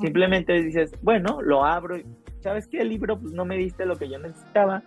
Simplemente 0.00 0.52
dices, 0.62 0.92
bueno, 1.02 1.42
lo 1.42 1.64
abro 1.64 1.96
y, 1.96 2.04
¿sabes 2.40 2.66
qué? 2.66 2.80
El 2.80 2.88
libro 2.88 3.18
pues 3.18 3.32
no 3.32 3.44
me 3.44 3.56
diste 3.56 3.84
lo 3.84 3.96
que 3.96 4.08
yo 4.08 4.18
necesitaba, 4.18 4.82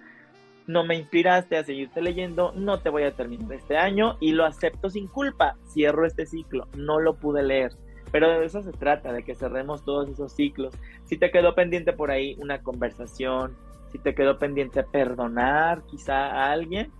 no 0.67 0.84
me 0.84 0.95
inspiraste 0.95 1.58
a 1.58 1.63
seguirte 1.63 2.02
leyendo, 2.02 2.52
no 2.56 2.80
te 2.80 2.89
voy 2.89 3.04
a 3.04 3.15
terminar 3.15 3.52
este 3.54 3.78
año 3.78 4.17
y 4.19 4.32
lo 4.32 4.45
acepto 4.45 4.89
sin 4.89 5.08
culpa, 5.08 5.58
cierro 5.67 6.06
este 6.06 6.26
ciclo, 6.26 6.67
no 6.76 7.00
lo 7.00 7.15
pude 7.15 7.43
leer. 7.43 7.71
Pero 8.12 8.30
de 8.30 8.45
eso 8.45 8.62
se 8.62 8.71
trata, 8.71 9.13
de 9.13 9.24
que 9.24 9.36
cerremos 9.36 9.86
todos 9.86 10.10
esos 10.10 10.34
ciclos. 10.34 10.74
Si 11.06 11.17
te 11.17 11.32
quedó 11.32 11.56
pendiente 11.56 11.93
por 11.93 12.12
ahí 12.12 12.36
una 12.39 12.62
conversación, 12.62 13.56
si 13.91 14.00
te 14.00 14.13
quedó 14.13 14.38
pendiente 14.38 14.84
perdonar 14.84 15.84
quizá 15.86 16.28
a 16.28 16.52
alguien, 16.52 16.91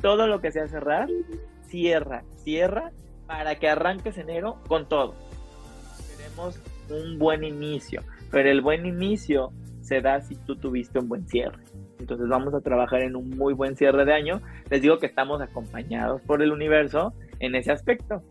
todo 0.00 0.26
lo 0.26 0.40
que 0.40 0.52
sea 0.52 0.66
cerrar, 0.68 1.08
cierra, 1.66 2.24
cierra 2.36 2.92
para 3.26 3.58
que 3.58 3.68
arranques 3.68 4.16
enero 4.18 4.58
con 4.66 4.88
todo. 4.88 5.14
Queremos 6.16 6.60
un 6.88 7.18
buen 7.18 7.44
inicio, 7.44 8.02
pero 8.30 8.50
el 8.50 8.60
buen 8.60 8.86
inicio 8.86 9.52
se 9.80 10.00
da 10.00 10.20
si 10.20 10.36
tú 10.36 10.56
tuviste 10.56 10.98
un 10.98 11.08
buen 11.08 11.26
cierre. 11.28 11.69
Entonces 12.00 12.28
vamos 12.28 12.54
a 12.54 12.60
trabajar 12.60 13.02
en 13.02 13.14
un 13.14 13.30
muy 13.30 13.54
buen 13.54 13.76
cierre 13.76 14.04
de 14.04 14.14
año. 14.14 14.40
Les 14.70 14.82
digo 14.82 14.98
que 14.98 15.06
estamos 15.06 15.40
acompañados 15.40 16.20
por 16.22 16.42
el 16.42 16.50
universo 16.50 17.12
en 17.38 17.54
ese 17.54 17.70
aspecto, 17.70 18.22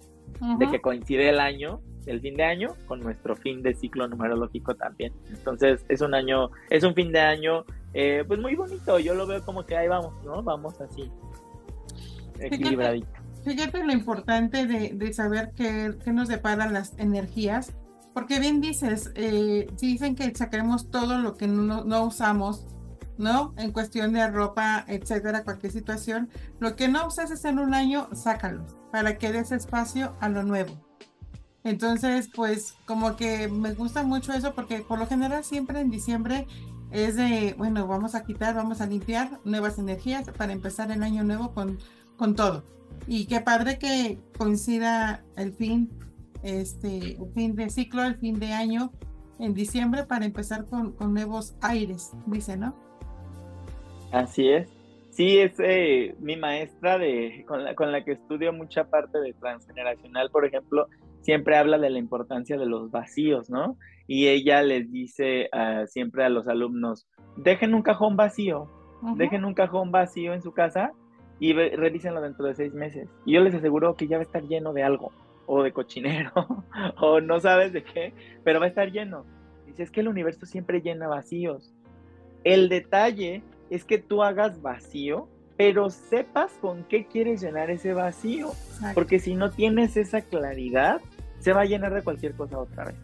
de 0.57 0.69
que 0.69 0.81
coincide 0.81 1.29
el 1.29 1.39
año, 1.39 1.81
el 2.05 2.21
fin 2.21 2.35
de 2.35 2.43
año, 2.43 2.69
con 2.87 3.01
nuestro 3.01 3.35
fin 3.35 3.61
de 3.61 3.73
ciclo 3.75 4.07
numerológico 4.07 4.75
también. 4.75 5.13
Entonces 5.29 5.85
es 5.87 6.01
un 6.01 6.13
año, 6.13 6.49
es 6.69 6.83
un 6.83 6.93
fin 6.95 7.11
de 7.11 7.19
año, 7.19 7.65
eh, 7.93 8.23
pues 8.27 8.39
muy 8.39 8.55
bonito. 8.55 8.99
Yo 8.99 9.13
lo 9.13 9.27
veo 9.27 9.43
como 9.45 9.65
que 9.65 9.77
ahí 9.77 9.87
vamos, 9.87 10.13
¿no? 10.23 10.41
Vamos 10.41 10.79
así, 10.81 11.11
equilibradito. 12.39 13.07
Fíjate, 13.43 13.83
lo 13.83 13.93
importante 13.93 14.65
de, 14.65 15.13
saber 15.13 15.51
qué, 15.55 15.95
qué, 16.03 16.11
nos 16.11 16.27
deparan 16.27 16.73
las 16.73 16.97
energías, 16.99 17.73
porque 18.13 18.39
bien 18.39 18.59
dices, 18.59 19.11
eh, 19.15 19.67
si 19.77 19.87
dicen 19.87 20.15
que 20.15 20.33
saquemos 20.35 20.91
todo 20.91 21.19
lo 21.19 21.35
que 21.35 21.47
no, 21.47 21.85
no 21.85 22.05
usamos, 22.05 22.67
¿no? 23.19 23.53
En 23.57 23.71
cuestión 23.71 24.13
de 24.13 24.27
ropa, 24.27 24.85
etcétera, 24.87 25.43
cualquier 25.43 25.71
situación. 25.71 26.29
Lo 26.59 26.75
que 26.75 26.87
no 26.87 27.05
uses 27.05 27.45
en 27.45 27.59
un 27.59 27.73
año, 27.73 28.09
sácalo 28.13 28.65
para 28.91 29.17
que 29.17 29.31
des 29.31 29.51
espacio 29.51 30.15
a 30.19 30.29
lo 30.29 30.41
nuevo. 30.41 30.73
Entonces, 31.63 32.29
pues 32.33 32.75
como 32.85 33.15
que 33.17 33.49
me 33.49 33.73
gusta 33.73 34.03
mucho 34.03 34.31
eso 34.33 34.55
porque 34.55 34.79
por 34.79 34.97
lo 34.97 35.05
general 35.05 35.43
siempre 35.43 35.81
en 35.81 35.91
diciembre 35.91 36.47
es 36.91 37.17
de, 37.17 37.53
bueno, 37.57 37.85
vamos 37.85 38.15
a 38.15 38.23
quitar, 38.23 38.55
vamos 38.55 38.81
a 38.81 38.87
limpiar 38.87 39.39
nuevas 39.43 39.77
energías 39.77 40.29
para 40.37 40.53
empezar 40.53 40.89
el 40.89 41.03
año 41.03 41.23
nuevo 41.23 41.53
con, 41.53 41.77
con 42.17 42.35
todo. 42.35 42.63
Y 43.05 43.25
qué 43.25 43.41
padre 43.41 43.77
que 43.77 44.17
coincida 44.37 45.23
el 45.35 45.53
fin, 45.53 45.91
este, 46.41 47.17
el 47.21 47.31
fin 47.35 47.55
de 47.55 47.69
ciclo, 47.69 48.03
el 48.03 48.15
fin 48.15 48.39
de 48.39 48.53
año 48.53 48.91
en 49.39 49.53
diciembre 49.53 50.05
para 50.05 50.25
empezar 50.25 50.65
con, 50.65 50.93
con 50.93 51.13
nuevos 51.13 51.55
aires, 51.61 52.11
dice, 52.25 52.57
¿no? 52.57 52.88
Así 54.11 54.49
es. 54.49 54.69
Sí, 55.11 55.39
es 55.39 55.59
eh, 55.59 56.15
mi 56.19 56.35
maestra 56.37 56.97
de, 56.97 57.43
con, 57.47 57.63
la, 57.63 57.75
con 57.75 57.91
la 57.91 58.03
que 58.03 58.13
estudio 58.13 58.53
mucha 58.53 58.85
parte 58.85 59.19
de 59.19 59.33
transgeneracional, 59.33 60.29
por 60.29 60.45
ejemplo, 60.45 60.87
siempre 61.21 61.57
habla 61.57 61.77
de 61.77 61.89
la 61.89 61.99
importancia 61.99 62.57
de 62.57 62.65
los 62.65 62.91
vacíos, 62.91 63.49
¿no? 63.49 63.77
Y 64.07 64.27
ella 64.27 64.61
les 64.61 64.91
dice 64.91 65.49
uh, 65.53 65.85
siempre 65.87 66.23
a 66.23 66.29
los 66.29 66.47
alumnos, 66.47 67.07
dejen 67.37 67.73
un 67.73 67.81
cajón 67.81 68.15
vacío, 68.15 68.69
dejen 69.15 69.45
un 69.45 69.53
cajón 69.53 69.91
vacío 69.91 70.33
en 70.33 70.41
su 70.41 70.51
casa 70.51 70.91
y 71.39 71.53
revísenlo 71.53 72.21
dentro 72.21 72.45
de 72.45 72.55
seis 72.55 72.73
meses. 72.73 73.09
Y 73.25 73.33
yo 73.33 73.41
les 73.41 73.53
aseguro 73.53 73.95
que 73.95 74.07
ya 74.07 74.17
va 74.17 74.23
a 74.23 74.25
estar 74.25 74.43
lleno 74.43 74.73
de 74.73 74.83
algo, 74.83 75.11
o 75.45 75.63
de 75.63 75.71
cochinero, 75.71 76.31
o 77.01 77.21
no 77.21 77.39
sabes 77.39 77.73
de 77.73 77.83
qué, 77.83 78.13
pero 78.43 78.59
va 78.59 78.65
a 78.65 78.69
estar 78.69 78.91
lleno. 78.91 79.25
Dice, 79.65 79.83
es 79.83 79.91
que 79.91 80.01
el 80.01 80.07
universo 80.07 80.45
siempre 80.45 80.81
llena 80.81 81.07
vacíos. 81.07 81.73
El 82.43 82.69
detalle 82.69 83.43
es 83.69 83.85
que 83.85 83.97
tú 83.97 84.23
hagas 84.23 84.61
vacío, 84.61 85.27
pero 85.57 85.89
sepas 85.89 86.53
con 86.61 86.83
qué 86.85 87.05
quieres 87.05 87.41
llenar 87.41 87.69
ese 87.69 87.93
vacío. 87.93 88.51
Porque 88.93 89.19
si 89.19 89.35
no 89.35 89.51
tienes 89.51 89.97
esa 89.97 90.21
claridad, 90.21 91.01
se 91.39 91.53
va 91.53 91.61
a 91.61 91.65
llenar 91.65 91.93
de 91.93 92.01
cualquier 92.01 92.33
cosa 92.33 92.59
otra 92.59 92.85
vez. 92.85 92.95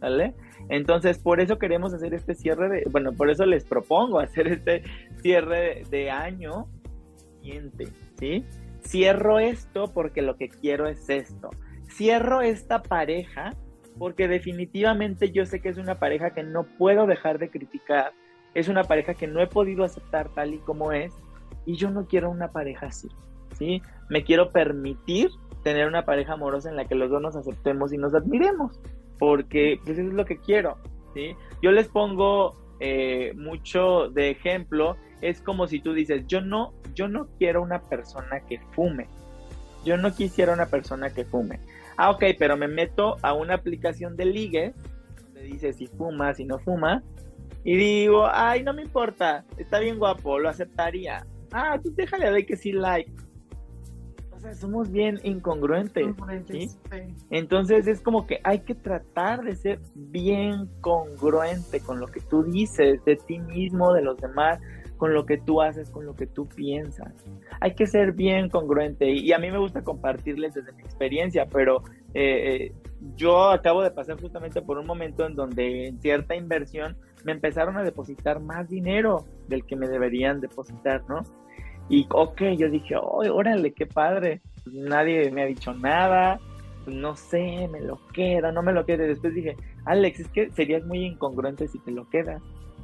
¿Vale? 0.00 0.34
Entonces, 0.68 1.18
por 1.18 1.40
eso 1.40 1.58
queremos 1.58 1.92
hacer 1.92 2.14
este 2.14 2.34
cierre 2.34 2.68
de, 2.68 2.84
bueno, 2.90 3.12
por 3.12 3.30
eso 3.30 3.44
les 3.44 3.64
propongo 3.64 4.20
hacer 4.20 4.48
este 4.48 4.84
cierre 5.20 5.84
de, 5.90 6.10
año 6.10 6.66
siguiente, 7.40 7.88
¿sí? 8.18 8.44
Cierro 8.84 9.38
esto 9.38 9.92
porque 9.92 10.22
lo 10.22 10.36
que 10.36 10.48
quiero 10.48 10.88
es 10.88 11.08
esto. 11.08 11.50
Cierro 11.88 12.40
esta 12.40 12.82
pareja 12.82 13.54
porque 13.98 14.28
definitivamente 14.28 15.30
yo 15.30 15.44
sé 15.44 15.60
que 15.60 15.68
es 15.68 15.76
una 15.76 15.98
pareja 15.98 16.30
que 16.30 16.42
no 16.42 16.64
puedo 16.64 17.06
dejar 17.06 17.38
de 17.38 17.50
criticar, 17.50 18.12
es 18.54 18.68
una 18.68 18.84
pareja 18.84 19.14
que 19.14 19.26
no 19.26 19.40
he 19.40 19.46
podido 19.46 19.84
aceptar 19.84 20.28
tal 20.30 20.54
y 20.54 20.58
como 20.58 20.92
es 20.92 21.14
y 21.64 21.76
yo 21.76 21.90
no 21.90 22.06
quiero 22.06 22.30
una 22.30 22.48
pareja 22.48 22.86
así, 22.86 23.08
¿sí? 23.56 23.82
Me 24.08 24.24
quiero 24.24 24.50
permitir 24.50 25.30
tener 25.62 25.86
una 25.86 26.04
pareja 26.04 26.34
amorosa 26.34 26.68
en 26.68 26.76
la 26.76 26.86
que 26.86 26.94
los 26.94 27.10
dos 27.10 27.22
nos 27.22 27.36
aceptemos 27.36 27.92
y 27.92 27.98
nos 27.98 28.14
admiremos, 28.14 28.80
porque 29.18 29.78
pues 29.84 29.98
eso 29.98 30.08
es 30.08 30.14
lo 30.14 30.24
que 30.24 30.38
quiero, 30.38 30.76
¿sí? 31.14 31.36
Yo 31.62 31.70
les 31.70 31.88
pongo 31.88 32.54
eh, 32.80 33.32
mucho 33.36 34.08
de 34.08 34.30
ejemplo, 34.30 34.96
es 35.20 35.40
como 35.40 35.68
si 35.68 35.80
tú 35.80 35.94
dices, 35.94 36.26
yo 36.26 36.40
no, 36.40 36.72
yo 36.94 37.08
no 37.08 37.28
quiero 37.38 37.62
una 37.62 37.80
persona 37.80 38.40
que 38.40 38.58
fume, 38.72 39.06
yo 39.84 39.96
no 39.96 40.14
quisiera 40.14 40.52
una 40.52 40.66
persona 40.66 41.10
que 41.10 41.24
fume. 41.24 41.60
Ah, 41.96 42.10
ok, 42.10 42.24
pero 42.38 42.56
me 42.56 42.68
meto 42.68 43.16
a 43.22 43.34
una 43.34 43.54
aplicación 43.54 44.16
de 44.16 44.24
ligue, 44.24 44.74
donde 45.22 45.42
dice 45.42 45.72
si 45.72 45.86
fuma, 45.86 46.34
si 46.34 46.44
no 46.44 46.58
fuma, 46.58 47.02
y 47.64 47.76
digo, 47.76 48.26
ay, 48.30 48.62
no 48.62 48.74
me 48.74 48.82
importa, 48.82 49.44
está 49.56 49.78
bien 49.78 49.98
guapo, 49.98 50.38
lo 50.38 50.48
aceptaría. 50.48 51.24
Ah, 51.52 51.78
tú 51.82 51.92
déjale 51.94 52.30
de 52.30 52.44
que 52.44 52.56
sí 52.56 52.72
like. 52.72 53.12
O 54.32 54.40
sea, 54.40 54.54
somos 54.54 54.90
bien 54.90 55.20
incongruentes. 55.22 56.16
Entonces 57.30 57.86
es 57.86 58.00
como 58.00 58.26
que 58.26 58.40
hay 58.42 58.60
que 58.60 58.74
tratar 58.74 59.42
de 59.42 59.54
ser 59.54 59.78
bien 59.94 60.68
congruente 60.80 61.78
con 61.80 62.00
lo 62.00 62.08
que 62.08 62.20
tú 62.20 62.42
dices 62.42 63.04
de 63.04 63.16
ti 63.16 63.38
mismo, 63.38 63.92
de 63.92 64.02
los 64.02 64.16
demás, 64.16 64.58
con 64.96 65.14
lo 65.14 65.26
que 65.26 65.38
tú 65.38 65.60
haces, 65.60 65.90
con 65.90 66.06
lo 66.06 66.16
que 66.16 66.26
tú 66.26 66.48
piensas. 66.48 67.12
Hay 67.60 67.74
que 67.74 67.86
ser 67.86 68.12
bien 68.12 68.48
congruente 68.48 69.10
y, 69.10 69.32
a 69.32 69.38
mí 69.38 69.50
me 69.50 69.58
gusta 69.58 69.82
compartirles 69.82 70.54
desde 70.54 70.72
mi 70.72 70.82
experiencia, 70.82 71.46
pero 71.46 71.82
eh, 72.14 72.70
eh, 72.70 72.72
yo 73.16 73.50
acabo 73.50 73.82
de 73.82 73.90
pasar 73.90 74.20
justamente 74.20 74.62
por 74.62 74.78
un 74.78 74.86
momento 74.86 75.26
en 75.26 75.34
donde 75.34 75.88
en 75.88 76.00
cierta 76.00 76.34
inversión 76.34 76.96
me 77.24 77.32
empezaron 77.32 77.76
a 77.76 77.82
depositar 77.82 78.40
más 78.40 78.68
dinero 78.68 79.24
del 79.48 79.64
que 79.64 79.76
me 79.76 79.88
deberían 79.88 80.40
depositar, 80.40 81.02
¿no? 81.08 81.22
Y 81.88 82.06
ok, 82.10 82.42
yo 82.56 82.70
dije, 82.70 82.96
oh, 82.96 83.22
órale, 83.34 83.72
qué 83.72 83.86
padre. 83.86 84.40
nadie 84.66 85.30
me 85.30 85.42
ha 85.42 85.46
dicho 85.46 85.74
nada, 85.74 86.40
no 86.86 87.16
sé, 87.16 87.68
me 87.68 87.80
lo 87.80 87.98
queda, 88.12 88.52
no 88.52 88.62
me 88.62 88.72
lo 88.72 88.86
queda. 88.86 89.04
Después 89.04 89.34
dije, 89.34 89.56
Alex, 89.84 90.20
es 90.20 90.28
que 90.28 90.50
serías 90.50 90.84
muy 90.84 91.04
incongruente 91.04 91.68
si 91.68 91.78
te 91.80 91.90
lo 91.90 92.08
quedas 92.08 92.42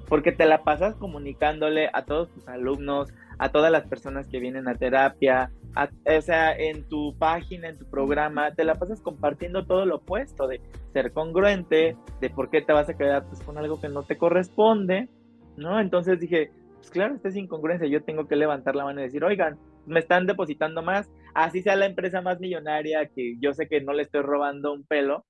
porque 0.08 0.32
te 0.32 0.46
la 0.46 0.64
pasas 0.64 0.94
comunicándole 0.96 1.90
a 1.92 2.04
todos 2.04 2.30
tus 2.30 2.48
alumnos, 2.48 3.10
a 3.38 3.50
todas 3.50 3.70
las 3.70 3.86
personas 3.86 4.28
que 4.28 4.40
vienen 4.40 4.68
a 4.68 4.74
terapia, 4.74 5.50
o 5.76 6.20
sea, 6.20 6.56
en 6.56 6.88
tu 6.88 7.16
página, 7.18 7.68
en 7.68 7.78
tu 7.78 7.88
programa, 7.88 8.52
te 8.54 8.64
la 8.64 8.74
pasas 8.74 9.00
compartiendo 9.00 9.64
todo 9.64 9.86
lo 9.86 9.96
opuesto, 9.96 10.48
de 10.48 10.60
ser 10.92 11.12
congruente, 11.12 11.96
de 12.20 12.30
por 12.30 12.50
qué 12.50 12.62
te 12.62 12.72
vas 12.72 12.88
a 12.88 12.96
quedar 12.96 13.24
pues, 13.26 13.42
con 13.42 13.58
algo 13.58 13.80
que 13.80 13.88
no 13.88 14.02
te 14.02 14.18
corresponde, 14.18 15.08
¿no? 15.56 15.78
Entonces 15.80 16.18
dije, 16.18 16.50
pues 16.76 16.90
claro, 16.90 17.14
esta 17.14 17.28
es 17.28 17.36
incongruencia, 17.36 17.86
yo 17.86 18.02
tengo 18.02 18.26
que 18.26 18.36
levantar 18.36 18.74
la 18.74 18.84
mano 18.84 19.00
y 19.00 19.04
decir, 19.04 19.22
oigan, 19.24 19.58
me 19.86 20.00
están 20.00 20.26
depositando 20.26 20.82
más, 20.82 21.08
así 21.34 21.62
sea 21.62 21.76
la 21.76 21.86
empresa 21.86 22.20
más 22.22 22.40
millonaria, 22.40 23.06
que 23.06 23.36
yo 23.40 23.54
sé 23.54 23.68
que 23.68 23.80
no 23.80 23.92
le 23.92 24.02
estoy 24.02 24.22
robando 24.22 24.72
un 24.72 24.84
pelo, 24.84 25.24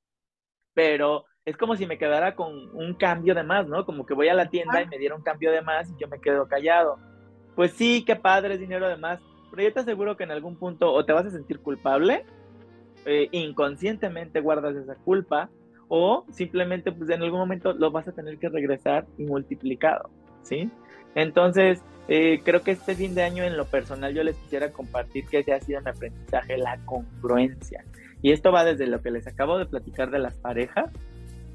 pero 0.74 1.24
es 1.44 1.56
como 1.56 1.76
si 1.76 1.86
me 1.86 1.98
quedara 1.98 2.34
con 2.34 2.52
un 2.76 2.94
cambio 2.94 3.34
de 3.34 3.42
más, 3.42 3.66
¿no? 3.66 3.84
Como 3.86 4.04
que 4.04 4.14
voy 4.14 4.28
a 4.28 4.34
la 4.34 4.50
tienda 4.50 4.82
y 4.82 4.86
me 4.86 4.98
dieron 4.98 5.18
un 5.18 5.24
cambio 5.24 5.50
de 5.50 5.62
más 5.62 5.90
y 5.90 5.94
yo 5.98 6.06
me 6.08 6.20
quedo 6.20 6.46
callado. 6.46 6.98
Pues 7.58 7.72
sí, 7.72 8.04
qué 8.06 8.14
padre, 8.14 8.54
es 8.54 8.60
dinero 8.60 8.88
de 8.88 8.96
más, 8.96 9.18
pero 9.50 9.64
yo 9.64 9.72
te 9.72 9.80
aseguro 9.80 10.16
que 10.16 10.22
en 10.22 10.30
algún 10.30 10.54
punto 10.54 10.92
o 10.92 11.04
te 11.04 11.12
vas 11.12 11.26
a 11.26 11.30
sentir 11.30 11.58
culpable, 11.58 12.24
eh, 13.04 13.26
inconscientemente 13.32 14.40
guardas 14.40 14.76
esa 14.76 14.94
culpa, 14.94 15.50
o 15.88 16.24
simplemente 16.30 16.92
pues 16.92 17.10
en 17.10 17.20
algún 17.20 17.40
momento 17.40 17.72
lo 17.72 17.90
vas 17.90 18.06
a 18.06 18.12
tener 18.12 18.38
que 18.38 18.48
regresar 18.48 19.06
y 19.18 19.24
multiplicado, 19.24 20.08
¿sí? 20.42 20.70
Entonces, 21.16 21.82
eh, 22.06 22.42
creo 22.44 22.62
que 22.62 22.70
este 22.70 22.94
fin 22.94 23.16
de 23.16 23.24
año 23.24 23.42
en 23.42 23.56
lo 23.56 23.64
personal 23.64 24.14
yo 24.14 24.22
les 24.22 24.36
quisiera 24.36 24.70
compartir 24.70 25.26
que 25.26 25.40
ese 25.40 25.52
ha 25.52 25.60
sido 25.60 25.80
mi 25.80 25.90
aprendizaje, 25.90 26.58
la 26.58 26.78
congruencia. 26.84 27.84
Y 28.22 28.30
esto 28.30 28.52
va 28.52 28.62
desde 28.62 28.86
lo 28.86 29.02
que 29.02 29.10
les 29.10 29.26
acabo 29.26 29.58
de 29.58 29.66
platicar 29.66 30.12
de 30.12 30.20
las 30.20 30.38
parejas, 30.38 30.92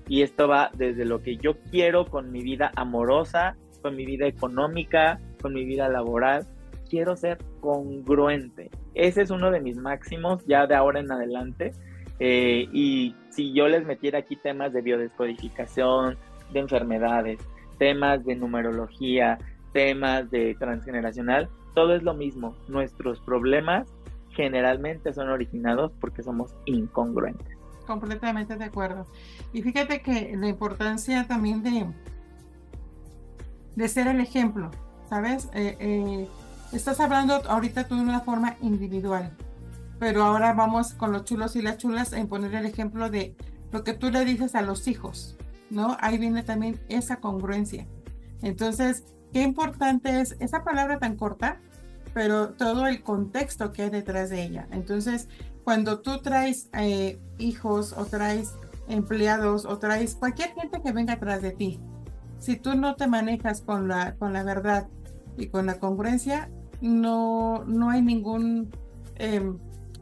y 0.09 0.23
esto 0.23 0.49
va 0.49 0.69
desde 0.75 1.05
lo 1.05 1.21
que 1.21 1.37
yo 1.37 1.53
quiero 1.71 2.07
con 2.07 2.29
mi 2.29 2.43
vida 2.43 2.73
amorosa, 2.75 3.55
con 3.81 3.95
mi 3.95 4.05
vida 4.05 4.27
económica, 4.27 5.21
con 5.43 5.53
mi 5.53 5.63
vida 5.65 5.87
laboral. 5.89 6.47
Quiero 6.89 7.15
ser 7.15 7.37
congruente. 7.59 8.71
Ese 8.95 9.21
es 9.21 9.29
uno 9.29 9.51
de 9.51 9.61
mis 9.61 9.77
máximos 9.77 10.43
ya 10.47 10.65
de 10.65 10.73
ahora 10.73 10.99
en 10.99 11.11
adelante. 11.11 11.73
Eh, 12.19 12.67
y 12.73 13.15
si 13.29 13.53
yo 13.53 13.67
les 13.67 13.85
metiera 13.85 14.19
aquí 14.19 14.35
temas 14.35 14.73
de 14.73 14.81
biodescodificación, 14.81 16.17
de 16.51 16.59
enfermedades, 16.59 17.39
temas 17.77 18.25
de 18.25 18.35
numerología, 18.35 19.37
temas 19.71 20.31
de 20.31 20.55
transgeneracional, 20.57 21.49
todo 21.75 21.93
es 21.93 22.01
lo 22.01 22.15
mismo. 22.15 22.55
Nuestros 22.67 23.19
problemas 23.19 23.87
generalmente 24.29 25.13
son 25.13 25.29
originados 25.29 25.91
porque 25.99 26.23
somos 26.23 26.55
incongruentes 26.65 27.53
completamente 27.85 28.55
de 28.55 28.65
acuerdo. 28.65 29.05
Y 29.51 29.61
fíjate 29.61 30.01
que 30.01 30.35
la 30.35 30.47
importancia 30.47 31.27
también 31.27 31.63
de, 31.63 31.87
de 33.75 33.87
ser 33.87 34.07
el 34.07 34.19
ejemplo, 34.19 34.71
¿sabes? 35.09 35.49
Eh, 35.53 35.77
eh, 35.79 36.27
estás 36.71 36.99
hablando 36.99 37.35
ahorita 37.47 37.87
tú 37.87 37.95
de 37.95 38.01
una 38.01 38.21
forma 38.21 38.55
individual, 38.61 39.31
pero 39.99 40.23
ahora 40.23 40.53
vamos 40.53 40.93
con 40.93 41.11
los 41.11 41.25
chulos 41.25 41.55
y 41.55 41.61
las 41.61 41.77
chulas 41.77 42.13
en 42.13 42.27
poner 42.27 42.53
el 42.55 42.65
ejemplo 42.65 43.09
de 43.09 43.35
lo 43.71 43.83
que 43.83 43.93
tú 43.93 44.11
le 44.11 44.25
dices 44.25 44.55
a 44.55 44.61
los 44.61 44.87
hijos, 44.87 45.35
¿no? 45.69 45.97
Ahí 45.99 46.17
viene 46.17 46.43
también 46.43 46.79
esa 46.89 47.17
congruencia. 47.17 47.87
Entonces, 48.41 49.03
qué 49.31 49.41
importante 49.41 50.21
es 50.21 50.35
esa 50.39 50.63
palabra 50.63 50.99
tan 50.99 51.15
corta, 51.15 51.59
pero 52.13 52.49
todo 52.49 52.87
el 52.87 53.01
contexto 53.01 53.71
que 53.71 53.83
hay 53.83 53.89
detrás 53.89 54.29
de 54.29 54.43
ella. 54.43 54.67
Entonces, 54.71 55.27
cuando 55.63 56.01
tú 56.01 56.21
traes 56.21 56.69
eh, 56.73 57.19
hijos 57.37 57.93
o 57.93 58.05
traes 58.05 58.53
empleados 58.87 59.65
o 59.65 59.79
traes 59.79 60.15
cualquier 60.15 60.53
gente 60.53 60.81
que 60.81 60.91
venga 60.91 61.13
atrás 61.13 61.41
de 61.41 61.51
ti, 61.51 61.79
si 62.43 62.57
tú 62.57 62.75
no 62.75 62.95
te 62.95 63.07
manejas 63.07 63.61
con 63.61 63.87
la, 63.87 64.15
con 64.15 64.33
la 64.33 64.43
verdad 64.43 64.89
y 65.37 65.47
con 65.47 65.65
la 65.65 65.79
congruencia, 65.79 66.49
no, 66.81 67.63
no 67.65 67.89
hay 67.89 68.01
ningún, 68.01 68.69
em, 69.15 69.57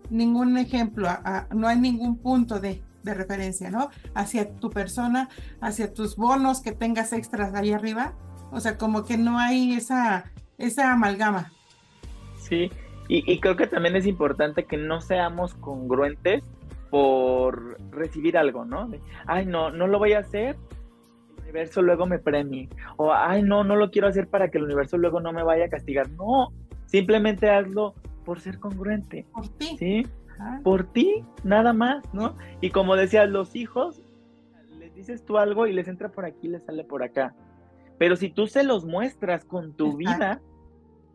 ningún 0.09 0.57
ejemplo, 0.57 1.07
no 1.53 1.67
hay 1.67 1.79
ningún 1.79 2.17
punto 2.17 2.59
de, 2.59 2.81
de, 3.03 3.13
referencia, 3.13 3.69
¿no? 3.69 3.91
Hacia 4.15 4.55
tu 4.55 4.71
persona, 4.71 5.29
hacia 5.61 5.93
tus 5.93 6.15
bonos 6.15 6.61
que 6.61 6.71
tengas 6.71 7.13
extras 7.13 7.53
ahí 7.53 7.73
arriba. 7.73 8.15
O 8.51 8.59
sea, 8.59 8.75
como 8.75 9.05
que 9.05 9.19
no 9.19 9.37
hay 9.37 9.73
esa, 9.73 10.31
esa 10.57 10.93
amalgama. 10.93 11.53
Sí, 12.39 12.71
y, 13.07 13.39
creo 13.39 13.55
que 13.55 13.67
también 13.67 13.95
es 13.95 14.07
importante 14.07 14.65
que 14.65 14.77
no 14.77 14.99
seamos 14.99 15.53
congruentes 15.53 16.43
por 16.89 17.79
recibir 17.91 18.35
algo, 18.35 18.65
¿no? 18.65 18.89
ay, 19.27 19.45
no, 19.45 19.69
no 19.69 19.85
lo 19.85 19.99
voy 19.99 20.13
a 20.13 20.19
hacer, 20.19 20.57
universo 21.51 21.81
luego 21.81 22.05
me 22.05 22.19
premie. 22.19 22.69
O, 22.97 23.13
ay, 23.13 23.43
no, 23.43 23.63
no 23.63 23.75
lo 23.75 23.91
quiero 23.91 24.07
hacer 24.07 24.27
para 24.27 24.49
que 24.49 24.57
el 24.57 24.63
universo 24.63 24.97
luego 24.97 25.19
no 25.19 25.33
me 25.33 25.43
vaya 25.43 25.65
a 25.65 25.69
castigar. 25.69 26.09
No, 26.11 26.53
simplemente 26.85 27.49
hazlo 27.49 27.93
por 28.25 28.39
ser 28.39 28.59
congruente. 28.59 29.25
Por 29.33 29.47
ti. 29.49 29.77
¿Sí? 29.77 30.07
Por 30.63 30.85
ti, 30.85 31.23
nada 31.43 31.73
más, 31.73 32.01
¿no? 32.13 32.35
Y 32.61 32.71
como 32.71 32.95
decías, 32.95 33.29
los 33.29 33.55
hijos, 33.55 34.01
les 34.79 34.95
dices 34.95 35.23
tú 35.23 35.37
algo 35.37 35.67
y 35.67 35.73
les 35.73 35.87
entra 35.87 36.09
por 36.09 36.25
aquí, 36.25 36.47
les 36.47 36.63
sale 36.63 36.83
por 36.83 37.03
acá. 37.03 37.35
Pero 37.99 38.15
si 38.15 38.29
tú 38.29 38.47
se 38.47 38.63
los 38.63 38.85
muestras 38.85 39.45
con 39.45 39.73
tu 39.73 39.97
vida, 39.97 40.41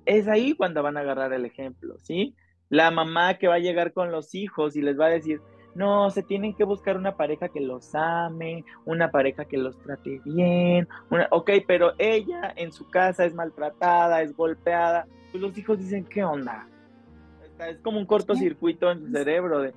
es 0.04 0.28
ahí 0.28 0.54
cuando 0.54 0.82
van 0.82 0.96
a 0.96 1.00
agarrar 1.00 1.32
el 1.32 1.44
ejemplo, 1.44 1.96
¿sí? 2.02 2.36
La 2.68 2.92
mamá 2.92 3.38
que 3.38 3.48
va 3.48 3.54
a 3.54 3.60
llegar 3.60 3.92
con 3.92 4.12
los 4.12 4.34
hijos 4.34 4.76
y 4.76 4.82
les 4.82 4.98
va 4.98 5.06
a 5.06 5.10
decir, 5.10 5.40
no, 5.76 6.10
se 6.10 6.22
tienen 6.22 6.54
que 6.54 6.64
buscar 6.64 6.96
una 6.96 7.16
pareja 7.16 7.48
que 7.48 7.60
los 7.60 7.94
ame, 7.94 8.64
una 8.84 9.10
pareja 9.10 9.44
que 9.44 9.58
los 9.58 9.76
trate 9.78 10.20
bien, 10.24 10.88
una, 11.10 11.28
ok, 11.30 11.50
pero 11.66 11.92
ella 11.98 12.52
en 12.56 12.72
su 12.72 12.88
casa 12.88 13.24
es 13.24 13.34
maltratada, 13.34 14.22
es 14.22 14.34
golpeada, 14.34 15.06
pues 15.30 15.42
los 15.42 15.56
hijos 15.58 15.78
dicen, 15.78 16.04
¿qué 16.04 16.24
onda? 16.24 16.66
Es 17.68 17.78
como 17.78 17.98
un 17.98 18.06
cortocircuito 18.06 18.90
en 18.90 19.00
su 19.00 19.12
cerebro 19.12 19.60
de, 19.60 19.74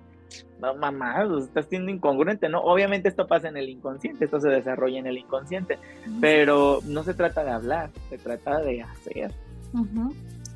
no, 0.61 0.73
mamá, 0.75 1.27
estás 1.37 1.65
siendo 1.67 1.91
incongruente, 1.91 2.47
¿no? 2.49 2.61
Obviamente 2.61 3.09
esto 3.09 3.27
pasa 3.27 3.49
en 3.49 3.57
el 3.57 3.69
inconsciente, 3.69 4.25
esto 4.25 4.39
se 4.39 4.49
desarrolla 4.49 4.99
en 4.99 5.07
el 5.07 5.17
inconsciente, 5.17 5.79
pero 6.21 6.79
no 6.85 7.03
se 7.03 7.13
trata 7.13 7.43
de 7.43 7.51
hablar, 7.51 7.89
se 8.09 8.17
trata 8.17 8.59
de 8.61 8.81
hacer. 8.83 9.31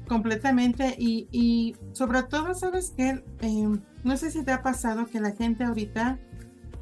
Completamente. 0.08 0.96
Y, 0.98 1.76
sobre 1.94 2.24
todo, 2.24 2.54
¿sabes 2.54 2.92
que 2.96 3.24
em, 3.42 3.82
no 4.04 4.18
sé 4.18 4.32
si 4.32 4.44
te 4.44 4.52
ha 4.52 4.62
pasado 4.62 5.06
que 5.08 5.20
la 5.20 5.32
gente 5.32 5.64
ahorita, 5.64 6.20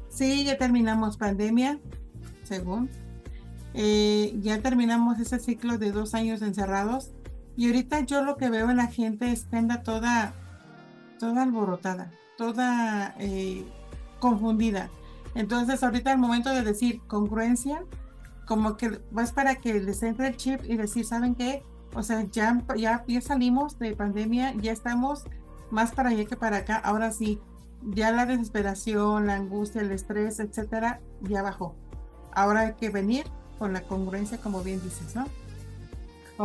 sí, 0.08 0.44
ya 0.44 0.58
terminamos 0.58 1.16
pandemia, 1.16 1.78
según. 2.42 2.90
Eh, 3.74 4.36
ya 4.40 4.60
terminamos 4.60 5.18
ese 5.18 5.38
ciclo 5.38 5.78
de 5.78 5.92
dos 5.92 6.14
años 6.14 6.42
encerrados. 6.42 7.10
Y 7.56 7.66
ahorita 7.66 8.00
yo 8.00 8.24
lo 8.24 8.36
que 8.36 8.50
veo 8.50 8.70
en 8.70 8.76
la 8.76 8.86
gente 8.86 9.30
es 9.30 9.46
anda 9.52 9.82
toda, 9.82 10.34
toda 11.18 11.42
alborotada, 11.42 12.10
toda 12.36 13.14
eh, 13.18 13.64
confundida. 14.18 14.90
Entonces, 15.34 15.82
ahorita 15.82 16.12
el 16.12 16.18
momento 16.18 16.50
de 16.50 16.62
decir 16.62 17.00
congruencia, 17.06 17.84
como 18.46 18.76
que 18.76 19.00
vas 19.10 19.32
para 19.32 19.56
que 19.56 19.80
les 19.80 20.02
entre 20.02 20.28
el 20.28 20.36
chip 20.36 20.60
y 20.64 20.76
decir, 20.76 21.04
¿saben 21.04 21.34
qué? 21.34 21.62
O 21.94 22.02
sea, 22.02 22.24
ya, 22.30 22.62
ya, 22.76 23.04
ya 23.06 23.20
salimos 23.20 23.78
de 23.78 23.94
pandemia, 23.94 24.54
ya 24.54 24.72
estamos 24.72 25.24
más 25.70 25.92
para 25.92 26.10
allá 26.10 26.24
que 26.24 26.36
para 26.36 26.58
acá. 26.58 26.76
Ahora 26.76 27.10
sí, 27.10 27.40
ya 27.82 28.10
la 28.12 28.26
desesperación, 28.26 29.26
la 29.26 29.34
angustia, 29.34 29.82
el 29.82 29.90
estrés, 29.90 30.40
etcétera, 30.40 31.00
ya 31.20 31.42
bajó. 31.42 31.74
Ahora 32.32 32.60
hay 32.60 32.74
que 32.74 32.90
venir 32.90 33.24
con 33.58 33.72
la 33.72 33.82
congruencia, 33.82 34.38
como 34.38 34.62
bien 34.62 34.80
dices, 34.82 35.14
¿no? 35.14 35.26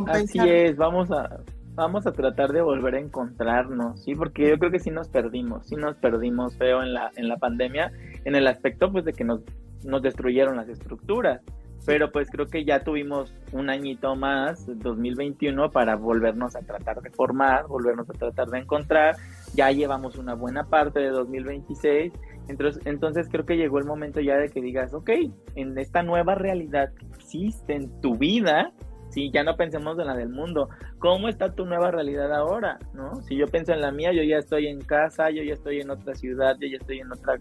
Así 0.08 0.38
es, 0.40 0.76
vamos 0.76 1.10
a, 1.12 1.42
vamos 1.74 2.06
a 2.06 2.12
tratar 2.12 2.52
de 2.52 2.62
volver 2.62 2.96
a 2.96 3.00
encontrarnos, 3.00 4.04
¿sí? 4.04 4.16
Porque 4.16 4.50
yo 4.50 4.60
creo 4.60 4.72
que 4.72 4.80
sí 4.80 4.92
nos 4.92 5.08
perdimos, 5.08 5.68
sí 5.68 5.76
nos 5.76 5.96
perdimos 5.96 6.56
feo 6.58 6.84
en 6.84 6.94
la, 6.94 7.12
en 7.16 7.28
la 7.28 7.38
pandemia, 7.38 7.92
en 8.26 8.36
el 8.36 8.48
aspecto 8.48 8.92
pues 8.92 9.06
de 9.06 9.14
que 9.14 9.24
nos, 9.24 9.42
nos 9.84 10.02
destruyeron 10.02 10.58
las 10.58 10.68
estructuras. 10.70 11.42
Pero 11.86 12.12
pues 12.12 12.30
creo 12.30 12.48
que 12.48 12.66
ya 12.66 12.84
tuvimos 12.84 13.34
un 13.54 13.70
añito 13.70 14.16
más, 14.16 14.66
2021, 14.68 15.72
para 15.72 15.96
volvernos 15.96 16.56
a 16.56 16.60
tratar 16.60 17.02
de 17.02 17.10
formar, 17.12 17.68
volvernos 17.68 18.10
a 18.10 18.13
tratar 18.13 18.48
de 18.50 18.60
encontrar. 18.60 19.16
Ya 19.54 19.72
llevamos 19.72 20.18
una 20.18 20.34
buena 20.34 20.66
parte 20.66 21.00
de 21.00 21.10
2026 21.10 22.12
entonces, 22.48 22.82
entonces 22.86 23.28
creo 23.30 23.46
que 23.46 23.58
llegó 23.58 23.80
el 23.80 23.86
momento 23.86 24.22
ya 24.22 24.38
de 24.38 24.50
que 24.50 24.62
digas, 24.62 24.94
ok, 24.94 25.10
en 25.56 25.78
esta 25.78 26.02
nueva 26.04 26.36
realidad 26.36 26.94
que 26.94 27.06
existe 27.08 27.76
en 27.76 28.02
tu 28.02 28.16
vida, 28.16 28.72
sí, 29.10 29.32
ya 29.32 29.43
no 29.43 29.56
pensemos 29.56 29.98
en 30.00 30.08
la 30.08 30.15
del 30.15 30.30
mundo, 30.30 30.70
¿cómo 31.00 31.28
está 31.28 31.54
tu 31.54 31.65
nueva 31.65 31.91
realidad 31.91 32.34
ahora? 32.34 32.80
¿No? 32.93 33.22
Si 33.24 33.36
yo 33.36 33.48
pienso 33.48 33.74
en 33.74 33.82
la 33.82 33.91
mía, 33.91 34.13
yo 34.13 34.24
ya 34.24 34.38
estoy 34.38 34.67
en 34.67 34.82
casa, 34.82 35.30
yo 35.30 35.43
ya 35.43 35.54
estoy 35.54 35.82
en 35.82 35.89
otra 35.89 36.15
ciudad, 36.15 36.58
yo 36.60 36.67
ya 36.67 36.78
estoy 36.78 37.00
en 37.00 37.12
otra, 37.12 37.39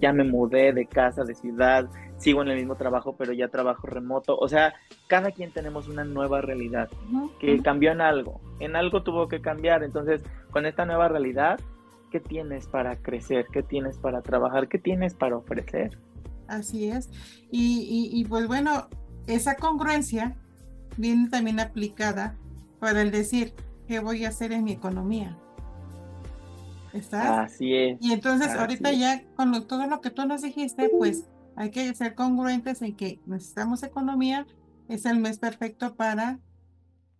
ya 0.00 0.12
me 0.12 0.24
mudé 0.24 0.72
de 0.72 0.86
casa, 0.86 1.24
de 1.24 1.34
ciudad, 1.34 1.88
sigo 2.16 2.42
en 2.42 2.48
el 2.48 2.56
mismo 2.56 2.76
trabajo, 2.76 3.14
pero 3.16 3.32
ya 3.32 3.48
trabajo 3.48 3.86
remoto. 3.86 4.36
O 4.36 4.48
sea, 4.48 4.74
cada 5.06 5.30
quien 5.30 5.52
tenemos 5.52 5.88
una 5.88 6.04
nueva 6.04 6.40
realidad 6.40 6.88
que 7.40 7.60
cambió 7.62 7.92
en 7.92 8.00
algo, 8.00 8.40
en 8.60 8.76
algo 8.76 9.02
tuvo 9.02 9.28
que 9.28 9.40
cambiar. 9.40 9.82
Entonces, 9.82 10.22
con 10.50 10.66
esta 10.66 10.84
nueva 10.84 11.08
realidad, 11.08 11.58
¿Qué 12.10 12.20
tienes 12.20 12.66
para 12.66 12.96
crecer? 12.96 13.46
¿Qué 13.52 13.62
tienes 13.62 13.98
para 13.98 14.22
trabajar? 14.22 14.68
¿Qué 14.68 14.78
tienes 14.78 15.14
para 15.14 15.36
ofrecer? 15.36 15.98
Así 16.46 16.88
es. 16.88 17.10
Y, 17.50 18.24
pues 18.28 18.46
bueno, 18.46 18.88
esa 19.26 19.56
congruencia 19.56 20.36
viene 20.98 21.30
también 21.30 21.60
aplicada 21.60 22.36
para 22.78 23.00
el 23.00 23.10
decir, 23.10 23.54
¿qué 23.86 24.00
voy 24.00 24.24
a 24.24 24.28
hacer 24.28 24.52
en 24.52 24.64
mi 24.64 24.72
economía? 24.72 25.38
¿Estás? 26.92 27.52
Así 27.52 27.74
es. 27.74 27.98
Y 28.00 28.12
entonces 28.12 28.48
ahorita 28.54 28.92
ya 28.92 29.22
con 29.34 29.66
todo 29.66 29.86
lo 29.86 30.00
que 30.00 30.10
tú 30.10 30.26
nos 30.26 30.42
dijiste, 30.42 30.90
pues 30.90 31.26
hay 31.56 31.70
que 31.70 31.94
ser 31.94 32.14
congruentes 32.14 32.82
en 32.82 32.94
que 32.94 33.20
necesitamos 33.26 33.82
economía. 33.82 34.46
Es 34.88 35.06
el 35.06 35.18
mes 35.18 35.38
perfecto 35.38 35.94
para 35.96 36.40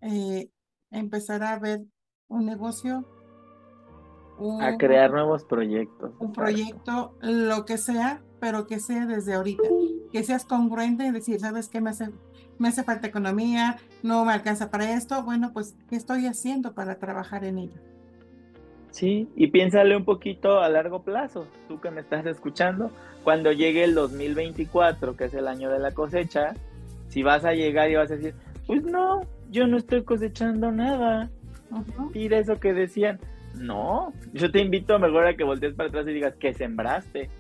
eh, 0.00 0.50
empezar 0.90 1.42
a 1.42 1.58
ver 1.58 1.84
un 2.28 2.46
negocio 2.46 3.06
a 4.60 4.76
crear 4.76 5.10
nuevos 5.10 5.44
proyectos. 5.44 6.12
Un 6.20 6.32
proyecto, 6.32 7.16
lo 7.20 7.64
que 7.64 7.76
sea, 7.76 8.22
pero 8.40 8.66
que 8.66 8.80
sea 8.80 9.06
desde 9.06 9.34
ahorita. 9.34 9.62
Que 10.12 10.22
seas 10.24 10.44
congruente 10.44 11.06
y 11.06 11.10
decir, 11.10 11.40
¿sabes 11.40 11.68
qué? 11.68 11.80
Me 11.80 11.90
hace, 11.90 12.10
me 12.58 12.68
hace 12.68 12.82
falta 12.82 13.06
economía, 13.06 13.78
no 14.02 14.24
me 14.24 14.32
alcanza 14.32 14.70
para 14.70 14.94
esto. 14.94 15.22
Bueno, 15.22 15.52
pues, 15.52 15.76
¿qué 15.88 15.96
estoy 15.96 16.26
haciendo 16.26 16.74
para 16.74 16.98
trabajar 16.98 17.44
en 17.44 17.58
ello? 17.58 17.80
Sí, 18.90 19.28
y 19.36 19.48
piénsale 19.48 19.96
un 19.96 20.04
poquito 20.04 20.60
a 20.60 20.68
largo 20.68 21.02
plazo, 21.02 21.46
tú 21.68 21.78
que 21.80 21.90
me 21.90 22.00
estás 22.00 22.24
escuchando, 22.26 22.90
cuando 23.22 23.52
llegue 23.52 23.84
el 23.84 23.94
2024, 23.94 25.14
que 25.14 25.26
es 25.26 25.34
el 25.34 25.46
año 25.46 25.70
de 25.70 25.78
la 25.78 25.92
cosecha, 25.92 26.54
si 27.08 27.22
vas 27.22 27.44
a 27.44 27.52
llegar 27.52 27.90
y 27.90 27.96
vas 27.96 28.10
a 28.10 28.16
decir, 28.16 28.34
pues 28.66 28.82
no, 28.82 29.20
yo 29.50 29.66
no 29.66 29.76
estoy 29.76 30.02
cosechando 30.02 30.72
nada. 30.72 31.30
Tira 32.12 32.38
eso 32.38 32.58
que 32.58 32.72
decían, 32.72 33.20
no, 33.54 34.12
yo 34.32 34.50
te 34.50 34.60
invito 34.60 34.94
a 34.94 34.98
mejor 34.98 35.26
a 35.26 35.36
que 35.36 35.44
voltees 35.44 35.74
para 35.74 35.88
atrás 35.88 36.06
y 36.08 36.12
digas 36.12 36.34
que 36.36 36.54
sembraste. 36.54 37.30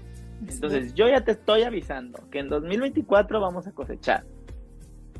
Entonces, 0.46 0.94
yo 0.94 1.08
ya 1.08 1.22
te 1.22 1.32
estoy 1.32 1.62
avisando 1.62 2.28
que 2.30 2.38
en 2.38 2.48
2024 2.48 3.40
vamos 3.40 3.66
a 3.66 3.72
cosechar. 3.72 4.24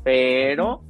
Pero, 0.03 0.81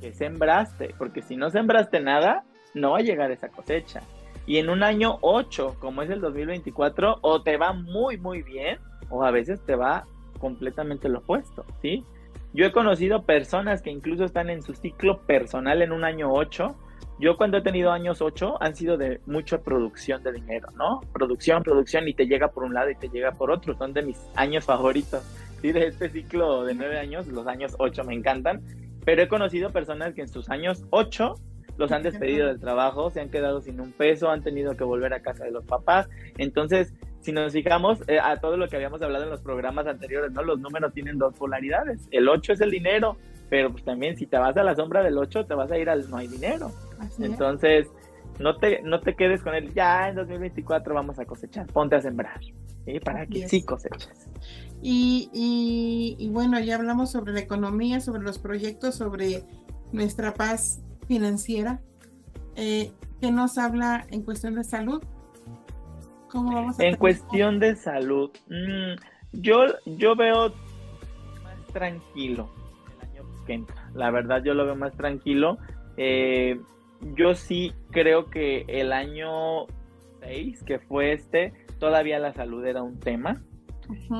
que 0.00 0.12
sembraste? 0.12 0.94
Porque 0.96 1.22
si 1.22 1.36
no 1.36 1.50
sembraste 1.50 2.00
nada, 2.00 2.44
no 2.74 2.92
va 2.92 2.98
a 2.98 3.02
llegar 3.02 3.30
esa 3.30 3.48
cosecha. 3.48 4.02
Y 4.46 4.58
en 4.58 4.70
un 4.70 4.82
año 4.82 5.18
8, 5.20 5.76
como 5.78 6.02
es 6.02 6.10
el 6.10 6.20
2024, 6.20 7.18
o 7.20 7.42
te 7.42 7.56
va 7.56 7.72
muy, 7.72 8.16
muy 8.16 8.42
bien, 8.42 8.78
o 9.10 9.24
a 9.24 9.30
veces 9.30 9.60
te 9.66 9.74
va 9.74 10.06
completamente 10.38 11.08
lo 11.08 11.18
opuesto, 11.18 11.64
¿sí? 11.82 12.04
Yo 12.54 12.64
he 12.64 12.72
conocido 12.72 13.24
personas 13.24 13.82
que 13.82 13.90
incluso 13.90 14.24
están 14.24 14.48
en 14.48 14.62
su 14.62 14.74
ciclo 14.74 15.20
personal 15.26 15.82
en 15.82 15.92
un 15.92 16.04
año 16.04 16.32
8 16.32 16.74
yo 17.20 17.36
cuando 17.36 17.58
he 17.58 17.62
tenido 17.62 17.90
años 17.90 18.22
8 18.22 18.58
han 18.60 18.76
sido 18.76 18.96
de 18.96 19.20
mucha 19.26 19.58
producción 19.58 20.22
de 20.22 20.32
dinero, 20.32 20.68
¿no? 20.76 21.00
Producción, 21.12 21.62
producción 21.62 22.06
y 22.06 22.14
te 22.14 22.26
llega 22.26 22.48
por 22.48 22.62
un 22.62 22.74
lado 22.74 22.90
y 22.90 22.94
te 22.94 23.08
llega 23.08 23.32
por 23.32 23.50
otro. 23.50 23.76
Son 23.76 23.92
de 23.92 24.02
mis 24.02 24.18
años 24.36 24.64
favoritos. 24.64 25.22
Sí, 25.60 25.72
de 25.72 25.88
este 25.88 26.08
ciclo 26.10 26.64
de 26.64 26.74
nueve 26.74 26.98
años, 26.98 27.26
los 27.26 27.46
años 27.48 27.74
8 27.78 28.04
me 28.04 28.14
encantan. 28.14 28.62
Pero 29.04 29.22
he 29.22 29.28
conocido 29.28 29.70
personas 29.70 30.14
que 30.14 30.20
en 30.20 30.28
sus 30.28 30.48
años 30.48 30.84
8 30.90 31.34
los 31.76 31.90
han 31.92 32.02
despedido 32.02 32.46
del 32.46 32.60
trabajo, 32.60 33.10
se 33.10 33.20
han 33.20 33.30
quedado 33.30 33.60
sin 33.60 33.80
un 33.80 33.92
peso, 33.92 34.30
han 34.30 34.42
tenido 34.42 34.76
que 34.76 34.84
volver 34.84 35.12
a 35.14 35.22
casa 35.22 35.44
de 35.44 35.50
los 35.50 35.64
papás. 35.64 36.08
Entonces, 36.36 36.92
si 37.20 37.32
nos 37.32 37.52
fijamos 37.52 38.00
eh, 38.08 38.18
a 38.20 38.36
todo 38.36 38.56
lo 38.56 38.68
que 38.68 38.76
habíamos 38.76 39.02
hablado 39.02 39.24
en 39.24 39.30
los 39.30 39.40
programas 39.40 39.86
anteriores, 39.86 40.32
¿no? 40.32 40.42
Los 40.42 40.60
números 40.60 40.92
tienen 40.92 41.18
dos 41.18 41.34
polaridades. 41.34 42.08
El 42.10 42.28
8 42.28 42.52
es 42.52 42.60
el 42.60 42.70
dinero, 42.70 43.16
pero 43.48 43.72
pues 43.72 43.84
también 43.84 44.16
si 44.16 44.26
te 44.26 44.36
vas 44.36 44.56
a 44.56 44.62
la 44.62 44.74
sombra 44.74 45.02
del 45.02 45.16
8, 45.16 45.46
te 45.46 45.54
vas 45.54 45.70
a 45.70 45.78
ir 45.78 45.88
al 45.88 46.08
no 46.10 46.16
hay 46.16 46.28
dinero. 46.28 46.70
Entonces, 47.18 47.88
no 48.38 48.56
te, 48.56 48.82
no 48.82 49.00
te 49.00 49.14
quedes 49.14 49.42
con 49.42 49.54
el 49.54 49.72
ya 49.74 50.08
en 50.08 50.16
2024 50.16 50.94
vamos 50.94 51.18
a 51.18 51.24
cosechar, 51.24 51.66
ponte 51.66 51.96
a 51.96 52.00
sembrar, 52.00 52.40
para 53.04 53.26
que 53.26 53.48
sí 53.48 53.62
coseches. 53.64 54.28
Y, 54.82 56.16
y, 56.18 56.28
bueno, 56.28 56.60
ya 56.60 56.76
hablamos 56.76 57.10
sobre 57.10 57.32
la 57.32 57.40
economía, 57.40 58.00
sobre 58.00 58.22
los 58.22 58.38
proyectos, 58.38 58.94
sobre 58.94 59.42
nuestra 59.92 60.34
paz 60.34 60.80
financiera. 61.06 61.80
Eh, 62.54 62.92
¿Qué 63.20 63.32
nos 63.32 63.58
habla 63.58 64.06
en 64.10 64.22
cuestión 64.22 64.54
de 64.54 64.62
salud? 64.62 65.02
¿Cómo 66.30 66.54
vamos 66.54 66.78
a 66.78 66.84
en 66.84 66.96
cuestión 66.96 67.58
de 67.58 67.74
salud, 67.74 68.30
mm, 68.48 69.00
yo, 69.32 69.64
yo 69.86 70.14
veo 70.14 70.50
más 71.42 71.66
tranquilo 71.72 72.50
La 73.94 74.10
verdad, 74.10 74.42
yo 74.44 74.54
lo 74.54 74.64
veo 74.64 74.76
más 74.76 74.96
tranquilo. 74.96 75.58
Eh, 75.96 76.60
yo 77.14 77.34
sí 77.34 77.72
creo 77.90 78.30
que 78.30 78.64
el 78.68 78.92
año 78.92 79.66
6, 80.20 80.64
que 80.64 80.78
fue 80.78 81.12
este, 81.12 81.52
todavía 81.78 82.18
la 82.18 82.32
salud 82.32 82.64
era 82.64 82.82
un 82.82 82.98
tema. 82.98 83.42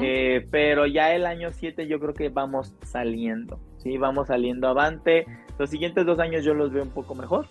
Eh, 0.01 0.47
pero 0.51 0.87
ya 0.87 1.15
el 1.15 1.27
año 1.27 1.53
7 1.53 1.87
yo 1.87 2.01
creo 2.01 2.15
que 2.15 2.31
vamos 2.31 2.75
saliendo, 2.83 3.61
¿sí? 3.79 3.99
Vamos 3.99 4.29
saliendo 4.29 4.67
avante. 4.67 5.27
Los 5.59 5.71
siguientes 5.71 6.07
dos 6.07 6.19
años 6.21 6.45
yo 6.45 6.55
los 6.55 6.73
veo 6.73 6.83
un 6.83 6.91
poco 6.91 7.15
mejor, 7.15 7.47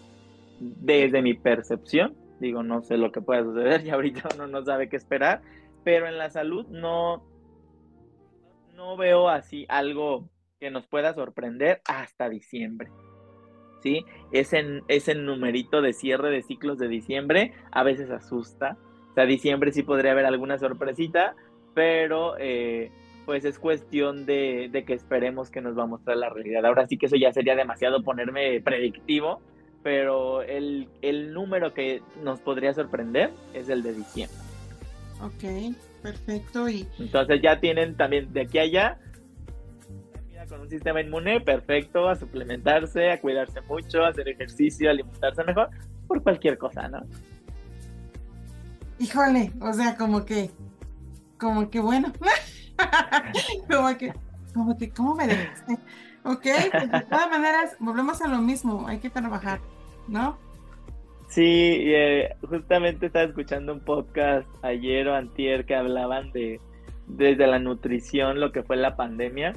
desde 0.59 1.21
mi 1.21 1.35
percepción. 1.35 2.15
Digo, 2.39 2.63
no 2.63 2.81
sé 2.81 2.97
lo 2.97 3.11
que 3.11 3.21
pueda 3.21 3.43
suceder, 3.43 3.81
y 3.85 3.89
ahorita 3.91 4.29
uno 4.35 4.47
no 4.47 4.63
sabe 4.63 4.89
qué 4.89 4.95
esperar, 4.95 5.41
pero 5.83 6.07
en 6.07 6.17
la 6.17 6.29
salud 6.29 6.65
no, 6.67 7.23
no 8.75 8.97
veo 8.97 9.29
así 9.29 9.65
algo 9.69 10.27
que 10.59 10.71
nos 10.71 10.87
pueda 10.87 11.13
sorprender 11.13 11.81
hasta 11.85 12.29
diciembre. 12.29 12.89
¿sí? 13.81 14.05
Ese, 14.31 14.81
ese 14.87 15.15
numerito 15.15 15.81
de 15.81 15.93
cierre 15.93 16.29
de 16.31 16.41
ciclos 16.41 16.77
de 16.77 16.87
diciembre 16.87 17.53
a 17.71 17.83
veces 17.83 18.09
asusta. 18.09 18.77
O 19.11 19.13
sea, 19.13 19.25
diciembre 19.25 19.71
sí 19.71 19.83
podría 19.83 20.11
haber 20.11 20.25
alguna 20.25 20.57
sorpresita, 20.57 21.35
pero 21.73 22.35
eh, 22.39 22.91
pues 23.25 23.45
es 23.45 23.59
cuestión 23.59 24.25
de, 24.25 24.83
que 24.85 24.93
esperemos 24.93 25.49
que 25.49 25.61
nos 25.61 25.77
va 25.77 25.83
a 25.83 25.87
mostrar 25.87 26.17
la 26.17 26.29
realidad. 26.29 26.65
Ahora 26.65 26.87
sí 26.87 26.97
que 26.97 27.07
eso 27.07 27.15
ya 27.15 27.31
sería 27.33 27.55
demasiado 27.55 28.03
ponerme 28.03 28.61
predictivo, 28.61 29.41
pero 29.83 30.41
el, 30.41 30.89
el 31.01 31.33
número 31.33 31.73
que 31.73 32.01
nos 32.23 32.39
podría 32.39 32.73
sorprender 32.73 33.31
es 33.53 33.69
el 33.69 33.83
de 33.83 33.93
diciembre. 33.93 34.37
Ok, 35.21 35.75
perfecto. 36.03 36.69
Y... 36.69 36.87
Entonces 36.99 37.41
ya 37.41 37.59
tienen 37.59 37.95
también 37.95 38.31
de 38.33 38.41
aquí 38.41 38.59
a 38.59 38.63
allá 38.63 38.99
con 40.47 40.61
un 40.61 40.69
sistema 40.69 41.01
inmune 41.01 41.41
perfecto, 41.41 42.07
a 42.09 42.15
suplementarse, 42.15 43.11
a 43.11 43.19
cuidarse 43.19 43.61
mucho, 43.61 44.03
a 44.03 44.09
hacer 44.09 44.27
ejercicio, 44.29 44.89
a 44.89 44.91
alimentarse 44.91 45.43
mejor, 45.43 45.69
por 46.07 46.21
cualquier 46.23 46.57
cosa, 46.57 46.87
¿no? 46.87 47.01
Híjole, 48.99 49.51
o 49.61 49.73
sea, 49.73 49.95
como 49.95 50.25
que, 50.25 50.49
como 51.37 51.69
que 51.69 51.79
bueno, 51.79 52.11
como 53.69 53.97
que, 53.97 54.13
como 54.53 54.77
que, 54.77 54.89
¿cómo 54.89 55.15
me 55.15 55.27
dejaste? 55.27 55.73
Ok, 56.23 56.45
pues 56.71 56.91
de 56.91 57.01
todas 57.01 57.29
maneras, 57.29 57.75
volvemos 57.79 58.21
a 58.21 58.27
lo 58.27 58.39
mismo, 58.39 58.87
hay 58.87 58.99
que 58.99 59.09
trabajar, 59.09 59.59
¿no? 60.07 60.37
Sí, 61.29 61.43
eh, 61.43 62.35
justamente 62.49 63.07
estaba 63.07 63.25
escuchando 63.25 63.73
un 63.73 63.81
podcast 63.81 64.47
ayer 64.63 65.07
o 65.07 65.15
antier 65.15 65.65
que 65.65 65.75
hablaban 65.75 66.31
de 66.31 66.59
desde 67.07 67.47
la 67.47 67.59
nutrición, 67.59 68.39
lo 68.39 68.51
que 68.51 68.63
fue 68.63 68.77
la 68.77 68.95
pandemia, 68.95 69.53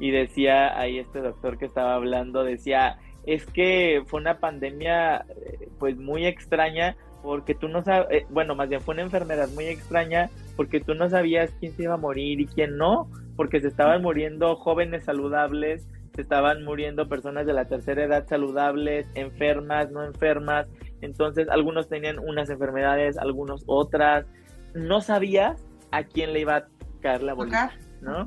y 0.00 0.10
decía 0.10 0.76
ahí 0.78 0.98
este 0.98 1.20
doctor 1.20 1.58
que 1.58 1.66
estaba 1.66 1.94
hablando, 1.94 2.42
decía, 2.42 2.98
es 3.26 3.46
que 3.46 4.02
fue 4.06 4.20
una 4.20 4.40
pandemia 4.40 5.26
eh, 5.28 5.68
pues 5.78 5.96
muy 5.96 6.26
extraña 6.26 6.96
porque 7.22 7.54
tú 7.54 7.68
no 7.68 7.82
sabes, 7.82 8.08
eh, 8.10 8.26
bueno, 8.30 8.54
más 8.54 8.68
bien 8.68 8.80
fue 8.80 8.94
una 8.94 9.02
enfermedad 9.02 9.48
muy 9.50 9.66
extraña, 9.66 10.30
porque 10.56 10.80
tú 10.80 10.94
no 10.94 11.08
sabías 11.08 11.50
quién 11.60 11.72
se 11.72 11.84
iba 11.84 11.94
a 11.94 11.98
morir 11.98 12.40
y 12.40 12.46
quién 12.46 12.76
no, 12.76 13.10
porque 13.36 13.60
se 13.60 13.68
estaban 13.68 14.02
muriendo 14.02 14.56
jóvenes 14.56 15.04
saludables, 15.04 15.86
se 16.14 16.22
estaban 16.22 16.64
muriendo 16.64 17.08
personas 17.08 17.46
de 17.46 17.52
la 17.52 17.66
tercera 17.66 18.04
edad 18.04 18.26
saludables, 18.26 19.06
enfermas, 19.14 19.90
no 19.90 20.04
enfermas, 20.04 20.66
entonces 21.00 21.48
algunos 21.50 21.88
tenían 21.88 22.18
unas 22.18 22.50
enfermedades, 22.50 23.18
algunos 23.18 23.64
otras, 23.66 24.26
no 24.74 25.00
sabías 25.00 25.62
a 25.90 26.04
quién 26.04 26.32
le 26.32 26.40
iba 26.40 26.56
a 26.56 26.66
caer 27.00 27.22
la 27.22 27.34
bolita. 27.34 27.72
¿No? 28.02 28.26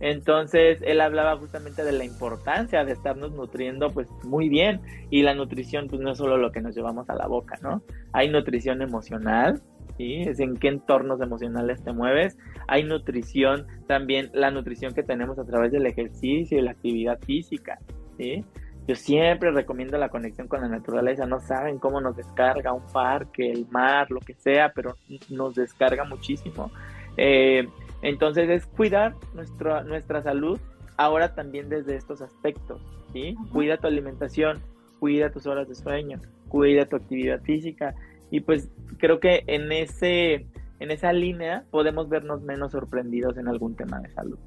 Entonces 0.00 0.80
él 0.82 1.00
hablaba 1.00 1.36
justamente 1.36 1.84
de 1.84 1.92
la 1.92 2.04
importancia 2.04 2.84
de 2.84 2.92
estarnos 2.92 3.32
nutriendo 3.32 3.92
pues 3.92 4.08
muy 4.24 4.48
bien 4.48 4.80
y 5.10 5.22
la 5.22 5.34
nutrición 5.34 5.88
pues 5.88 6.00
no 6.00 6.12
es 6.12 6.18
solo 6.18 6.36
lo 6.36 6.52
que 6.52 6.60
nos 6.60 6.74
llevamos 6.74 7.08
a 7.10 7.14
la 7.14 7.26
boca, 7.26 7.58
¿no? 7.62 7.82
Hay 8.12 8.28
nutrición 8.28 8.82
emocional, 8.82 9.62
¿sí? 9.96 10.22
Es 10.22 10.40
en 10.40 10.56
qué 10.56 10.68
entornos 10.68 11.20
emocionales 11.20 11.82
te 11.82 11.92
mueves. 11.92 12.36
Hay 12.66 12.84
nutrición 12.84 13.66
también, 13.86 14.30
la 14.32 14.50
nutrición 14.50 14.94
que 14.94 15.02
tenemos 15.02 15.38
a 15.38 15.44
través 15.44 15.72
del 15.72 15.86
ejercicio 15.86 16.58
y 16.58 16.62
la 16.62 16.72
actividad 16.72 17.18
física, 17.20 17.78
¿sí? 18.16 18.44
Yo 18.88 18.94
siempre 18.94 19.50
recomiendo 19.50 19.98
la 19.98 20.08
conexión 20.08 20.48
con 20.48 20.62
la 20.62 20.68
naturaleza. 20.68 21.26
No 21.26 21.40
saben 21.40 21.78
cómo 21.78 22.00
nos 22.00 22.16
descarga 22.16 22.72
un 22.72 22.86
parque, 22.90 23.50
el 23.50 23.66
mar, 23.68 24.10
lo 24.10 24.18
que 24.20 24.32
sea, 24.32 24.72
pero 24.74 24.96
nos 25.28 25.54
descarga 25.54 26.04
muchísimo. 26.04 26.70
Eh, 27.18 27.68
entonces 28.02 28.48
es 28.50 28.66
cuidar 28.66 29.14
nuestra, 29.34 29.82
nuestra 29.84 30.22
salud 30.22 30.58
ahora 30.96 31.34
también 31.34 31.68
desde 31.68 31.96
estos 31.96 32.20
aspectos, 32.20 32.80
¿sí? 33.12 33.36
Cuida 33.52 33.78
tu 33.78 33.86
alimentación, 33.86 34.60
cuida 34.98 35.30
tus 35.30 35.46
horas 35.46 35.68
de 35.68 35.74
sueño, 35.74 36.20
cuida 36.48 36.86
tu 36.86 36.96
actividad 36.96 37.40
física 37.42 37.94
y 38.30 38.40
pues 38.40 38.68
creo 38.98 39.20
que 39.20 39.44
en 39.46 39.72
ese 39.72 40.46
en 40.80 40.90
esa 40.90 41.12
línea 41.12 41.64
podemos 41.70 42.08
vernos 42.08 42.42
menos 42.42 42.72
sorprendidos 42.72 43.36
en 43.36 43.48
algún 43.48 43.74
tema 43.74 44.00
de 44.00 44.10
salud. 44.10 44.38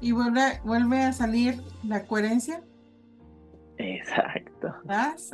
Y 0.00 0.12
vuelve, 0.12 0.60
vuelve 0.64 1.02
a 1.02 1.12
salir 1.12 1.60
la 1.84 2.06
coherencia. 2.06 2.62
Exacto. 3.78 4.74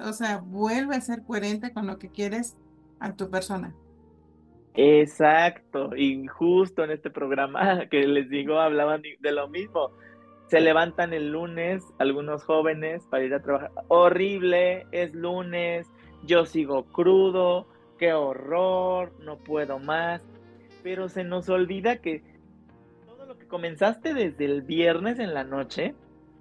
O 0.03 0.13
sea, 0.13 0.39
vuelve 0.39 0.97
a 0.97 1.01
ser 1.01 1.23
coherente 1.25 1.73
con 1.73 1.87
lo 1.87 1.99
que 1.99 2.09
quieres 2.09 2.57
a 3.01 3.15
tu 3.15 3.31
persona. 3.31 3.75
Exacto, 4.75 5.97
y 5.97 6.27
justo 6.27 6.85
en 6.85 6.93
este 6.93 7.11
programa 7.11 7.87
que 7.91 8.07
les 8.07 8.29
digo 8.31 8.61
hablaban 8.61 9.03
de 9.03 9.33
lo 9.33 9.49
mismo. 9.49 9.91
Se 10.49 10.61
levantan 10.61 11.13
el 11.13 11.33
lunes 11.33 11.85
algunos 11.99 12.45
jóvenes 12.45 13.05
para 13.11 13.25
ir 13.25 13.35
a 13.35 13.43
trabajar. 13.43 13.71
Horrible, 13.89 14.87
es 14.93 15.13
lunes, 15.15 15.87
yo 16.25 16.47
sigo 16.47 16.85
crudo, 16.85 17.67
qué 17.99 18.13
horror, 18.13 19.13
no 19.21 19.37
puedo 19.37 19.79
más. 19.79 20.23
Pero 20.83 21.09
se 21.09 21.25
nos 21.25 21.49
olvida 21.49 21.97
que 21.97 22.23
todo 23.05 23.27
lo 23.27 23.37
que 23.37 23.47
comenzaste 23.47 24.15
desde 24.15 24.45
el 24.45 24.63
viernes 24.63 25.19
en 25.19 25.35
la 25.35 25.45
noche 25.45 25.95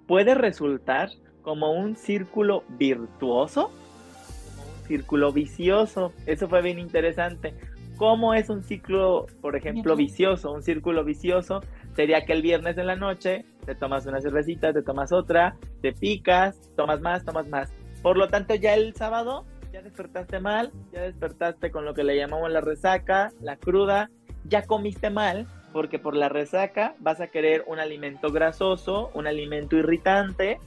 puede 0.06 0.34
resultar 0.34 1.10
como 1.42 1.72
un 1.72 1.96
círculo 1.96 2.64
virtuoso, 2.68 3.66
un 3.66 4.86
círculo 4.86 5.32
vicioso. 5.32 6.12
Eso 6.24 6.48
fue 6.48 6.62
bien 6.62 6.78
interesante 6.78 7.52
¿Cómo 7.98 8.32
es 8.32 8.48
un 8.48 8.62
ciclo, 8.62 9.26
por 9.40 9.56
ejemplo, 9.56 9.96
vicioso? 9.96 10.52
Un 10.52 10.62
círculo 10.62 11.04
vicioso 11.04 11.60
sería 11.96 12.24
que 12.24 12.32
el 12.32 12.42
viernes 12.42 12.78
en 12.78 12.86
la 12.86 12.94
noche 12.94 13.44
te 13.66 13.74
tomas 13.74 14.06
una 14.06 14.20
cervecita, 14.20 14.72
te 14.72 14.82
tomas 14.82 15.12
otra, 15.12 15.56
te 15.82 15.92
picas, 15.92 16.60
tomas 16.76 17.00
más, 17.00 17.24
tomas 17.24 17.48
más. 17.48 17.72
Por 18.00 18.16
lo 18.16 18.28
tanto, 18.28 18.54
ya 18.54 18.74
el 18.74 18.94
sábado 18.94 19.44
ya 19.72 19.82
despertaste 19.82 20.38
mal, 20.38 20.70
ya 20.92 21.02
despertaste 21.02 21.72
con 21.72 21.84
lo 21.84 21.92
que 21.92 22.04
le 22.04 22.16
llamamos 22.16 22.50
la 22.52 22.60
resaca, 22.60 23.32
la 23.40 23.56
cruda, 23.56 24.10
ya 24.44 24.62
comiste 24.62 25.10
mal, 25.10 25.48
porque 25.72 25.98
por 25.98 26.14
la 26.14 26.28
resaca 26.28 26.94
vas 27.00 27.20
a 27.20 27.26
querer 27.26 27.64
un 27.66 27.80
alimento 27.80 28.30
grasoso, 28.30 29.10
un 29.14 29.26
alimento 29.26 29.76
irritante, 29.76 30.58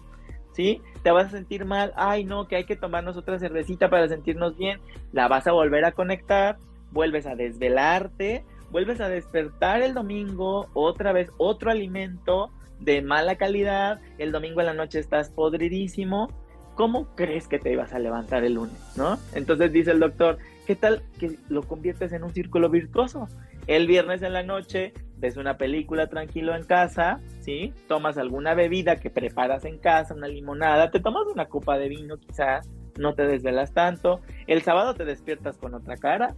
¿sí? 0.52 0.82
Te 1.02 1.12
vas 1.12 1.28
a 1.28 1.30
sentir 1.30 1.64
mal, 1.64 1.94
ay 1.96 2.26
no, 2.26 2.50
que 2.50 2.58
hay 2.58 2.66
que 2.66 2.76
tomarnos 2.76 3.16
otra 3.16 3.40
cervecita 3.40 3.90
para 3.90 4.10
sentirnos 4.10 4.58
bien, 4.58 4.82
la 5.14 5.30
vas 5.30 5.48
a 5.48 5.54
volver 5.54 5.86
a 5.86 5.94
conectar, 5.94 6.58
vuelves 6.92 7.26
a 7.26 7.36
desvelarte, 7.36 8.44
vuelves 8.70 9.02
a 9.02 9.10
despertar 9.10 9.82
el 9.82 9.94
domingo, 9.94 10.70
otra 10.74 11.12
vez 11.12 11.30
otro 11.38 11.72
alimento 11.72 12.52
de 12.80 13.02
mala 13.02 13.36
calidad, 13.36 14.00
el 14.18 14.32
domingo 14.32 14.62
en 14.62 14.68
la 14.68 14.74
noche 14.74 15.00
estás 15.00 15.30
podridísimo, 15.30 16.30
¿cómo 16.76 17.14
crees 17.16 17.48
que 17.48 17.60
te 17.60 17.72
ibas 17.72 17.94
a 17.94 18.00
levantar 18.00 18.44
el 18.44 18.56
lunes, 18.56 18.78
no? 18.96 19.18
Entonces 19.34 19.72
dice 19.72 19.92
el 19.92 20.00
doctor, 20.00 20.38
¿qué 20.66 20.76
tal 20.76 21.04
que 21.20 21.38
lo 21.50 21.64
conviertes 21.64 22.12
en 22.12 22.24
un 22.24 22.34
círculo 22.34 22.70
virtuoso? 22.70 23.28
El 23.68 23.88
viernes 23.88 24.24
en 24.24 24.34
la 24.34 24.44
noche 24.44 24.94
ves 25.18 25.38
una 25.38 25.58
película 25.58 26.08
tranquilo 26.08 26.56
en 26.56 26.64
casa, 26.64 27.20
¿sí? 27.42 27.74
Tomas 27.88 28.18
alguna 28.18 28.56
bebida 28.56 28.96
que 28.96 29.12
preparas 29.12 29.66
en 29.66 29.78
casa, 29.78 30.16
una 30.16 30.28
limonada, 30.28 30.89
te 30.89 31.00
tomas 31.00 31.28
una 31.32 31.46
copa 31.46 31.78
de 31.78 31.88
vino 31.88 32.18
quizás, 32.18 32.68
no 32.98 33.14
te 33.14 33.28
desvelas 33.28 33.74
tanto. 33.74 34.22
El 34.48 34.64
sábado 34.64 34.96
te 34.96 35.06
despiertas 35.06 35.58
con 35.58 35.76
otra 35.76 35.98
cara, 35.98 36.36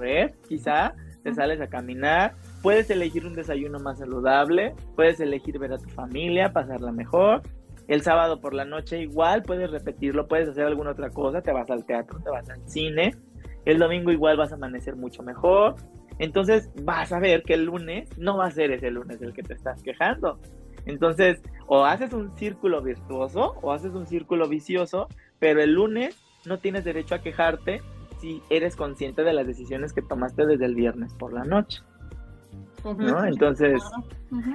correr, 0.00 0.34
quizá, 0.48 0.94
te 1.22 1.34
sales 1.34 1.60
a 1.60 1.68
caminar, 1.68 2.32
puedes 2.62 2.88
elegir 2.90 3.26
un 3.26 3.34
desayuno 3.34 3.78
más 3.78 3.98
saludable, 3.98 4.74
puedes 4.96 5.20
elegir 5.20 5.58
ver 5.58 5.74
a 5.74 5.78
tu 5.78 5.88
familia, 5.90 6.52
pasarla 6.52 6.92
mejor. 6.92 7.42
El 7.86 8.02
sábado 8.02 8.40
por 8.40 8.54
la 8.54 8.64
noche 8.64 9.02
igual 9.02 9.42
puedes 9.42 9.70
repetirlo, 9.70 10.26
puedes 10.26 10.48
hacer 10.48 10.64
alguna 10.64 10.92
otra 10.92 11.10
cosa, 11.10 11.42
te 11.42 11.52
vas 11.52 11.68
al 11.70 11.84
teatro, 11.84 12.20
te 12.20 12.30
vas 12.30 12.48
al 12.48 12.66
cine. 12.68 13.14
El 13.66 13.78
domingo 13.78 14.10
igual 14.10 14.36
vas 14.36 14.52
a 14.52 14.54
amanecer 14.54 14.96
mucho 14.96 15.22
mejor. 15.22 15.74
Entonces 16.18 16.70
vas 16.82 17.12
a 17.12 17.18
ver 17.18 17.42
que 17.42 17.54
el 17.54 17.64
lunes 17.64 18.08
no 18.16 18.38
va 18.38 18.46
a 18.46 18.50
ser 18.50 18.70
ese 18.70 18.90
lunes 18.90 19.20
el 19.20 19.32
que 19.34 19.42
te 19.42 19.54
estás 19.54 19.82
quejando. 19.82 20.38
Entonces, 20.86 21.42
o 21.66 21.84
haces 21.84 22.12
un 22.14 22.34
círculo 22.38 22.80
virtuoso 22.80 23.56
o 23.60 23.72
haces 23.72 23.92
un 23.92 24.06
círculo 24.06 24.48
vicioso, 24.48 25.08
pero 25.38 25.62
el 25.62 25.72
lunes 25.72 26.16
no 26.46 26.58
tienes 26.58 26.84
derecho 26.84 27.14
a 27.14 27.20
quejarte 27.20 27.82
si 28.20 28.42
eres 28.50 28.76
consciente 28.76 29.22
de 29.22 29.32
las 29.32 29.46
decisiones 29.46 29.92
que 29.92 30.02
tomaste 30.02 30.46
desde 30.46 30.66
el 30.66 30.74
viernes 30.74 31.14
por 31.14 31.32
la 31.32 31.44
noche. 31.44 31.80
¿no? 32.84 33.24
Entonces, 33.24 33.82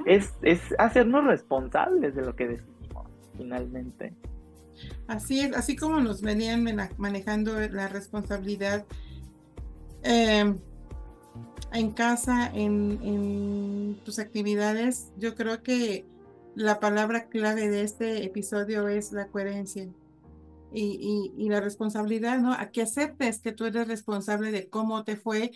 es, 0.06 0.32
es 0.42 0.60
hacernos 0.78 1.24
responsables 1.24 2.14
de 2.14 2.22
lo 2.22 2.34
que 2.34 2.48
decidimos 2.48 3.06
finalmente. 3.36 4.14
Así 5.06 5.40
es, 5.40 5.56
así 5.56 5.76
como 5.76 6.00
nos 6.00 6.22
venían 6.22 6.64
manejando 6.98 7.58
la 7.70 7.88
responsabilidad 7.88 8.84
em, 10.02 10.58
en 11.72 11.90
casa, 11.92 12.50
en, 12.52 12.98
en, 13.02 13.98
tus 14.04 14.18
actividades, 14.18 15.12
yo 15.16 15.34
creo 15.34 15.62
que 15.62 16.04
la 16.54 16.78
palabra 16.80 17.26
clave 17.28 17.68
de 17.68 17.82
este 17.82 18.24
episodio 18.24 18.88
es 18.88 19.12
la 19.12 19.28
coherencia 19.28 19.86
y, 20.72 21.48
la 21.48 21.60
responsabilidad, 21.60 22.38
¿no? 22.38 22.52
A 22.52 22.70
que 22.70 22.82
aceptes 22.82 23.40
que 23.40 23.52
tú 23.52 23.64
eres 23.64 23.88
responsable 23.88 24.50
de 24.50 24.68
cómo 24.68 25.04
te 25.04 25.16
fue 25.16 25.52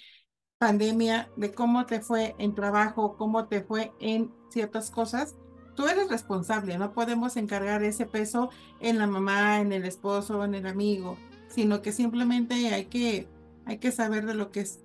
pandemia, 0.58 1.30
de 1.36 1.52
cómo 1.52 1.86
te 1.86 2.00
fue 2.00 2.34
en 2.38 2.54
trabajo, 2.54 3.16
cómo 3.16 3.48
te 3.48 3.62
fue 3.62 3.92
en 4.00 4.30
ciertas 4.50 4.90
cosas. 4.90 5.36
Tú 5.74 5.86
eres 5.86 6.08
responsable, 6.10 6.76
no 6.78 6.92
podemos 6.92 7.36
encargar 7.36 7.82
ese 7.82 8.06
peso 8.06 8.50
en 8.80 8.98
la 8.98 9.06
mamá, 9.06 9.60
en 9.60 9.72
el 9.72 9.84
esposo, 9.84 10.44
en 10.44 10.54
el 10.54 10.66
amigo, 10.66 11.16
sino 11.48 11.80
que 11.80 11.92
simplemente 11.92 12.54
hay 12.74 12.86
que, 12.86 13.28
hay 13.64 13.78
que 13.78 13.90
saber 13.90 14.26
de 14.26 14.34
lo 14.34 14.50
que 14.50 14.60
es. 14.60 14.84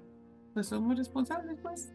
Pues 0.53 0.67
somos 0.67 0.97
responsables, 0.97 1.57
pues. 1.61 1.91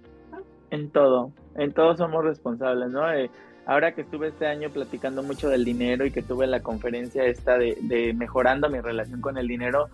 En 0.70 0.90
todo, 0.90 1.32
en 1.56 1.72
todo 1.72 1.96
somos 1.96 2.22
responsables, 2.24 2.90
¿no? 2.90 3.10
Eh, 3.12 3.30
ahora 3.66 3.92
que 3.92 4.02
estuve 4.02 4.28
este 4.28 4.46
año 4.46 4.70
platicando 4.70 5.22
mucho 5.22 5.48
del 5.48 5.64
dinero 5.64 6.04
y 6.04 6.10
que 6.10 6.22
tuve 6.22 6.46
la 6.46 6.60
conferencia 6.60 7.24
esta 7.24 7.58
de, 7.58 8.14
mejorando 8.16 8.68
mi 8.68 8.80
relación 8.80 9.20
con 9.20 9.38
el 9.38 9.48
dinero, 9.48 9.88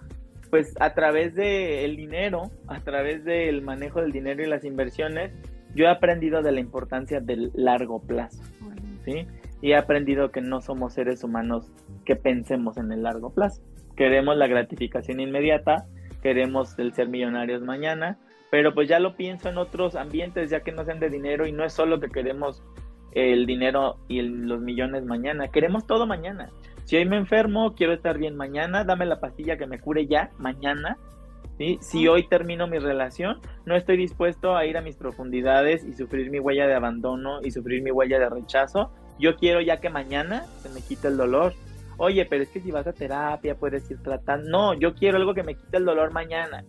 pues 0.51 0.75
a 0.81 0.95
través 0.95 1.35
del 1.35 1.97
dinero, 1.97 2.51
a 2.69 2.81
través 2.81 3.25
del 3.25 3.63
manejo 3.63 4.01
del 4.01 4.13
dinero 4.13 4.43
y 4.43 4.47
las 4.47 4.65
inversiones, 4.65 5.33
yo 5.75 5.87
he 5.87 5.89
aprendido 5.89 6.43
de 6.43 6.53
la 6.53 6.61
importancia 6.61 7.21
del 7.21 7.51
largo 7.55 8.01
plazo, 8.01 8.43
¿sí? 9.05 9.27
Y 9.61 9.73
he 9.73 9.77
aprendido 9.77 10.31
que 10.31 10.41
no 10.41 10.61
somos 10.61 10.95
seres 10.95 11.25
humanos 11.25 11.71
que 12.05 12.17
pensemos 12.17 12.77
en 12.77 12.93
el 12.93 13.03
largo 13.03 13.31
plazo. 13.31 13.63
Queremos 13.97 14.37
la 14.37 14.47
gratificación 14.47 15.21
inmediata, 15.21 15.87
queremos 16.23 16.79
el 16.79 16.95
ser 16.95 17.09
millonarios 17.09 17.63
mañana, 17.63 18.19
pero 18.51 18.75
pues 18.75 18.89
ya 18.89 19.01
lo 19.01 19.17
pienso 19.17 19.49
en 19.49 19.59
otros 19.59 19.97
ambientes, 19.97 20.51
ya 20.51 20.61
que 20.61 20.73
no 20.73 20.85
sean 20.85 21.01
de 21.01 21.11
dinero 21.11 21.47
y 21.47 21.53
no 21.53 21.65
es 21.65 21.73
solo 21.73 22.01
que 22.01 22.09
queremos 22.09 22.63
el 23.17 23.47
dinero 23.47 23.97
y 24.09 24.21
los 24.21 24.61
millones 24.61 25.05
mañana. 25.07 25.49
Queremos 25.49 25.87
todo 25.87 26.07
mañana. 26.07 26.51
Si 26.85 26.97
hoy 26.97 27.07
me 27.07 27.17
enfermo, 27.17 27.75
quiero 27.75 27.95
estar 27.95 28.19
bien 28.19 28.37
mañana, 28.37 28.85
dame 28.85 29.07
la 29.07 29.21
pastilla 29.21 29.57
que 29.57 29.67
me 29.67 29.81
cure 29.81 30.07
ya 30.07 30.31
mañana. 30.39 30.99
¿sí? 31.57 31.79
Si 31.81 32.07
hoy 32.07 32.29
termino 32.29 32.67
mi 32.69 32.79
relación, 32.79 33.41
no 33.65 33.75
estoy 33.75 33.97
dispuesto 33.97 34.55
a 34.55 34.67
ir 34.67 34.77
a 34.77 34.83
mis 34.83 34.97
profundidades 34.97 35.83
y 35.83 35.95
sufrir 35.95 36.31
mi 36.31 36.39
huella 36.39 36.67
de 36.67 36.75
abandono 36.75 37.41
y 37.43 37.51
sufrir 37.51 37.83
mi 37.83 37.91
huella 37.91 38.19
de 38.19 38.29
rechazo. 38.29 38.93
Yo 39.19 39.35
quiero 39.37 39.63
ya 39.63 39.79
que 39.79 39.89
mañana 39.89 40.45
se 40.61 40.69
me 40.69 40.83
quite 40.83 41.09
el 41.09 41.17
dolor. 41.17 41.55
oye, 41.97 42.27
pero 42.27 42.43
es 42.43 42.51
que 42.51 42.61
si 42.61 42.71
vas 42.71 42.87
a 42.87 42.93
terapia 42.93 43.55
puedes 43.55 43.91
ir 43.91 44.03
tratando. 44.03 44.51
No, 44.51 44.75
yo 44.75 44.95
quiero 44.95 45.17
algo 45.17 45.33
que 45.33 45.43
me 45.43 45.55
quite 45.55 45.79
el 45.79 45.87
dolor 45.87 46.13
mañana. 46.13 46.65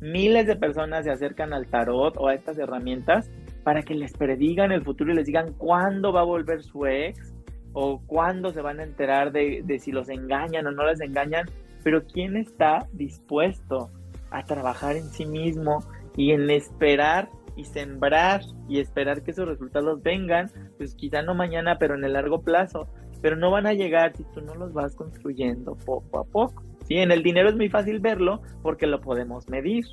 Miles 0.00 0.48
de 0.48 0.56
personas 0.56 1.04
se 1.04 1.12
acercan 1.12 1.52
al 1.52 1.68
tarot 1.68 2.16
o 2.18 2.26
a 2.26 2.34
estas 2.34 2.58
herramientas 2.58 3.30
para 3.66 3.82
que 3.82 3.96
les 3.96 4.12
predigan 4.12 4.70
el 4.70 4.84
futuro 4.84 5.10
y 5.10 5.16
les 5.16 5.26
digan 5.26 5.52
cuándo 5.54 6.12
va 6.12 6.20
a 6.20 6.22
volver 6.22 6.62
su 6.62 6.86
ex 6.86 7.34
o 7.72 8.00
cuándo 8.06 8.52
se 8.52 8.60
van 8.60 8.78
a 8.78 8.84
enterar 8.84 9.32
de, 9.32 9.64
si 9.80 9.90
los 9.90 10.08
engañan 10.08 10.68
o 10.68 10.70
no 10.70 10.86
les 10.86 11.00
engañan. 11.00 11.46
Pero 11.82 12.04
¿quién 12.06 12.36
está 12.36 12.86
dispuesto 12.92 13.90
a 14.30 14.44
trabajar 14.44 14.94
en 14.94 15.06
sí 15.06 15.26
mismo 15.26 15.80
y 16.16 16.30
en 16.30 16.48
esperar 16.48 17.28
y 17.56 17.64
sembrar 17.64 18.42
y 18.68 18.78
esperar 18.78 19.24
que 19.24 19.32
esos 19.32 19.48
resultados 19.48 20.00
vengan, 20.00 20.48
pues 20.76 20.94
quizá 20.94 21.22
no 21.22 21.34
mañana, 21.34 21.76
pero 21.76 21.96
en 21.96 22.04
el 22.04 22.12
largo 22.12 22.42
plazo, 22.42 22.86
pero 23.20 23.34
no 23.34 23.50
van 23.50 23.66
a 23.66 23.72
llegar 23.72 24.16
si 24.16 24.22
tú 24.32 24.42
no 24.42 24.54
los 24.54 24.74
vas 24.74 24.94
construyendo 24.94 25.74
poco 25.74 26.20
a 26.20 26.24
poco. 26.24 26.62
¿sí? 26.86 26.98
En 26.98 27.10
el 27.10 27.24
dinero 27.24 27.48
es 27.48 27.56
muy 27.56 27.68
fácil 27.68 27.98
verlo 27.98 28.42
porque 28.62 28.86
lo 28.86 29.00
podemos 29.00 29.48
medir. 29.48 29.86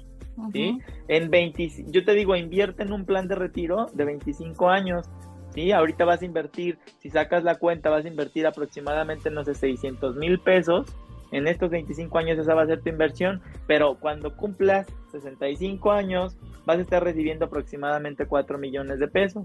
¿Sí? 0.51 0.79
En 1.07 1.29
20, 1.29 1.85
yo 1.87 2.03
te 2.03 2.13
digo, 2.13 2.35
invierte 2.35 2.83
en 2.83 2.93
un 2.93 3.05
plan 3.05 3.27
de 3.27 3.35
retiro 3.35 3.87
de 3.93 4.05
25 4.05 4.69
años. 4.69 5.09
¿sí? 5.53 5.71
Ahorita 5.71 6.05
vas 6.05 6.21
a 6.21 6.25
invertir, 6.25 6.77
si 6.99 7.09
sacas 7.09 7.43
la 7.43 7.55
cuenta, 7.55 7.89
vas 7.89 8.05
a 8.05 8.07
invertir 8.07 8.47
aproximadamente, 8.47 9.29
no 9.29 9.43
sé, 9.43 9.53
600 9.55 10.15
mil 10.15 10.39
pesos 10.39 10.95
en 11.33 11.47
estos 11.47 11.71
25 11.71 12.15
años 12.19 12.37
esa 12.37 12.53
va 12.53 12.61
a 12.61 12.67
ser 12.67 12.81
tu 12.81 12.89
inversión, 12.89 13.41
pero 13.65 13.97
cuando 13.99 14.37
cumplas 14.37 14.85
65 15.11 15.91
años 15.91 16.37
vas 16.65 16.77
a 16.77 16.81
estar 16.81 17.03
recibiendo 17.03 17.45
aproximadamente 17.45 18.27
4 18.27 18.59
millones 18.59 18.99
de 18.99 19.07
pesos. 19.07 19.43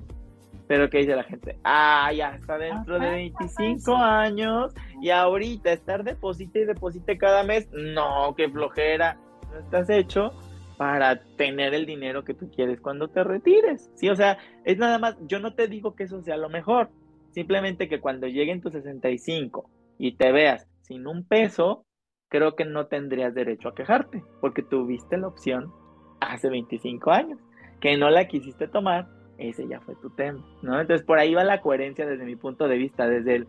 Pero 0.66 0.91
¿qué 0.91 0.99
dice 0.99 1.16
la 1.16 1.24
gente? 1.24 1.59
Ah, 1.64 2.12
ya 2.12 2.34
está 2.34 2.59
dentro 2.59 2.99
de 2.99 3.09
25 3.09 3.97
años 3.97 4.74
y 5.01 5.09
ahorita 5.09 5.72
estar 5.72 6.05
deposite 6.05 6.61
y 6.61 6.64
deposite 6.66 7.16
cada 7.16 7.43
mes. 7.43 7.66
No, 7.72 8.34
qué 8.36 8.51
flojera. 8.51 9.18
No 9.51 9.59
estás 9.59 9.89
hecho 9.89 10.34
para 10.79 11.20
tener 11.37 11.74
el 11.74 11.85
dinero 11.85 12.24
que 12.24 12.35
tú 12.35 12.51
quieres 12.51 12.81
cuando 12.81 13.09
te 13.09 13.24
retires. 13.24 13.91
Sí, 13.97 14.09
o 14.09 14.14
sea, 14.14 14.39
es 14.64 14.79
nada 14.79 14.99
más, 14.99 15.16
yo 15.26 15.41
no 15.41 15.53
te 15.53 15.66
digo 15.66 15.95
que 15.95 16.05
eso 16.05 16.22
sea 16.22 16.37
lo 16.37 16.49
mejor. 16.49 16.89
Simplemente 17.33 17.89
que 17.89 18.01
cuando 18.01 18.29
lleguen 18.29 18.61
tus 18.61 18.72
65 18.72 19.68
y 19.99 20.12
te 20.16 20.31
veas 20.33 20.68
sin 20.83 21.07
un 21.09 21.24
peso, 21.24 21.85
creo 22.29 22.55
que 22.55 22.64
no 22.64 22.87
tendrías 22.87 23.35
derecho 23.35 23.68
a 23.68 23.74
quejarte, 23.74 24.22
porque 24.41 24.62
tuviste 24.62 25.18
la 25.18 25.26
opción 25.26 25.72
hace 26.20 26.49
25 26.49 27.11
años, 27.11 27.41
que 27.81 27.97
no 27.97 28.09
la 28.09 28.29
quisiste 28.29 28.68
tomar, 28.68 29.09
ese 29.37 29.66
ya 29.66 29.81
fue 29.81 29.97
tu 29.97 30.11
tema, 30.11 30.45
¿no? 30.62 30.81
Entonces 30.81 31.05
por 31.05 31.18
ahí 31.18 31.35
va 31.35 31.43
la 31.43 31.61
coherencia 31.61 32.07
desde 32.07 32.24
mi 32.24 32.37
punto 32.37 32.68
de 32.68 32.76
vista, 32.76 33.09
desde 33.09 33.35
el, 33.35 33.47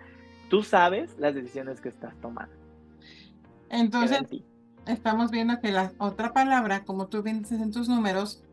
tú 0.50 0.64
sabes 0.64 1.16
las 1.20 1.36
decisiones 1.36 1.80
que 1.80 1.90
estás 1.90 2.20
tomando. 2.22 2.56
Entonces, 3.70 4.24
estamos 4.90 5.32
viendo 5.32 5.60
que 5.60 5.72
la 5.72 5.92
otra 5.98 6.34
palabra, 6.34 6.84
como 6.84 7.08
tú 7.08 7.24
vienes 7.24 7.52
en 7.52 7.72
tus 7.72 7.88
números, 7.88 8.44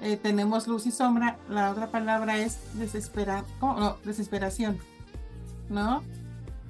eh, 0.00 0.16
tenemos 0.16 0.66
luz 0.66 0.86
y 0.86 0.90
sombra, 0.90 1.38
la 1.48 1.70
otra 1.70 1.88
palabra 1.88 2.38
es 2.38 2.58
desesperar, 2.78 3.44
no, 3.60 3.98
desesperación, 4.04 4.78
¿no? 5.68 6.02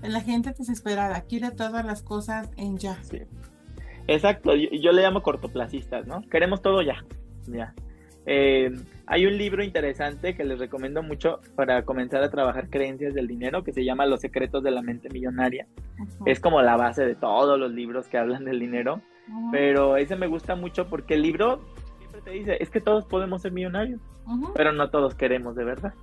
La 0.02 0.20
gente 0.20 0.52
desesperada, 0.56 1.22
quiere 1.22 1.50
todas 1.50 1.84
las 1.84 2.02
cosas 2.02 2.50
en 2.56 2.76
ya. 2.76 3.02
Sí. 3.02 3.22
Exacto, 4.08 4.54
yo, 4.54 4.92
le 4.92 5.02
llamo 5.02 5.22
cortoplacistas, 5.22 6.06
¿no? 6.06 6.22
Queremos 6.28 6.60
todo 6.60 6.82
ya. 6.82 7.04
Ya. 7.46 7.72
Eh, 8.26 8.70
hay 9.06 9.26
un 9.26 9.36
libro 9.36 9.64
interesante 9.64 10.36
que 10.36 10.44
les 10.44 10.58
recomiendo 10.58 11.02
mucho 11.02 11.40
para 11.56 11.84
comenzar 11.84 12.22
a 12.22 12.30
trabajar 12.30 12.68
creencias 12.68 13.14
del 13.14 13.26
dinero 13.26 13.64
que 13.64 13.72
se 13.72 13.84
llama 13.84 14.06
Los 14.06 14.20
secretos 14.20 14.62
de 14.62 14.70
la 14.70 14.82
mente 14.82 15.08
millonaria. 15.08 15.66
Es 16.26 16.40
como 16.40 16.62
la 16.62 16.76
base 16.76 17.04
de 17.04 17.14
todos 17.14 17.58
los 17.58 17.72
libros 17.72 18.08
que 18.08 18.18
hablan 18.18 18.44
del 18.44 18.60
dinero, 18.60 19.00
pero 19.50 19.96
ese 19.96 20.16
me 20.16 20.26
gusta 20.26 20.54
mucho 20.56 20.88
porque 20.88 21.14
el 21.14 21.22
libro 21.22 21.60
siempre 21.98 22.20
te 22.22 22.30
dice, 22.30 22.56
es 22.60 22.70
que 22.70 22.80
todos 22.80 23.04
podemos 23.06 23.42
ser 23.42 23.52
millonarios, 23.52 24.00
pero 24.54 24.72
no 24.72 24.90
todos 24.90 25.14
queremos 25.14 25.54
de 25.56 25.64
verdad. 25.64 25.94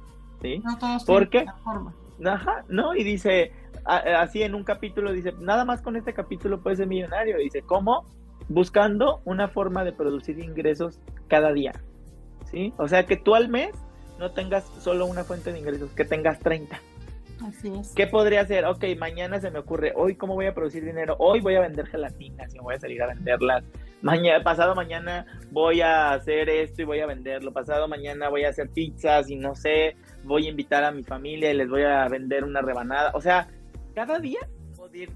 ¿sí? 0.41 0.59
No 0.59 0.77
todos 0.77 1.03
¿Por 1.05 1.29
qué? 1.29 1.45
Forma. 1.63 1.93
Ajá, 2.25 2.65
no, 2.67 2.95
y 2.95 3.03
dice, 3.03 3.53
así 3.85 4.43
en 4.43 4.55
un 4.55 4.63
capítulo 4.63 5.13
dice, 5.13 5.33
nada 5.39 5.63
más 5.65 5.81
con 5.81 5.95
este 5.95 6.13
capítulo 6.13 6.61
puedes 6.61 6.79
ser 6.79 6.87
millonario. 6.87 7.37
Dice, 7.37 7.61
¿cómo? 7.61 8.05
Buscando 8.49 9.21
una 9.25 9.47
forma 9.47 9.83
de 9.83 9.93
producir 9.93 10.39
ingresos 10.39 10.99
cada 11.27 11.53
día. 11.53 11.73
¿Sí? 12.45 12.73
O 12.77 12.87
sea, 12.87 13.05
que 13.05 13.15
tú 13.15 13.35
al 13.35 13.47
mes 13.47 13.71
no 14.17 14.31
tengas 14.31 14.65
solo 14.79 15.05
una 15.05 15.23
fuente 15.23 15.53
de 15.53 15.59
ingresos, 15.59 15.91
que 15.91 16.03
tengas 16.03 16.39
30. 16.39 16.79
Así 17.45 17.73
es. 17.73 17.93
¿Qué 17.95 18.07
podría 18.07 18.41
hacer? 18.41 18.65
Ok, 18.65 18.83
mañana 18.97 19.39
se 19.39 19.51
me 19.51 19.59
ocurre, 19.59 19.93
hoy 19.95 20.15
cómo 20.15 20.35
voy 20.35 20.47
a 20.47 20.53
producir 20.53 20.83
dinero, 20.83 21.15
hoy 21.19 21.39
voy 21.39 21.55
a 21.55 21.61
vender 21.61 21.87
gelatinas 21.87 22.53
y 22.53 22.59
voy 22.59 22.75
a 22.75 22.79
salir 22.79 23.01
a 23.01 23.07
venderlas. 23.07 23.63
Mañana, 24.01 24.43
pasado 24.43 24.75
mañana 24.75 25.25
voy 25.51 25.81
a 25.81 26.13
hacer 26.13 26.49
esto 26.49 26.81
y 26.81 26.85
voy 26.85 26.99
a 26.99 27.05
venderlo. 27.05 27.51
Pasado 27.51 27.87
mañana 27.87 28.29
voy 28.29 28.45
a 28.45 28.49
hacer 28.49 28.69
pizzas 28.69 29.29
y 29.29 29.35
no 29.35 29.55
sé, 29.55 29.95
voy 30.23 30.47
a 30.47 30.49
invitar 30.49 30.83
a 30.83 30.91
mi 30.91 31.03
familia 31.03 31.51
y 31.51 31.55
les 31.55 31.69
voy 31.69 31.83
a 31.83 32.07
vender 32.07 32.43
una 32.43 32.61
rebanada. 32.61 33.11
O 33.13 33.21
sea, 33.21 33.47
cada 33.93 34.19
día 34.19 34.39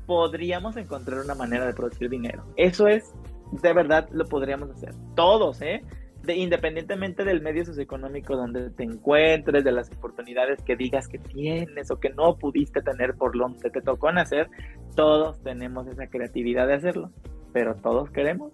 podríamos 0.06 0.78
encontrar 0.78 1.20
una 1.20 1.36
manera 1.36 1.66
de 1.66 1.74
producir 1.74 2.10
dinero. 2.10 2.44
Eso 2.58 2.88
es, 2.88 3.14
de 3.52 3.74
verdad, 3.74 4.08
lo 4.12 4.26
podríamos 4.26 4.70
hacer. 4.70 4.94
Todos, 5.16 5.62
¿eh? 5.62 5.84
De, 6.24 6.36
independientemente 6.36 7.24
del 7.26 7.42
medio 7.42 7.66
socioeconómico 7.66 8.36
donde 8.36 8.70
te 8.72 8.84
encuentres, 8.84 9.64
de 9.64 9.72
las 9.72 9.92
oportunidades 9.92 10.62
que 10.64 10.76
digas 10.76 11.08
que 11.08 11.20
tienes 11.20 11.92
o 11.92 12.00
que 12.00 12.10
no 12.10 12.38
pudiste 12.38 12.82
tener 12.82 13.16
por 13.16 13.36
lo 13.36 13.54
que 13.62 13.70
te 13.70 13.82
tocó 13.82 14.12
nacer, 14.12 14.50
todos 14.96 15.42
tenemos 15.44 15.88
esa 15.88 16.08
creatividad 16.08 16.68
de 16.68 16.76
hacerlo, 16.76 17.12
pero 17.52 17.76
todos 17.76 18.10
queremos 18.10 18.54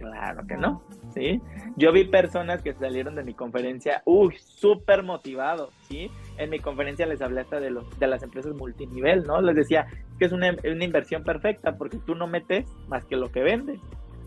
Claro 0.00 0.46
que 0.46 0.56
no, 0.56 0.82
¿sí? 1.12 1.42
Yo 1.76 1.92
vi 1.92 2.04
personas 2.04 2.62
que 2.62 2.72
salieron 2.72 3.16
de 3.16 3.22
mi 3.22 3.34
conferencia, 3.34 4.02
uy, 4.06 4.34
súper 4.38 5.02
motivados, 5.02 5.74
¿sí? 5.82 6.10
En 6.38 6.48
mi 6.48 6.58
conferencia 6.58 7.04
les 7.04 7.20
hablé 7.20 7.42
hasta 7.42 7.60
de, 7.60 7.68
los, 7.68 7.98
de 7.98 8.06
las 8.06 8.22
empresas 8.22 8.54
multinivel, 8.54 9.24
¿no? 9.24 9.42
Les 9.42 9.54
decía 9.54 9.86
que 10.18 10.24
es 10.24 10.32
una, 10.32 10.56
una 10.64 10.84
inversión 10.84 11.22
perfecta 11.22 11.76
porque 11.76 11.98
tú 11.98 12.14
no 12.14 12.26
metes 12.26 12.64
más 12.88 13.04
que 13.04 13.16
lo 13.16 13.30
que 13.30 13.42
vendes. 13.42 13.78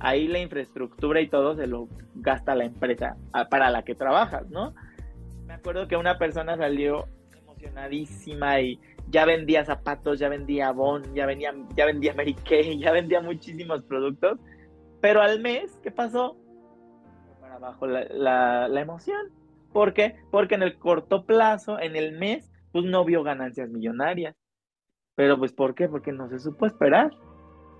Ahí 0.03 0.27
la 0.27 0.39
infraestructura 0.39 1.19
y 1.21 1.29
todo 1.29 1.55
se 1.55 1.65
lo 1.65 1.87
gasta 2.13 2.53
la 2.53 2.65
empresa 2.65 3.17
para 3.49 3.71
la 3.71 3.83
que 3.83 3.95
trabajas, 3.95 4.47
¿no? 4.49 4.75
Me 5.47 5.55
acuerdo 5.55 5.87
que 5.87 5.97
una 5.97 6.19
persona 6.19 6.55
salió 6.57 7.07
emocionadísima 7.35 8.61
y 8.61 8.79
ya 9.09 9.25
vendía 9.25 9.65
zapatos, 9.65 10.19
ya 10.19 10.29
vendía 10.29 10.71
Bon, 10.71 11.01
ya, 11.15 11.25
venía, 11.25 11.53
ya 11.75 11.85
vendía 11.85 12.13
Mary 12.13 12.35
Kay, 12.35 12.79
ya 12.79 12.91
vendía 12.91 13.21
muchísimos 13.21 13.81
productos 13.83 14.37
pero 15.03 15.21
al 15.21 15.41
mes, 15.41 15.77
¿qué 15.83 15.91
pasó? 15.91 16.37
Para 17.41 17.55
abajo 17.55 17.85
la, 17.87 18.69
la, 18.69 18.79
emoción. 18.79 19.33
¿Por 19.73 19.93
qué? 19.93 20.15
Porque 20.31 20.55
en 20.55 20.63
el 20.63 20.79
corto 20.79 21.25
plazo, 21.25 21.77
en 21.77 21.97
el 21.97 22.17
mes, 22.17 22.49
pues 22.71 22.85
no 22.85 23.03
vio 23.03 23.21
ganancias 23.21 23.69
millonarias. 23.69 24.33
Pero 25.15 25.37
pues 25.37 25.51
¿por 25.51 25.75
qué? 25.75 25.89
Porque 25.89 26.13
no 26.13 26.29
se 26.29 26.39
supo 26.39 26.65
esperar. 26.65 27.11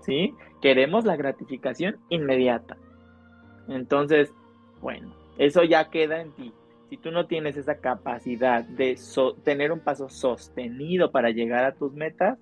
¿Sí? 0.04 0.34
Queremos 0.60 1.04
la 1.04 1.16
gratificación 1.16 1.96
inmediata. 2.08 2.76
Entonces, 3.68 4.32
bueno, 4.80 5.14
eso 5.38 5.64
ya 5.64 5.88
queda 5.90 6.20
en 6.20 6.32
ti. 6.32 6.52
Si 6.90 6.96
tú 6.98 7.10
no 7.10 7.26
tienes 7.26 7.56
esa 7.56 7.76
capacidad 7.76 8.62
de 8.64 8.96
tener 9.42 9.72
un 9.72 9.80
paso 9.80 10.08
sostenido 10.08 11.10
para 11.10 11.30
llegar 11.30 11.64
a 11.64 11.72
tus 11.72 11.92
metas, 11.94 12.38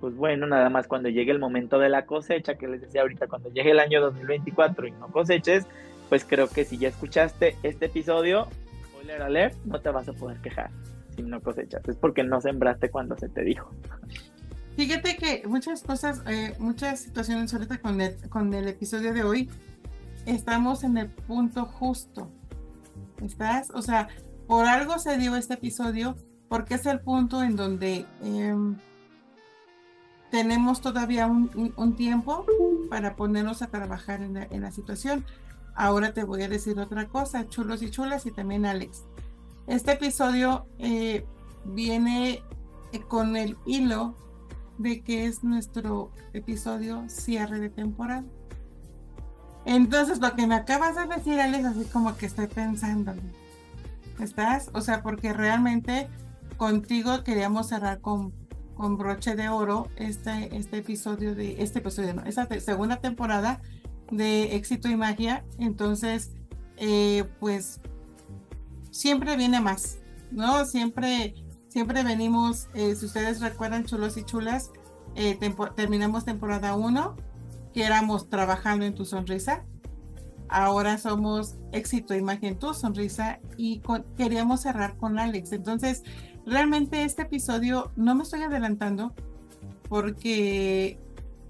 pues 0.00 0.16
bueno, 0.16 0.46
nada 0.46 0.70
más 0.70 0.88
cuando 0.88 1.08
llegue 1.08 1.30
el 1.30 1.38
momento 1.38 1.78
de 1.78 1.88
la 1.88 2.06
cosecha, 2.06 2.56
que 2.56 2.66
les 2.66 2.80
decía 2.80 3.02
ahorita, 3.02 3.28
cuando 3.28 3.50
llegue 3.50 3.70
el 3.70 3.78
año 3.78 4.00
2024 4.00 4.88
y 4.88 4.90
no 4.92 5.08
coseches, 5.08 5.66
pues 6.08 6.24
creo 6.24 6.48
que 6.48 6.64
si 6.64 6.78
ya 6.78 6.88
escuchaste 6.88 7.56
este 7.62 7.86
episodio, 7.86 8.48
alert, 9.20 9.54
no 9.64 9.80
te 9.80 9.90
vas 9.90 10.08
a 10.08 10.12
poder 10.12 10.38
quejar 10.38 10.70
si 11.14 11.22
no 11.22 11.40
cosechas. 11.40 11.86
Es 11.88 11.96
porque 11.96 12.24
no 12.24 12.40
sembraste 12.40 12.90
cuando 12.90 13.16
se 13.16 13.28
te 13.28 13.42
dijo. 13.42 13.70
Fíjate 14.76 15.16
que 15.16 15.46
muchas 15.46 15.82
cosas, 15.82 16.22
eh, 16.26 16.56
muchas 16.58 17.00
situaciones 17.00 17.52
ahorita 17.52 17.78
con 17.80 18.00
el, 18.00 18.28
con 18.30 18.52
el 18.54 18.68
episodio 18.68 19.12
de 19.12 19.22
hoy, 19.22 19.50
estamos 20.24 20.82
en 20.82 20.96
el 20.96 21.10
punto 21.10 21.66
justo. 21.66 22.30
¿Estás? 23.22 23.70
O 23.70 23.82
sea, 23.82 24.08
por 24.46 24.66
algo 24.66 24.98
se 24.98 25.18
dio 25.18 25.36
este 25.36 25.54
episodio, 25.54 26.16
porque 26.48 26.74
es 26.74 26.86
el 26.86 27.00
punto 27.00 27.42
en 27.42 27.56
donde... 27.56 28.06
Em, 28.22 28.76
tenemos 30.32 30.80
todavía 30.80 31.26
un, 31.26 31.94
tiempo 31.94 32.46
para 32.88 33.16
ponernos 33.16 33.60
a 33.60 33.66
trabajar 33.66 34.22
en 34.22 34.62
la, 34.62 34.72
situación. 34.72 35.26
Ahora 35.74 36.14
te 36.14 36.24
voy 36.24 36.42
a 36.42 36.48
decir 36.48 36.80
otra 36.80 37.06
cosa, 37.06 37.46
chulos 37.50 37.82
y 37.82 37.90
chulas, 37.90 38.24
y 38.24 38.30
también 38.30 38.64
Alex. 38.64 39.02
Este 39.66 39.92
episodio 39.92 40.64
eh, 40.78 41.26
viene 41.66 42.42
eh, 42.92 43.00
con 43.06 43.36
el 43.36 43.58
hilo 43.66 44.16
de 44.82 45.02
que 45.02 45.26
es 45.26 45.42
nuestro 45.42 46.10
episodio 46.32 47.04
cierre 47.08 47.60
de 47.60 47.70
temporada. 47.70 48.24
Entonces, 49.64 50.18
lo 50.18 50.34
que 50.34 50.46
me 50.46 50.54
acabas 50.54 50.96
de 50.96 51.06
decir, 51.14 51.40
Alex, 51.40 51.64
así 51.64 51.84
como 51.86 52.16
que 52.16 52.26
estoy 52.26 52.48
pensando. 52.48 53.14
¿Estás? 54.20 54.70
O 54.74 54.80
sea, 54.80 55.02
porque 55.02 55.32
realmente 55.32 56.08
contigo 56.56 57.24
queríamos 57.24 57.68
cerrar 57.68 58.00
con 58.00 58.32
con 58.74 58.96
broche 58.96 59.36
de 59.36 59.48
oro 59.48 59.88
este, 59.96 60.56
este 60.56 60.78
episodio 60.78 61.34
de, 61.34 61.62
este 61.62 61.78
episodio, 61.78 62.14
no, 62.14 62.22
esta 62.22 62.48
segunda 62.60 62.96
temporada 62.96 63.60
de 64.10 64.56
Éxito 64.56 64.88
y 64.88 64.96
Magia. 64.96 65.44
Entonces, 65.58 66.32
eh, 66.78 67.24
pues 67.38 67.80
siempre 68.90 69.36
viene 69.36 69.60
más, 69.60 69.98
¿no? 70.30 70.64
Siempre, 70.64 71.34
siempre 71.72 72.04
venimos, 72.04 72.68
eh, 72.74 72.94
si 72.94 73.06
ustedes 73.06 73.40
recuerdan, 73.40 73.86
chulos 73.86 74.18
y 74.18 74.24
chulas, 74.24 74.70
eh, 75.14 75.38
terminamos 75.74 76.26
temporada 76.26 76.74
1, 76.74 77.16
que 77.72 77.84
éramos 77.84 78.28
trabajando 78.28 78.84
en 78.84 78.94
tu 78.94 79.06
sonrisa. 79.06 79.64
Ahora 80.50 80.98
somos 80.98 81.56
éxito, 81.72 82.14
imagen, 82.14 82.58
tu 82.58 82.74
sonrisa 82.74 83.40
y 83.56 83.80
queríamos 84.18 84.60
cerrar 84.60 84.98
con 84.98 85.18
Alex. 85.18 85.52
Entonces, 85.52 86.02
realmente 86.44 87.04
este 87.04 87.22
episodio 87.22 87.90
no 87.96 88.14
me 88.14 88.24
estoy 88.24 88.42
adelantando 88.42 89.14
porque 89.88 90.98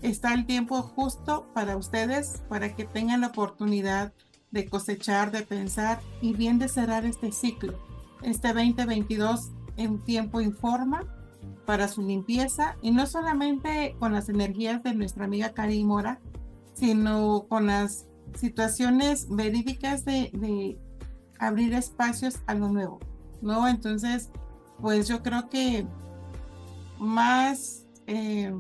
está 0.03 0.35
el 0.35 0.47
tiempo 0.47 0.83
justo 0.83 1.49
para 1.53 1.77
ustedes, 1.77 2.45
para 2.49 2.77
que 2.77 2.85
tengan 2.85 3.23
la 3.23 3.29
oportunidad 3.29 4.13
de 4.53 4.69
cosechar, 4.69 5.33
de 5.33 5.43
pensar 5.43 6.01
y 6.21 6.35
bien 6.35 6.61
de 6.61 6.69
cerrar 6.69 7.05
este 7.07 7.33
ciclo. 7.33 7.77
Este 8.23 8.53
2022 8.53 9.51
en 9.77 10.03
tiempo 10.05 10.41
informa 10.41 11.05
para 11.67 11.89
su 11.89 12.03
limpieza 12.03 12.77
y 12.83 12.91
no 12.91 13.07
solamente 13.07 13.97
con 13.99 14.13
las 14.13 14.29
energías 14.29 14.83
de 14.83 14.95
nuestra 14.95 15.25
amiga 15.25 15.53
Cari 15.53 15.85
Mora, 15.85 16.21
sino 16.75 17.47
con 17.49 17.67
las 17.67 18.07
situaciones 18.35 19.29
verídicas 19.29 20.05
de, 20.05 20.79
abrir 21.39 21.75
espacios 21.75 22.39
a 22.47 22.55
lo 22.55 22.69
nuevo, 22.69 23.01
¿no? 23.41 23.67
Entonces, 23.67 24.31
pues 24.81 25.09
yo 25.09 25.25
creo 25.25 25.49
que 25.49 25.85
más 27.01 27.85
eh, 28.07 28.55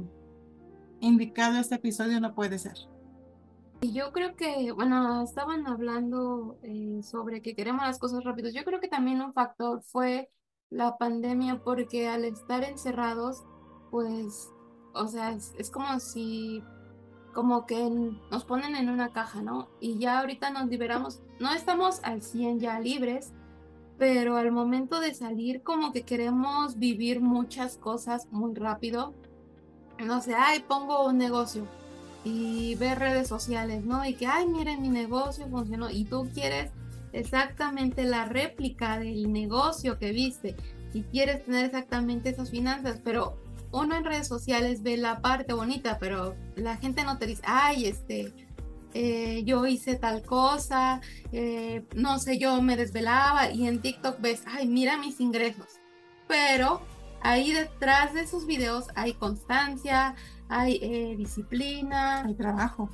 indicado 1.01 1.59
este 1.59 1.77
episodio 1.77 2.21
no 2.21 2.35
puede 2.35 2.59
ser. 2.59 2.75
Yo 3.83 4.13
creo 4.13 4.35
que, 4.37 4.73
bueno, 4.73 5.23
estaban 5.23 5.67
hablando 5.67 6.59
eh, 6.63 7.01
sobre 7.03 7.41
que 7.41 7.55
queremos 7.55 7.83
las 7.83 7.99
cosas 7.99 8.25
rápidas. 8.25 8.53
Yo 8.53 8.65
creo 8.65 8.81
que 8.81 8.89
también 8.89 9.21
un 9.21 9.33
factor 9.33 9.83
fue 9.83 10.31
la 10.73 10.97
pandemia 10.97 11.63
porque 11.63 12.09
al 12.09 12.25
estar 12.25 12.65
encerrados, 12.65 13.45
pues, 13.91 14.51
o 14.95 15.07
sea, 15.07 15.37
es, 15.59 15.71
como 15.71 16.01
si, 16.01 16.63
como 17.35 17.67
que 17.67 17.91
nos 18.31 18.45
ponen 18.45 18.75
en 18.75 18.89
una 18.89 19.13
caja, 19.13 19.43
¿no? 19.43 19.69
Y 19.81 19.99
ya 19.99 20.21
ahorita 20.21 20.51
nos 20.51 20.69
liberamos, 20.69 21.21
no 21.39 21.53
estamos 21.53 22.01
al 22.03 22.23
100 22.23 22.61
ya 22.61 22.81
libres, 22.81 23.33
pero 23.99 24.37
al 24.37 24.51
momento 24.51 24.99
de 24.99 25.15
salir 25.15 25.63
como 25.63 25.93
que 25.93 26.03
queremos 26.03 26.79
vivir 26.79 27.21
muchas 27.21 27.77
cosas 27.77 28.27
muy 28.31 28.55
rápido. 28.55 29.13
No 29.99 30.23
sé, 30.23 30.35
ay, 30.35 30.65
pongo 30.67 31.07
un 31.07 31.19
negocio 31.19 31.67
y 32.25 32.75
ver 32.77 32.99
redes 32.99 33.29
sociales, 33.29 33.85
¿no? 33.85 34.05
Y 34.07 34.15
que, 34.15 34.27
ay, 34.27 34.49
miren, 34.49 34.81
mi 34.81 34.89
negocio 34.89 35.47
funcionó 35.49 35.91
y 35.91 36.05
tú 36.05 36.29
quieres 36.33 36.71
exactamente 37.13 38.05
la 38.05 38.25
réplica 38.25 38.99
del 38.99 39.33
negocio 39.33 39.99
que 39.99 40.13
viste 40.13 40.57
y 40.93 41.03
quieres 41.05 41.45
tener 41.45 41.67
exactamente 41.67 42.31
esas 42.31 42.51
finanzas, 42.51 43.01
pero 43.03 43.39
uno 43.73 43.97
en 43.97 44.05
redes 44.05 44.29
sociales 44.29 44.83
ve 44.83 44.97
la 44.97 45.21
parte 45.21 45.55
bonita, 45.55 45.99
pero 45.99 46.37
la 46.57 46.77
gente 46.77 47.05
no 47.05 47.19
te 47.19 47.27
dice, 47.27 47.43
ay, 47.47 47.87
este, 47.87 48.33
eh, 48.95 49.43
yo 49.45 49.67
hice 49.67 49.97
tal 49.97 50.23
cosa, 50.23 51.01
eh, 51.33 51.85
no 51.95 52.19
sé, 52.19 52.39
yo 52.39 52.61
me 52.61 52.77
desvelaba 52.77 53.51
y 53.51 53.67
en 53.67 53.81
TikTok 53.81 54.21
ves, 54.21 54.43
ay, 54.47 54.69
mira 54.69 54.99
mis 54.99 55.21
ingresos. 55.21 55.81
Pero 56.29 56.83
ahí 57.23 57.53
detrás 57.53 58.13
de 58.13 58.21
esos 58.21 58.47
videos 58.47 58.87
hay 58.95 59.15
constancia, 59.15 60.15
hay 60.49 60.79
eh, 60.83 61.15
disciplina, 61.17 62.25
hay 62.25 62.35
trabajo. 62.35 62.91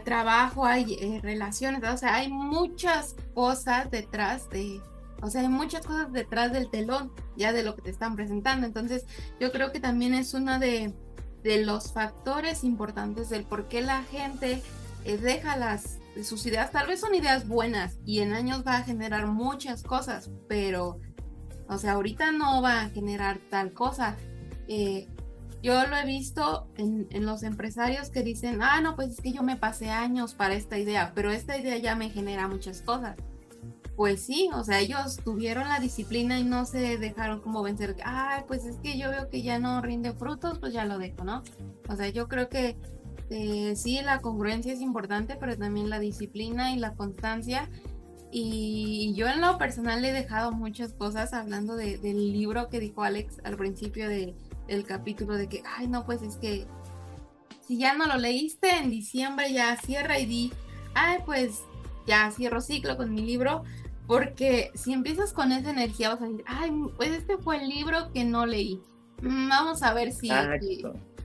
Trabajo, 0.00 0.64
hay 0.64 1.20
relaciones, 1.20 1.82
o 1.84 1.96
sea, 1.96 2.14
hay 2.14 2.28
muchas 2.28 3.14
cosas 3.34 3.90
detrás 3.90 4.48
de, 4.48 4.80
o 5.20 5.28
sea, 5.28 5.42
hay 5.42 5.48
muchas 5.48 5.86
cosas 5.86 6.12
detrás 6.12 6.52
del 6.52 6.70
telón 6.70 7.12
ya 7.36 7.52
de 7.52 7.62
lo 7.62 7.76
que 7.76 7.82
te 7.82 7.90
están 7.90 8.16
presentando. 8.16 8.66
Entonces, 8.66 9.04
yo 9.38 9.52
creo 9.52 9.70
que 9.70 9.80
también 9.80 10.14
es 10.14 10.34
uno 10.34 10.58
de, 10.58 10.94
de 11.42 11.64
los 11.64 11.92
factores 11.92 12.64
importantes 12.64 13.28
del 13.28 13.44
por 13.44 13.68
qué 13.68 13.82
la 13.82 14.02
gente 14.04 14.62
eh, 15.04 15.16
deja 15.18 15.56
las 15.56 15.98
sus 16.22 16.44
ideas, 16.44 16.70
tal 16.70 16.86
vez 16.88 17.00
son 17.00 17.14
ideas 17.14 17.48
buenas 17.48 17.98
y 18.04 18.20
en 18.20 18.34
años 18.34 18.64
va 18.66 18.76
a 18.76 18.82
generar 18.82 19.26
muchas 19.26 19.82
cosas, 19.82 20.30
pero, 20.46 21.00
o 21.68 21.78
sea, 21.78 21.92
ahorita 21.92 22.32
no 22.32 22.60
va 22.60 22.82
a 22.82 22.90
generar 22.90 23.40
tal 23.48 23.72
cosa. 23.72 24.16
Eh, 24.68 25.08
yo 25.62 25.86
lo 25.86 25.96
he 25.96 26.04
visto 26.04 26.66
en, 26.76 27.06
en, 27.10 27.24
los 27.24 27.42
empresarios 27.42 28.10
que 28.10 28.22
dicen, 28.22 28.60
ah, 28.62 28.80
no, 28.80 28.96
pues 28.96 29.10
es 29.10 29.20
que 29.20 29.32
yo 29.32 29.42
me 29.42 29.56
pasé 29.56 29.90
años 29.90 30.34
para 30.34 30.54
esta 30.54 30.78
idea, 30.78 31.12
pero 31.14 31.30
esta 31.30 31.56
idea 31.56 31.76
ya 31.78 31.94
me 31.94 32.10
genera 32.10 32.48
muchas 32.48 32.82
cosas. 32.82 33.16
Pues 33.94 34.22
sí, 34.22 34.48
o 34.54 34.64
sea, 34.64 34.80
ellos 34.80 35.18
tuvieron 35.22 35.68
la 35.68 35.78
disciplina 35.78 36.40
y 36.40 36.44
no 36.44 36.64
se 36.64 36.98
dejaron 36.98 37.40
como 37.40 37.62
vencer, 37.62 37.94
ay, 38.04 38.42
pues 38.48 38.64
es 38.64 38.76
que 38.78 38.98
yo 38.98 39.10
veo 39.10 39.28
que 39.28 39.42
ya 39.42 39.58
no 39.58 39.80
rinde 39.82 40.12
frutos, 40.12 40.58
pues 40.58 40.72
ya 40.72 40.84
lo 40.84 40.98
dejo, 40.98 41.24
¿no? 41.24 41.42
O 41.88 41.94
sea, 41.94 42.08
yo 42.08 42.26
creo 42.26 42.48
que 42.48 42.76
eh, 43.30 43.76
sí, 43.76 44.00
la 44.02 44.20
congruencia 44.20 44.72
es 44.72 44.80
importante, 44.80 45.36
pero 45.38 45.56
también 45.56 45.88
la 45.88 46.00
disciplina 46.00 46.72
y 46.72 46.78
la 46.78 46.94
constancia. 46.94 47.68
Y 48.30 49.12
yo 49.14 49.28
en 49.28 49.40
lo 49.40 49.58
personal 49.58 50.04
he 50.04 50.12
dejado 50.12 50.52
muchas 50.52 50.94
cosas 50.94 51.32
hablando 51.34 51.76
del 51.76 52.32
libro 52.32 52.68
que 52.68 52.80
dijo 52.80 53.02
Alex 53.02 53.40
al 53.44 53.56
principio 53.56 54.08
del 54.66 54.84
capítulo 54.84 55.36
de 55.36 55.48
que, 55.48 55.62
ay, 55.76 55.88
no, 55.88 56.04
pues 56.04 56.22
es 56.22 56.36
que 56.36 56.66
si 57.66 57.78
ya 57.78 57.94
no 57.94 58.06
lo 58.06 58.16
leíste 58.16 58.76
en 58.78 58.90
diciembre, 58.90 59.52
ya 59.52 59.76
cierra 59.76 60.18
y 60.18 60.26
di, 60.26 60.52
ay, 60.94 61.18
pues 61.24 61.62
ya 62.06 62.30
cierro 62.30 62.60
ciclo 62.60 62.96
con 62.96 63.14
mi 63.14 63.22
libro, 63.22 63.64
porque 64.06 64.70
si 64.74 64.92
empiezas 64.92 65.32
con 65.32 65.52
esa 65.52 65.70
energía 65.70 66.10
vas 66.10 66.22
a 66.22 66.26
decir, 66.26 66.44
ay, 66.46 66.72
pues 66.96 67.10
este 67.12 67.38
fue 67.38 67.62
el 67.62 67.68
libro 67.68 68.12
que 68.12 68.24
no 68.24 68.46
leí. 68.46 68.80
Mm, 69.22 69.48
vamos 69.48 69.82
a 69.82 69.94
ver 69.94 70.12
si, 70.12 70.30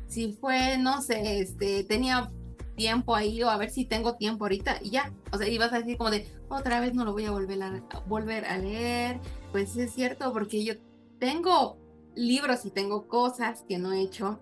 si 0.07 0.33
fue, 0.33 0.77
no 0.77 1.01
sé, 1.01 1.39
este, 1.39 1.83
tenía 1.83 2.31
tiempo 2.75 3.15
ahí 3.15 3.41
o 3.43 3.49
a 3.49 3.57
ver 3.57 3.71
si 3.71 3.85
tengo 3.85 4.15
tiempo 4.15 4.45
ahorita 4.45 4.79
y 4.81 4.91
ya. 4.91 5.11
O 5.31 5.37
sea, 5.37 5.47
ibas 5.47 5.73
a 5.73 5.79
decir 5.79 5.97
como 5.97 6.11
de, 6.11 6.31
otra 6.47 6.79
vez 6.79 6.93
no 6.93 7.03
lo 7.03 7.11
voy 7.11 7.25
a 7.25 7.31
volver 7.31 7.61
a, 7.61 7.81
volver 8.07 8.45
a 8.45 8.57
leer. 8.57 9.19
Pues 9.51 9.75
es 9.75 9.93
cierto, 9.93 10.31
porque 10.31 10.63
yo 10.63 10.75
tengo 11.19 11.77
libros 12.17 12.65
y 12.65 12.71
tengo 12.71 13.07
cosas 13.07 13.63
que 13.67 13.77
no 13.77 13.93
he 13.93 14.01
hecho. 14.01 14.39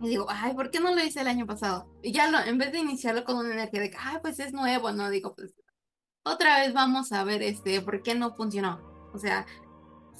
Y 0.00 0.08
digo, 0.08 0.26
ay, 0.28 0.54
¿por 0.54 0.70
qué 0.70 0.80
no 0.80 0.94
lo 0.94 1.02
hice 1.02 1.20
el 1.20 1.28
año 1.28 1.46
pasado? 1.46 1.88
Y 2.02 2.12
ya 2.12 2.30
lo, 2.30 2.38
en 2.38 2.58
vez 2.58 2.72
de 2.72 2.78
iniciarlo 2.78 3.24
con 3.24 3.36
una 3.36 3.52
energía 3.52 3.80
de, 3.80 3.92
ay, 3.98 4.18
pues 4.22 4.38
es 4.40 4.52
nuevo, 4.52 4.92
no, 4.92 5.10
digo, 5.10 5.34
pues 5.34 5.54
otra 6.24 6.60
vez 6.60 6.74
vamos 6.74 7.12
a 7.12 7.24
ver 7.24 7.42
este, 7.42 7.80
por 7.80 8.02
qué 8.02 8.14
no 8.14 8.34
funcionó. 8.34 8.80
O 9.14 9.18
sea, 9.18 9.46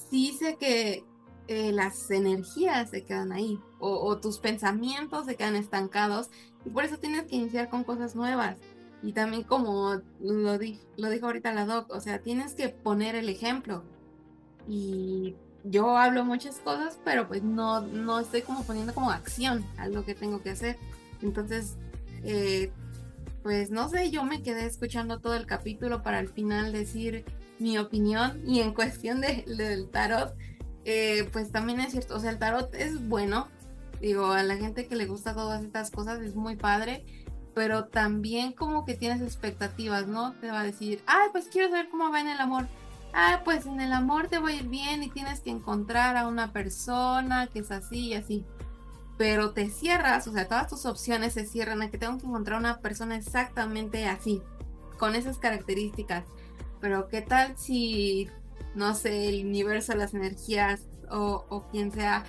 sí 0.09 0.33
sé 0.33 0.57
que, 0.57 1.03
eh, 1.47 1.71
las 1.71 2.11
energías 2.11 2.89
se 2.89 3.05
quedan 3.05 3.31
ahí 3.31 3.57
o, 3.79 4.17
tus 4.17 4.39
pensamientos 4.39 5.25
se 5.25 5.37
quedan 5.37 5.55
estancados 5.55 6.29
y 6.65 6.69
por 6.71 6.83
eso 6.83 6.97
tienes 6.97 7.25
que 7.25 7.37
iniciar 7.37 7.69
con 7.69 7.85
cosas 7.85 8.15
nuevas. 8.15 8.57
Y 9.01 9.13
también 9.13 9.43
como 9.43 10.01
lo, 10.19 10.57
lo 10.97 11.09
dijo 11.09 11.25
ahorita 11.25 11.53
la 11.53 11.65
doc, 11.65 11.89
o 11.91 12.01
sea, 12.01 12.21
tienes 12.21 12.53
que 12.53 12.69
poner 12.69 13.15
el 13.15 13.29
ejemplo. 13.29 13.83
Y 14.67 15.35
yo 15.69 15.97
hablo 15.97 16.23
muchas 16.25 16.57
cosas, 16.57 16.99
pero 17.03 17.27
pues 17.27 17.43
no, 17.43 17.81
no 17.81 18.19
estoy 18.19 18.41
como 18.41 18.63
poniendo 18.63 18.93
como 18.93 19.11
acción 19.11 19.65
algo 19.77 20.05
que 20.05 20.15
tengo 20.15 20.41
que 20.41 20.51
hacer. 20.51 20.77
Entonces, 21.21 21.75
eh, 22.23 22.71
pues 23.43 23.71
no 23.71 23.89
sé, 23.89 24.11
yo 24.11 24.23
me 24.23 24.41
quedé 24.41 24.65
escuchando 24.65 25.19
todo 25.19 25.35
el 25.35 25.45
capítulo 25.45 26.03
para 26.03 26.19
al 26.19 26.29
final 26.29 26.71
decir 26.71 27.25
mi 27.59 27.77
opinión 27.77 28.41
y 28.45 28.59
en 28.59 28.73
cuestión 28.73 29.21
de, 29.21 29.43
del 29.47 29.89
tarot, 29.89 30.35
eh, 30.85 31.29
pues 31.31 31.51
también 31.51 31.79
es 31.79 31.91
cierto, 31.91 32.15
o 32.15 32.19
sea, 32.19 32.29
el 32.29 32.39
tarot 32.39 32.73
es 32.75 33.07
bueno, 33.07 33.47
digo, 33.99 34.31
a 34.31 34.43
la 34.43 34.57
gente 34.57 34.87
que 34.87 34.95
le 34.95 35.05
gusta 35.05 35.33
todas 35.33 35.63
estas 35.63 35.91
cosas 35.91 36.21
es 36.21 36.35
muy 36.35 36.55
padre, 36.55 37.05
pero 37.55 37.85
también 37.85 38.53
como 38.53 38.85
que 38.85 38.93
tienes 38.93 39.21
expectativas, 39.21 40.07
¿no? 40.07 40.33
Te 40.33 40.51
va 40.51 40.61
a 40.61 40.63
decir, 40.63 41.01
ay, 41.07 41.29
pues 41.31 41.47
quiero 41.47 41.69
saber 41.69 41.89
cómo 41.89 42.11
va 42.11 42.21
en 42.21 42.27
el 42.27 42.39
amor. 42.39 42.67
Ah, 43.19 43.41
pues 43.43 43.65
en 43.65 43.81
el 43.81 43.93
amor 43.93 44.27
te 44.27 44.37
va 44.37 44.49
a 44.49 44.53
ir 44.53 44.67
bien 44.67 45.01
y 45.01 45.09
tienes 45.09 45.39
que 45.39 45.49
encontrar 45.49 46.17
a 46.17 46.27
una 46.27 46.53
persona 46.53 47.47
que 47.47 47.59
es 47.59 47.71
así 47.71 48.09
y 48.09 48.13
así. 48.13 48.45
Pero 49.17 49.53
te 49.53 49.71
cierras, 49.71 50.27
o 50.27 50.33
sea, 50.33 50.47
todas 50.47 50.67
tus 50.67 50.85
opciones 50.85 51.33
se 51.33 51.47
cierran 51.47 51.81
a 51.81 51.89
que 51.89 51.97
tengo 51.97 52.19
que 52.19 52.27
encontrar 52.27 52.59
una 52.59 52.79
persona 52.79 53.15
exactamente 53.15 54.05
así, 54.05 54.43
con 54.99 55.15
esas 55.15 55.39
características. 55.39 56.25
Pero 56.79 57.07
¿qué 57.07 57.21
tal 57.21 57.57
si 57.57 58.29
no 58.75 58.93
sé, 58.93 59.29
el 59.29 59.45
universo, 59.47 59.95
las 59.95 60.13
energías 60.13 60.81
o, 61.09 61.65
quien 61.71 61.91
sea, 61.91 62.23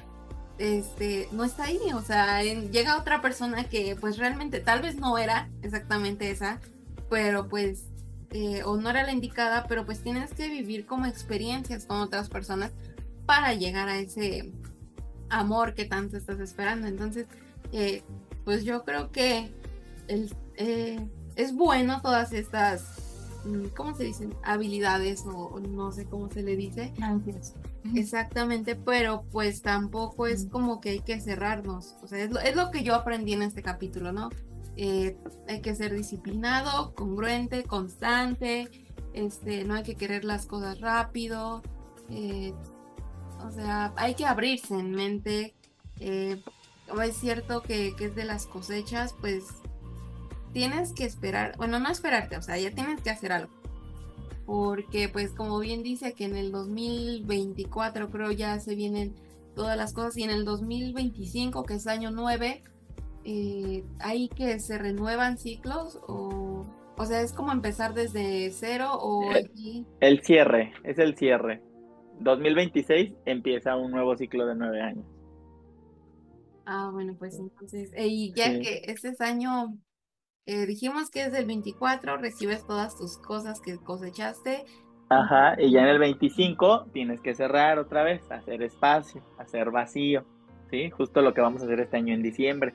este, 0.57 1.29
no 1.33 1.45
está 1.45 1.65
ahí. 1.65 1.81
O 1.95 2.01
sea, 2.01 2.43
llega 2.43 2.99
otra 2.99 3.21
persona 3.21 3.65
que 3.65 3.95
pues 4.01 4.17
realmente 4.17 4.61
tal 4.61 4.81
vez 4.81 4.97
no 4.97 5.19
era 5.19 5.51
exactamente 5.63 6.31
esa, 6.31 6.61
pero 7.11 7.49
pues, 7.49 7.85
eh, 8.31 8.63
o 8.65 8.77
no 8.77 8.91
era 8.91 9.05
la 9.05 9.13
indicada, 9.13 9.67
pero 9.69 9.85
pues 9.85 10.01
tienes 10.01 10.33
que 10.35 10.49
vivir 10.49 10.87
como 10.87 11.07
experiencias 11.07 11.87
con 11.87 12.01
otras 12.01 12.29
personas 12.29 12.73
para 13.27 13.55
llegar 13.55 13.89
a 13.89 13.99
ese, 13.99 14.53
amor 15.31 15.75
que 15.75 15.85
tanto 15.85 16.17
estás 16.17 16.41
esperando. 16.41 16.87
Entonces, 16.87 17.27
eh, 17.73 18.03
pues 18.45 18.65
yo 18.65 18.85
creo 18.85 19.11
que 19.11 19.53
el, 20.09 20.35
eh, 20.57 21.07
es 21.37 21.55
bueno 21.55 22.01
todas 22.03 22.33
estas, 22.33 23.41
mm, 23.45 23.67
¿cómo 23.77 23.95
se 23.95 24.05
dicen? 24.05 24.35
Habilidades 24.43 25.25
o, 25.27 25.61
no 25.61 25.93
sé 25.93 26.07
cómo 26.07 26.31
se 26.31 26.43
le 26.43 26.57
dice. 26.57 26.93
Gracias. 26.97 27.55
Exactamente, 27.95 28.75
pero 28.75 29.25
pues 29.31 29.63
tampoco 29.63 30.27
es 30.27 30.47
como 30.47 30.81
que 30.81 30.91
hay 30.91 31.01
que 31.01 31.21
cerrarnos. 31.21 31.97
O 32.03 32.07
sea, 32.07 32.19
es 32.19 32.31
lo, 32.31 32.41
es 32.41 32.57
lo 32.57 32.71
que 32.71 32.83
yo 32.83 32.95
aprendí 32.95 33.33
en 33.33 33.43
este 33.43 33.63
capítulo, 33.63 34.13
¿no? 34.13 34.31
Eh, 34.81 35.17
hay 35.49 35.61
que 35.61 35.75
ser 35.75 35.93
disciplinado, 35.93 36.95
congruente, 36.95 37.65
constante, 37.65 38.71
este, 39.13 39.65
no 39.65 39.75
hay 39.75 39.83
que 39.83 39.97
querer 39.97 40.25
las 40.25 40.47
cosas 40.47 40.81
rápido, 40.81 41.65
eh, 42.11 42.55
o 43.45 43.51
sea, 43.51 43.93
hay 43.97 44.15
que 44.15 44.25
abrirse 44.25 44.79
en 44.79 44.93
mente. 44.93 45.53
Eh, 45.99 46.41
es 47.05 47.17
cierto 47.17 47.61
que, 47.61 47.97
que, 47.97 48.05
es 48.05 48.15
de 48.15 48.25
las 48.25 48.47
cosechas, 48.47 49.17
pues 49.21 49.47
tienes 50.53 50.93
que 50.93 51.05
esperar, 51.05 51.57
bueno, 51.57 51.81
no 51.81 51.91
esperarte, 51.91 52.37
o 52.37 52.43
sea, 52.43 52.57
ya 52.57 52.71
tienes 52.71 53.01
que 53.01 53.11
hacer 53.11 53.33
algo. 53.33 53.53
Porque 54.47 55.09
pues 55.09 55.33
como 55.33 55.59
bien 55.59 55.83
dice 55.83 56.13
que 56.13 56.25
en 56.25 56.37
el 56.37 56.53
2024 56.53 58.11
creo 58.11 58.31
ya 58.31 58.61
se 58.61 58.77
vienen 58.77 59.17
todas 59.57 59.77
las 59.77 59.93
cosas 59.93 60.17
y 60.19 60.23
en 60.23 60.31
el 60.31 60.45
2025, 60.45 61.65
que 61.65 61.75
es 61.75 61.89
año 61.89 62.13
9, 62.13 62.63
eh, 63.31 63.85
hay 64.01 64.31
que 64.31 64.59
se 64.59 64.79
renuevan 64.79 65.37
ciclos 65.37 65.99
o, 66.09 66.65
o 66.97 67.05
sea, 67.05 67.21
es 67.21 67.35
como 67.35 67.53
empezar 67.53 67.93
desde 67.93 68.51
cero 68.53 68.95
o 68.95 69.31
el, 69.33 69.85
el 70.01 70.23
cierre, 70.23 70.73
es 70.83 70.99
el 70.99 71.15
cierre. 71.15 71.63
2026 72.21 73.13
empieza 73.27 73.77
un 73.77 73.91
nuevo 73.91 74.17
ciclo 74.17 74.47
de 74.47 74.55
nueve 74.55 74.81
años. 74.81 75.05
Ah, 76.65 76.89
bueno, 76.91 77.17
pues 77.19 77.39
entonces, 77.39 77.91
eh, 77.95 78.07
y 78.07 78.33
ya 78.33 78.47
sí. 78.47 78.63
que 78.63 78.83
este 78.85 79.09
es 79.09 79.21
año, 79.21 79.77
eh, 80.47 80.65
dijimos 80.65 81.11
que 81.11 81.25
es 81.25 81.33
del 81.33 81.45
24, 81.45 82.17
recibes 82.17 82.67
todas 82.67 82.97
tus 82.97 83.19
cosas 83.19 83.61
que 83.61 83.77
cosechaste. 83.77 84.65
Ajá, 85.11 85.55
y 85.61 85.71
ya 85.71 85.83
en 85.83 85.89
el 85.89 85.99
25 85.99 86.87
tienes 86.95 87.21
que 87.21 87.35
cerrar 87.35 87.79
otra 87.79 88.05
vez, 88.05 88.23
hacer 88.31 88.63
espacio, 88.63 89.23
hacer 89.37 89.71
vacío, 89.71 90.25
¿sí? 90.71 90.89
Justo 90.89 91.21
lo 91.21 91.35
que 91.35 91.43
vamos 91.43 91.61
a 91.61 91.67
hacer 91.67 91.81
este 91.81 91.99
año 91.99 92.15
en 92.15 92.23
diciembre. 92.23 92.73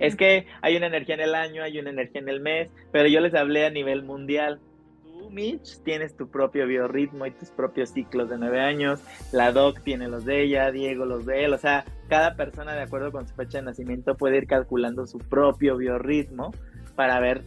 Es 0.00 0.16
que 0.16 0.46
hay 0.62 0.76
una 0.76 0.86
energía 0.86 1.14
en 1.14 1.20
el 1.20 1.34
año, 1.34 1.62
hay 1.62 1.78
una 1.78 1.90
energía 1.90 2.20
en 2.20 2.28
el 2.28 2.40
mes, 2.40 2.70
pero 2.90 3.06
yo 3.06 3.20
les 3.20 3.34
hablé 3.34 3.66
a 3.66 3.70
nivel 3.70 4.02
mundial. 4.02 4.58
Tú, 5.02 5.30
Mitch, 5.30 5.82
tienes 5.84 6.16
tu 6.16 6.28
propio 6.30 6.66
biorritmo 6.66 7.26
y 7.26 7.30
tus 7.30 7.50
propios 7.50 7.90
ciclos 7.90 8.30
de 8.30 8.38
nueve 8.38 8.60
años. 8.60 9.00
La 9.30 9.52
Doc 9.52 9.80
tiene 9.82 10.08
los 10.08 10.24
de 10.24 10.42
ella, 10.42 10.72
Diego 10.72 11.04
los 11.04 11.26
de 11.26 11.44
él. 11.44 11.52
O 11.52 11.58
sea, 11.58 11.84
cada 12.08 12.34
persona, 12.34 12.74
de 12.74 12.82
acuerdo 12.82 13.12
con 13.12 13.28
su 13.28 13.34
fecha 13.34 13.58
de 13.58 13.64
nacimiento, 13.64 14.16
puede 14.16 14.38
ir 14.38 14.46
calculando 14.46 15.06
su 15.06 15.18
propio 15.18 15.76
biorritmo 15.76 16.52
para 16.96 17.20
ver 17.20 17.42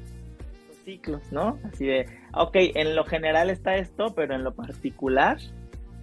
los 0.67 0.77
ciclos, 0.85 1.31
¿no? 1.31 1.57
Así 1.65 1.87
de, 1.87 2.05
ok, 2.33 2.55
en 2.75 2.95
lo 2.95 3.03
general 3.03 3.49
está 3.49 3.75
esto, 3.77 4.13
pero 4.15 4.35
en 4.35 4.43
lo 4.43 4.53
particular, 4.53 5.37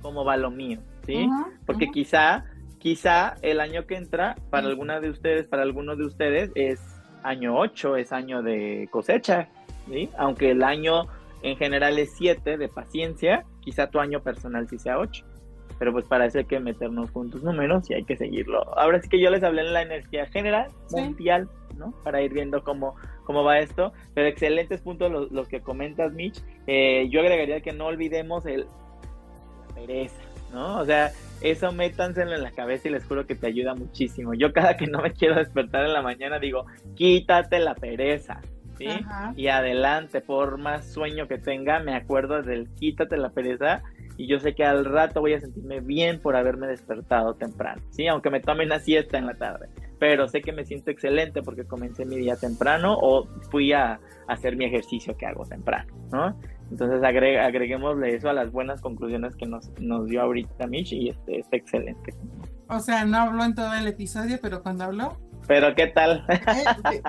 ¿cómo 0.02 0.24
va 0.24 0.36
lo 0.36 0.50
mío? 0.50 0.80
¿Sí? 1.06 1.14
Uh 1.14 1.30
-huh, 1.30 1.46
Porque 1.64 1.84
uh 1.86 1.88
-huh. 1.88 1.92
quizá 1.92 2.44
quizá 2.80 3.36
el 3.42 3.60
año 3.60 3.86
que 3.86 3.94
entra, 3.94 4.36
para 4.50 4.66
alguna 4.66 4.98
de 4.98 5.10
ustedes, 5.10 5.46
para 5.46 5.62
algunos 5.62 5.98
de 5.98 6.06
ustedes, 6.06 6.50
es 6.56 6.80
año 7.22 7.56
8, 7.56 7.96
es 7.96 8.12
año 8.12 8.42
de 8.42 8.88
cosecha, 8.90 9.48
¿sí? 9.88 10.10
Aunque 10.18 10.50
el 10.50 10.64
año 10.64 11.06
en 11.42 11.56
general 11.56 11.98
es 11.98 12.12
7 12.16 12.56
de 12.56 12.68
paciencia, 12.68 13.44
quizá 13.60 13.88
tu 13.88 14.00
año 14.00 14.22
personal 14.22 14.68
sí 14.68 14.78
sea 14.78 14.98
8. 14.98 15.24
Pero 15.78 15.92
pues 15.92 16.04
para 16.04 16.26
eso 16.26 16.38
hay 16.38 16.44
que 16.44 16.60
meternos 16.60 17.10
juntos 17.10 17.42
números 17.42 17.88
y 17.88 17.94
hay 17.94 18.04
que 18.04 18.16
seguirlo. 18.16 18.76
Ahora 18.78 19.00
sí 19.00 19.08
que 19.08 19.20
yo 19.20 19.30
les 19.30 19.42
hablé 19.42 19.62
en 19.62 19.72
la 19.72 19.82
energía 19.82 20.26
general, 20.26 20.70
sí. 20.88 21.00
mundial, 21.00 21.48
¿no? 21.78 21.94
Para 22.02 22.20
ir 22.20 22.34
viendo 22.34 22.62
cómo, 22.62 22.96
cómo 23.24 23.44
va 23.44 23.60
esto. 23.60 23.92
Pero 24.14 24.28
excelentes 24.28 24.82
puntos 24.82 25.10
los, 25.10 25.30
los 25.32 25.48
que 25.48 25.60
comentas, 25.60 26.12
Mitch. 26.12 26.42
Eh, 26.66 27.08
yo 27.10 27.20
agregaría 27.20 27.62
que 27.62 27.72
no 27.72 27.86
olvidemos 27.86 28.44
el 28.44 28.66
la 28.66 29.74
pereza, 29.74 30.22
¿no? 30.52 30.80
O 30.80 30.84
sea, 30.84 31.12
eso 31.40 31.72
métanselo 31.72 32.34
en 32.34 32.42
la 32.42 32.50
cabeza 32.50 32.88
y 32.88 32.92
les 32.92 33.04
juro 33.04 33.26
que 33.26 33.34
te 33.34 33.46
ayuda 33.46 33.74
muchísimo. 33.74 34.34
Yo 34.34 34.52
cada 34.52 34.76
que 34.76 34.86
no 34.86 35.00
me 35.00 35.12
quiero 35.12 35.36
despertar 35.36 35.84
en 35.84 35.92
la 35.92 36.02
mañana 36.02 36.38
digo, 36.38 36.66
quítate 36.94 37.58
la 37.58 37.74
pereza, 37.74 38.40
¿sí? 38.78 38.88
Y 39.36 39.48
adelante, 39.48 40.20
por 40.20 40.58
más 40.58 40.92
sueño 40.92 41.26
que 41.28 41.38
tenga, 41.38 41.80
me 41.80 41.94
acuerdo 41.94 42.42
del 42.42 42.68
quítate 42.74 43.16
la 43.16 43.30
pereza 43.30 43.82
y 44.16 44.26
yo 44.26 44.38
sé 44.38 44.54
que 44.54 44.64
al 44.64 44.84
rato 44.84 45.20
voy 45.20 45.32
a 45.32 45.40
sentirme 45.40 45.80
bien 45.80 46.20
por 46.20 46.36
haberme 46.36 46.66
despertado 46.66 47.34
temprano, 47.34 47.80
¿sí? 47.90 48.06
Aunque 48.06 48.30
me 48.30 48.40
tome 48.40 48.66
una 48.66 48.78
siesta 48.78 49.16
en 49.16 49.26
la 49.26 49.34
tarde, 49.34 49.68
pero 49.98 50.28
sé 50.28 50.42
que 50.42 50.52
me 50.52 50.64
siento 50.64 50.90
excelente 50.90 51.42
porque 51.42 51.64
comencé 51.64 52.04
mi 52.04 52.16
día 52.16 52.36
temprano 52.36 52.96
o 53.00 53.26
fui 53.50 53.72
a, 53.72 53.92
a 53.92 53.98
hacer 54.26 54.56
mi 54.56 54.66
ejercicio 54.66 55.16
que 55.16 55.26
hago 55.26 55.46
temprano, 55.46 55.94
¿no? 56.12 56.38
Entonces 56.70 57.02
agre 57.02 57.40
agreguémosle 57.40 58.14
eso 58.14 58.30
a 58.30 58.32
las 58.32 58.52
buenas 58.52 58.80
conclusiones 58.80 59.34
que 59.34 59.46
nos, 59.46 59.70
nos 59.80 60.06
dio 60.06 60.22
ahorita 60.22 60.66
Mitch 60.68 60.92
y 60.92 61.08
este, 61.08 61.40
está 61.40 61.56
excelente. 61.56 62.14
O 62.68 62.78
sea, 62.78 63.04
no 63.04 63.18
habló 63.18 63.44
en 63.44 63.54
todo 63.54 63.74
el 63.74 63.86
episodio, 63.88 64.38
pero 64.40 64.62
cuando 64.62 64.84
habló. 64.84 65.18
Pero 65.48 65.74
¿qué 65.74 65.88
tal? 65.88 66.24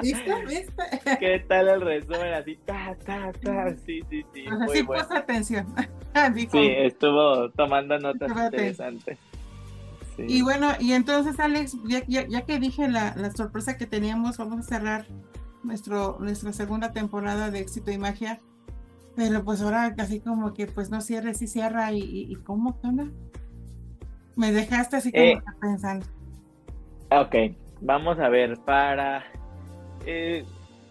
¿Viste? 0.01 0.45
¿Viste? 0.47 0.83
¿Qué 1.19 1.45
tal 1.47 1.67
el 1.67 1.81
resumen? 1.81 2.33
Así, 2.33 2.57
ta, 2.65 2.97
ta, 3.05 3.31
ta. 3.33 3.69
Sí, 3.85 4.01
sí, 4.09 4.25
sí. 4.33 4.47
O 4.47 4.57
sea, 4.57 4.67
sí 4.69 4.81
bueno. 4.81 5.03
puso 5.03 5.15
atención. 5.15 5.67
Dijo, 6.33 6.51
sí, 6.53 6.67
estuvo 6.77 7.51
tomando 7.51 7.99
notas 7.99 8.31
interesantes. 8.31 9.19
Sí. 10.17 10.25
Y 10.27 10.41
bueno, 10.41 10.71
y 10.79 10.93
entonces 10.93 11.39
Alex, 11.39 11.77
ya, 11.85 12.03
ya, 12.07 12.27
ya 12.27 12.41
que 12.41 12.59
dije 12.59 12.87
la, 12.87 13.13
la, 13.15 13.31
sorpresa 13.31 13.77
que 13.77 13.85
teníamos, 13.85 14.37
vamos 14.37 14.59
a 14.59 14.63
cerrar 14.63 15.05
nuestro, 15.63 16.17
nuestra 16.19 16.51
segunda 16.51 16.91
temporada 16.91 17.51
de 17.51 17.59
Éxito 17.59 17.91
y 17.91 17.97
Magia 17.97 18.39
pero 19.15 19.43
pues 19.43 19.61
ahora 19.61 19.93
casi 19.95 20.19
como 20.19 20.53
que 20.53 20.67
pues 20.67 20.89
no 20.89 21.01
cierre, 21.01 21.33
sí 21.33 21.47
cierra 21.47 21.91
y, 21.91 21.99
y, 21.99 22.31
y 22.31 22.35
¿cómo, 22.35 22.79
onda? 22.83 23.07
Me 24.35 24.51
dejaste 24.51 24.95
así 24.97 25.11
como 25.11 25.23
eh, 25.23 25.41
pensando. 25.59 26.05
Ok, 27.11 27.35
vamos 27.81 28.19
a 28.19 28.29
ver, 28.29 28.57
para 28.65 29.23
eh, 30.05 30.45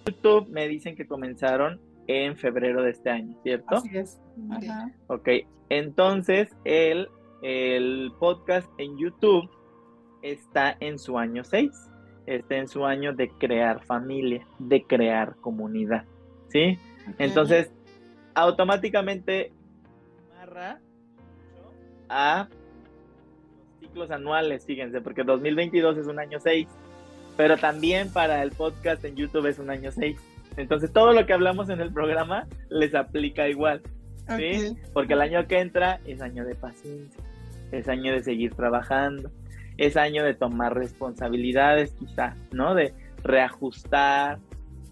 YouTube 0.06 0.48
me 0.50 0.68
dicen 0.68 0.94
que 0.94 1.06
comenzaron 1.06 1.80
en 2.06 2.36
febrero 2.36 2.82
de 2.82 2.90
este 2.90 3.10
año, 3.10 3.36
¿cierto? 3.42 3.76
Así 3.76 3.96
es. 3.96 4.20
Ajá. 4.50 4.90
Ok, 5.06 5.28
entonces 5.68 6.48
el, 6.64 7.08
el 7.42 8.12
podcast 8.18 8.68
en 8.78 8.98
YouTube 8.98 9.48
está 10.22 10.76
en 10.80 10.98
su 10.98 11.18
año 11.18 11.44
6, 11.44 11.70
está 12.26 12.56
en 12.56 12.68
su 12.68 12.84
año 12.84 13.14
de 13.14 13.30
crear 13.30 13.82
familia, 13.84 14.46
de 14.58 14.82
crear 14.84 15.36
comunidad, 15.36 16.04
¿sí? 16.48 16.78
Okay. 17.02 17.14
Entonces, 17.26 17.72
automáticamente 18.34 19.52
amarra 20.32 20.80
a 22.08 22.48
los 22.50 23.80
ciclos 23.80 24.10
anuales, 24.10 24.64
fíjense, 24.64 25.00
porque 25.00 25.22
2022 25.22 25.98
es 25.98 26.06
un 26.06 26.18
año 26.18 26.38
6, 26.40 26.68
pero 27.36 27.56
también 27.56 28.12
para 28.12 28.42
el 28.42 28.52
podcast 28.52 29.04
en 29.04 29.16
YouTube 29.16 29.46
es 29.46 29.58
un 29.58 29.70
año 29.70 29.90
6. 29.90 30.16
Entonces 30.56 30.92
todo 30.92 31.12
lo 31.12 31.26
que 31.26 31.32
hablamos 31.32 31.70
en 31.70 31.80
el 31.80 31.92
programa 31.92 32.46
les 32.68 32.94
aplica 32.94 33.48
igual, 33.48 33.82
¿sí? 34.28 34.34
Okay. 34.34 34.76
Porque 34.92 35.12
el 35.14 35.20
año 35.20 35.46
que 35.46 35.60
entra 35.60 36.00
es 36.04 36.20
año 36.20 36.44
de 36.44 36.54
paciencia, 36.54 37.22
es 37.72 37.88
año 37.88 38.12
de 38.12 38.22
seguir 38.22 38.54
trabajando, 38.54 39.30
es 39.76 39.96
año 39.96 40.24
de 40.24 40.34
tomar 40.34 40.74
responsabilidades 40.74 41.92
quizá, 41.92 42.34
¿no? 42.52 42.74
De 42.74 42.92
reajustar, 43.22 44.38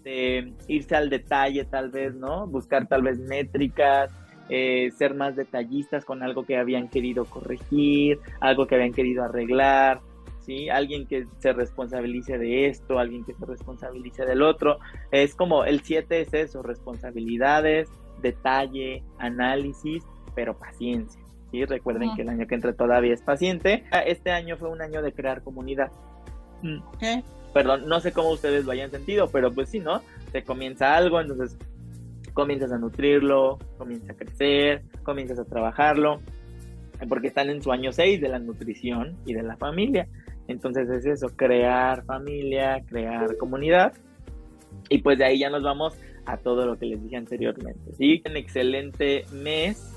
de 0.09 0.53
irse 0.67 0.95
al 0.95 1.09
detalle 1.09 1.65
tal 1.65 1.89
vez, 1.89 2.15
¿no? 2.15 2.47
Buscar 2.47 2.87
tal 2.87 3.03
vez 3.03 3.19
métricas, 3.19 4.11
eh, 4.49 4.89
ser 4.97 5.13
más 5.13 5.35
detallistas 5.35 6.05
con 6.05 6.23
algo 6.23 6.43
que 6.45 6.57
habían 6.57 6.89
querido 6.89 7.25
corregir, 7.25 8.19
algo 8.39 8.65
que 8.65 8.75
habían 8.75 8.93
querido 8.93 9.23
arreglar, 9.23 10.01
¿sí? 10.41 10.69
Alguien 10.69 11.05
que 11.05 11.25
se 11.37 11.53
responsabilice 11.53 12.37
de 12.37 12.67
esto, 12.67 12.97
alguien 12.97 13.23
que 13.23 13.33
se 13.33 13.45
responsabilice 13.45 14.25
del 14.25 14.41
otro. 14.41 14.79
Es 15.11 15.35
como 15.35 15.63
el 15.65 15.81
7 15.81 16.21
es 16.21 16.33
eso, 16.33 16.63
responsabilidades, 16.63 17.89
detalle, 18.21 19.03
análisis, 19.19 20.03
pero 20.35 20.57
paciencia. 20.57 21.21
¿sí? 21.51 21.65
Recuerden 21.65 22.09
uh 22.09 22.11
-huh. 22.11 22.15
que 22.15 22.21
el 22.23 22.29
año 22.29 22.47
que 22.47 22.55
entra 22.55 22.73
todavía 22.73 23.13
es 23.13 23.21
paciente. 23.21 23.83
Este 24.05 24.31
año 24.31 24.57
fue 24.57 24.69
un 24.69 24.81
año 24.81 25.01
de 25.01 25.13
crear 25.13 25.43
comunidad. 25.43 25.91
¿Qué? 26.99 27.23
Perdón, 27.53 27.87
no 27.87 27.99
sé 27.99 28.11
cómo 28.11 28.29
ustedes 28.29 28.65
lo 28.65 28.71
hayan 28.71 28.91
sentido, 28.91 29.27
pero 29.29 29.51
pues 29.51 29.69
sí, 29.69 29.79
¿no? 29.79 30.01
Se 30.31 30.43
comienza 30.43 30.95
algo, 30.95 31.19
entonces 31.19 31.57
comienzas 32.33 32.71
a 32.71 32.77
nutrirlo, 32.77 33.59
comienza 33.77 34.13
a 34.13 34.15
crecer, 34.15 34.83
comienzas 35.03 35.39
a 35.39 35.45
trabajarlo, 35.45 36.19
porque 37.07 37.27
están 37.27 37.49
en 37.49 37.61
su 37.61 37.71
año 37.71 37.91
6 37.91 38.21
de 38.21 38.29
la 38.29 38.39
nutrición 38.39 39.17
y 39.25 39.33
de 39.33 39.43
la 39.43 39.57
familia. 39.57 40.07
Entonces 40.47 40.89
es 40.89 41.05
eso, 41.05 41.27
crear 41.35 42.03
familia, 42.05 42.83
crear 42.87 43.37
comunidad. 43.37 43.93
Y 44.89 44.99
pues 44.99 45.17
de 45.17 45.25
ahí 45.25 45.39
ya 45.39 45.49
nos 45.49 45.63
vamos 45.63 45.95
a 46.25 46.37
todo 46.37 46.65
lo 46.65 46.77
que 46.77 46.85
les 46.85 47.03
dije 47.03 47.17
anteriormente. 47.17 47.93
Sí, 47.97 48.21
un 48.27 48.37
excelente 48.37 49.25
mes 49.31 49.93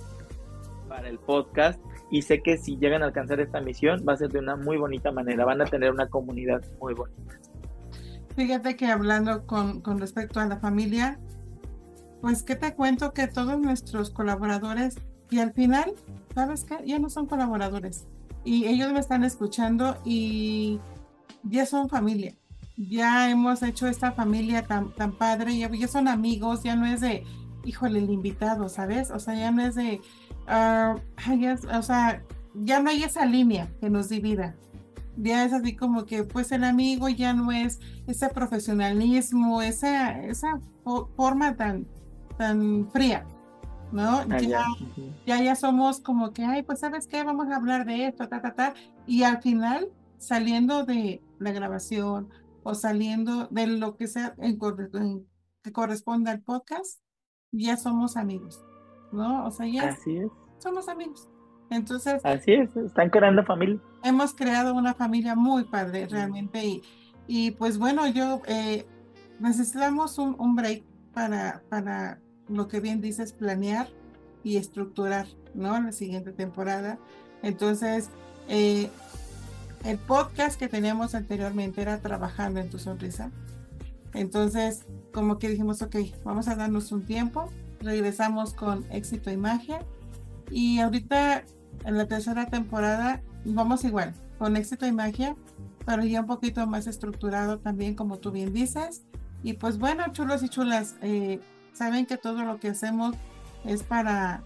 para 0.89 1.09
el 1.09 1.19
podcast 1.19 1.81
y 2.13 2.21
sé 2.21 2.43
que 2.43 2.59
si 2.59 2.77
llegan 2.77 3.03
a 3.03 3.07
alcanzar 3.07 3.41
esta 3.41 3.61
misión 3.63 4.05
va 4.07 4.13
a 4.13 4.17
ser 4.19 4.31
de 4.31 4.39
una 4.39 4.55
muy 4.55 4.77
bonita 4.77 5.11
manera, 5.11 5.47
van 5.47 5.63
a 5.63 5.65
tener 5.65 5.91
una 5.91 6.09
comunidad 6.09 6.63
muy 6.79 6.93
bonita. 6.93 7.41
Fíjate 8.37 8.77
que 8.77 8.87
hablando 8.87 9.47
con, 9.47 9.81
con 9.81 9.99
respecto 9.99 10.39
a 10.39 10.47
la 10.47 10.59
familia, 10.59 11.19
pues 12.21 12.43
que 12.43 12.55
te 12.55 12.75
cuento 12.75 13.15
que 13.15 13.29
todos 13.29 13.59
nuestros 13.59 14.11
colaboradores 14.11 14.97
y 15.31 15.39
al 15.39 15.55
final, 15.55 15.95
¿sabes 16.35 16.65
qué? 16.65 16.77
Ya 16.85 16.99
no 16.99 17.09
son 17.09 17.27
colaboradores 17.27 18.07
y 18.45 18.67
ellos 18.67 18.93
me 18.93 19.01
están 19.01 19.25
escuchando 19.25 19.97
y 20.05 20.81
ya 21.45 21.65
son 21.65 21.89
familia. 21.89 22.35
Ya 22.77 23.31
hemos 23.31 23.63
hecho 23.63 23.87
esta 23.87 24.13
familia 24.13 24.67
tan, 24.67 24.95
tan 24.95 25.13
padre, 25.13 25.57
ya, 25.57 25.71
ya 25.71 25.89
son 25.89 26.09
amigos, 26.09 26.63
ya 26.63 26.77
no 26.77 26.85
es 26.85 27.01
de, 27.01 27.25
híjole, 27.65 28.01
el 28.01 28.11
invitado, 28.11 28.69
¿sabes? 28.69 29.11
O 29.11 29.19
sea, 29.19 29.35
ya 29.35 29.51
no 29.51 29.63
es 29.63 29.75
de, 29.77 30.03
uh, 30.49 31.77
o 31.77 31.83
sea, 31.83 32.23
ya 32.55 32.81
no 32.81 32.91
hay 32.91 33.03
esa 33.03 33.25
línea 33.27 33.69
que 33.81 33.91
nos 33.91 34.09
divida. 34.09 34.57
Ya 35.17 35.45
es 35.45 35.53
así 35.53 35.77
como 35.77 36.07
que, 36.07 36.25
pues 36.25 36.53
el 36.53 36.65
amigo 36.65 37.09
ya 37.09 37.35
no 37.35 37.53
es 37.53 37.81
ese 38.07 38.29
profesionalismo, 38.29 39.61
esa, 39.61 40.23
esa 40.25 40.59
forma 41.17 41.55
tan, 41.55 41.87
tan 42.39 42.89
fría, 42.91 43.27
¿no? 43.93 44.21
Ah, 44.31 44.39
ya, 44.41 44.65
ya, 45.27 45.43
ya, 45.43 45.55
somos 45.55 46.01
como 46.01 46.33
que, 46.33 46.45
ay, 46.45 46.63
pues 46.63 46.81
sabes 46.81 47.07
qué, 47.07 47.23
vamos 47.25 47.49
a 47.49 47.57
hablar 47.57 47.85
de 47.85 48.07
esto, 48.07 48.29
ta, 48.29 48.41
ta, 48.41 48.55
ta. 48.55 48.75
Y 49.07 49.23
al 49.25 49.43
final, 49.43 49.91
saliendo 50.17 50.85
de 50.85 51.23
la 51.39 51.53
grabación 51.53 52.29
o 52.63 52.75
saliendo 52.75 53.49
de 53.51 53.67
lo 53.67 53.97
que 53.97 54.07
sea 54.07 54.35
en, 54.39 54.59
que 55.63 55.73
corresponda 55.73 56.31
al 56.31 56.41
podcast, 56.41 57.01
ya 57.53 57.77
somos 57.77 58.17
amigos, 58.17 58.65
¿no? 59.13 59.47
O 59.47 59.51
sea, 59.51 59.67
ya 59.67 59.89
Así 59.89 60.17
es. 60.17 60.31
somos 60.59 60.89
amigos. 60.89 61.29
Entonces. 61.71 62.21
Así 62.25 62.53
es, 62.53 62.77
están 62.77 63.11
creando 63.11 63.45
familia. 63.45 63.81
Hemos 64.03 64.35
creado 64.35 64.75
una 64.75 64.95
familia 64.95 65.35
muy 65.35 65.65
padre, 65.65 66.07
realmente. 66.07 66.65
Y, 66.65 66.83
y 67.27 67.53
pues 67.53 67.79
bueno, 67.79 68.07
yo 68.09 68.43
eh, 68.47 68.87
necesitamos 69.41 70.19
un, 70.19 70.37
un, 70.39 70.55
break 70.55 70.83
para, 71.15 71.63
para 71.69 72.21
lo 72.49 72.69
que 72.69 72.81
bien 72.81 73.01
dices, 73.01 73.33
planear 73.33 73.89
y 74.45 74.57
estructurar, 74.57 75.27
¿no? 75.55 75.81
La 75.81 75.93
siguiente 75.93 76.33
temporada. 76.33 76.99
Entonces, 77.43 78.11
eh, 78.49 78.91
el 79.85 79.99
podcast 79.99 80.59
que 80.59 80.69
teníamos 80.69 81.15
anteriormente 81.15 81.83
era 81.83 81.99
Trabajando 81.99 82.61
en 82.61 82.71
tu 82.71 82.79
Sonrisa. 82.79 83.31
Entonces, 84.15 84.85
como 85.13 85.39
que 85.39 85.49
dijimos, 85.49 85.83
ok, 85.83 85.97
vamos 86.25 86.49
a 86.49 86.55
darnos 86.55 86.93
un 86.93 87.05
tiempo, 87.05 87.51
regresamos 87.83 88.55
con 88.55 88.85
éxito 88.91 89.31
y 89.31 89.37
magia. 89.37 89.81
Y 90.51 90.81
ahorita, 90.81 91.45
en 91.85 91.99
la 91.99 92.07
tercera 92.07 92.47
temporada, 92.47 93.23
vamos 93.45 93.85
igual, 93.85 94.15
con 94.39 94.57
éxito 94.57 94.87
y 94.87 94.93
magia, 94.93 95.37
pero 95.87 96.05
ya 96.05 96.21
un 96.21 96.27
poquito 96.27 96.67
más 96.67 96.87
estructurado 96.87 97.59
también, 97.59 97.95
como 97.95 98.19
tú 98.19 98.31
bien 98.31 98.53
dices. 98.53 99.05
Y 99.43 99.55
pues 99.55 99.79
bueno, 99.79 100.05
chulos 100.13 100.43
y 100.43 100.49
chulas, 100.49 100.97
eh, 101.03 101.41
saben 101.73 102.07
que 102.07 102.17
todo 102.17 102.45
lo 102.45 102.59
que 102.61 102.69
hacemos 102.69 103.17
es 103.65 103.83
para, 103.83 104.43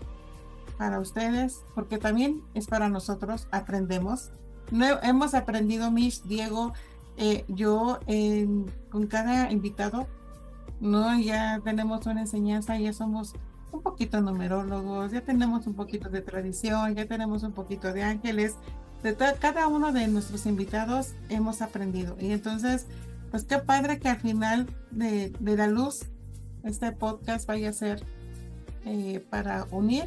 para 0.78 1.00
ustedes, 1.00 1.60
porque 1.74 1.98
también 1.98 2.42
es 2.54 2.66
para 2.66 2.88
nosotros, 2.88 3.48
aprendemos. 3.50 4.30
No, 4.70 4.86
hemos 5.02 5.34
aprendido, 5.34 5.90
Mish, 5.90 6.22
Diego, 6.22 6.72
eh, 7.16 7.44
yo 7.48 8.00
con 8.90 9.06
cada 9.06 9.50
invitado, 9.50 10.06
¿no? 10.80 11.18
Ya 11.18 11.60
tenemos 11.64 12.06
una 12.06 12.20
enseñanza, 12.22 12.78
ya 12.78 12.92
somos 12.92 13.34
un 13.72 13.82
poquito 13.82 14.20
numerólogos, 14.20 15.12
ya 15.12 15.20
tenemos 15.20 15.66
un 15.66 15.74
poquito 15.74 16.08
de 16.08 16.22
tradición, 16.22 16.94
ya 16.94 17.06
tenemos 17.06 17.42
un 17.42 17.52
poquito 17.52 17.92
de 17.92 18.02
ángeles. 18.02 18.56
De 19.02 19.14
cada 19.14 19.68
uno 19.68 19.92
de 19.92 20.08
nuestros 20.08 20.46
invitados 20.46 21.14
hemos 21.28 21.62
aprendido. 21.62 22.16
Y 22.18 22.32
entonces, 22.32 22.86
pues 23.30 23.44
qué 23.44 23.58
padre 23.58 24.00
que 24.00 24.08
al 24.08 24.18
final 24.18 24.66
de, 24.90 25.32
de 25.38 25.56
la 25.56 25.66
luz 25.66 26.06
este 26.64 26.90
podcast 26.92 27.46
vaya 27.46 27.70
a 27.70 27.72
ser 27.72 28.02
eh, 28.84 29.24
para 29.30 29.66
unir 29.70 30.04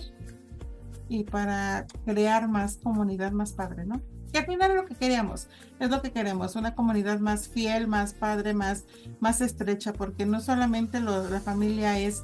y 1.08 1.24
para 1.24 1.88
crear 2.06 2.48
más 2.48 2.78
comunidad 2.78 3.32
más 3.32 3.54
padre, 3.54 3.86
¿no? 3.86 4.02
Y 4.32 4.38
al 4.38 4.46
final 4.46 4.72
es 4.72 4.78
lo 4.78 4.86
que 4.86 4.96
queríamos, 4.96 5.48
es 5.80 5.90
lo 5.90 6.02
que 6.02 6.12
queremos, 6.12 6.56
una 6.56 6.76
comunidad 6.76 7.20
más 7.20 7.48
fiel, 7.48 7.88
más 7.88 8.14
padre, 8.14 8.54
más, 8.54 8.86
más 9.20 9.42
estrecha, 9.42 9.94
porque 9.94 10.26
no 10.26 10.40
solamente 10.40 11.00
la 11.00 11.40
familia 11.40 12.00
es 12.00 12.24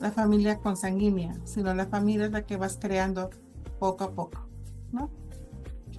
la 0.00 0.12
familia 0.12 0.58
consanguínea, 0.58 1.34
sino 1.44 1.74
la 1.74 1.86
familia 1.86 2.26
es 2.26 2.32
la 2.32 2.42
que 2.42 2.56
vas 2.56 2.78
creando 2.80 3.30
poco 3.78 4.04
a 4.04 4.12
poco, 4.12 4.48
¿no? 4.92 5.10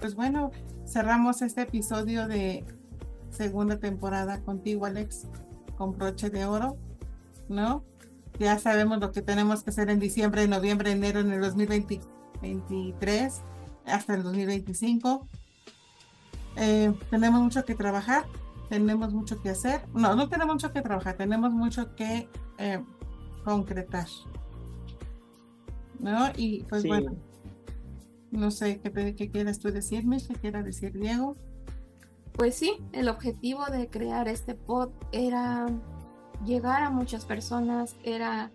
Pues 0.00 0.14
bueno, 0.14 0.52
cerramos 0.86 1.42
este 1.42 1.62
episodio 1.62 2.28
de 2.28 2.64
segunda 3.30 3.78
temporada 3.78 4.40
contigo, 4.40 4.86
Alex, 4.86 5.26
con 5.76 5.98
broche 5.98 6.30
de 6.30 6.46
oro, 6.46 6.78
¿no? 7.48 7.84
Ya 8.38 8.58
sabemos 8.58 9.00
lo 9.00 9.12
que 9.12 9.22
tenemos 9.22 9.62
que 9.62 9.70
hacer 9.70 9.90
en 9.90 9.98
diciembre, 9.98 10.46
noviembre, 10.46 10.92
enero 10.92 11.20
en 11.20 11.32
el 11.32 11.40
2023 11.40 13.42
hasta 13.86 14.14
el 14.14 14.22
2025. 14.22 15.28
Eh, 16.56 16.92
tenemos 17.10 17.40
mucho 17.40 17.64
que 17.64 17.74
trabajar, 17.74 18.24
tenemos 18.68 19.12
mucho 19.12 19.40
que 19.40 19.50
hacer. 19.50 19.82
No, 19.94 20.14
no 20.14 20.28
tenemos 20.28 20.54
mucho 20.54 20.72
que 20.72 20.82
trabajar, 20.82 21.16
tenemos 21.16 21.52
mucho 21.52 21.94
que 21.94 22.28
eh, 22.58 22.82
concretar. 23.44 24.08
¿No? 25.98 26.28
Y 26.36 26.64
pues 26.64 26.86
bueno, 26.86 27.16
no 28.30 28.50
sé 28.50 28.80
¿qué, 28.80 29.14
qué 29.14 29.30
quieres 29.30 29.58
tú 29.58 29.70
decirme, 29.70 30.18
qué 30.26 30.34
quiera 30.34 30.62
decir 30.62 30.92
Diego. 30.92 31.36
Pues 32.32 32.54
sí, 32.54 32.76
el 32.92 33.08
objetivo 33.08 33.64
de 33.66 33.88
crear 33.88 34.28
este 34.28 34.54
pod 34.54 34.90
era 35.10 35.66
llegar 36.44 36.82
a 36.82 36.90
muchas 36.90 37.24
personas, 37.24 37.96
era 38.04 38.50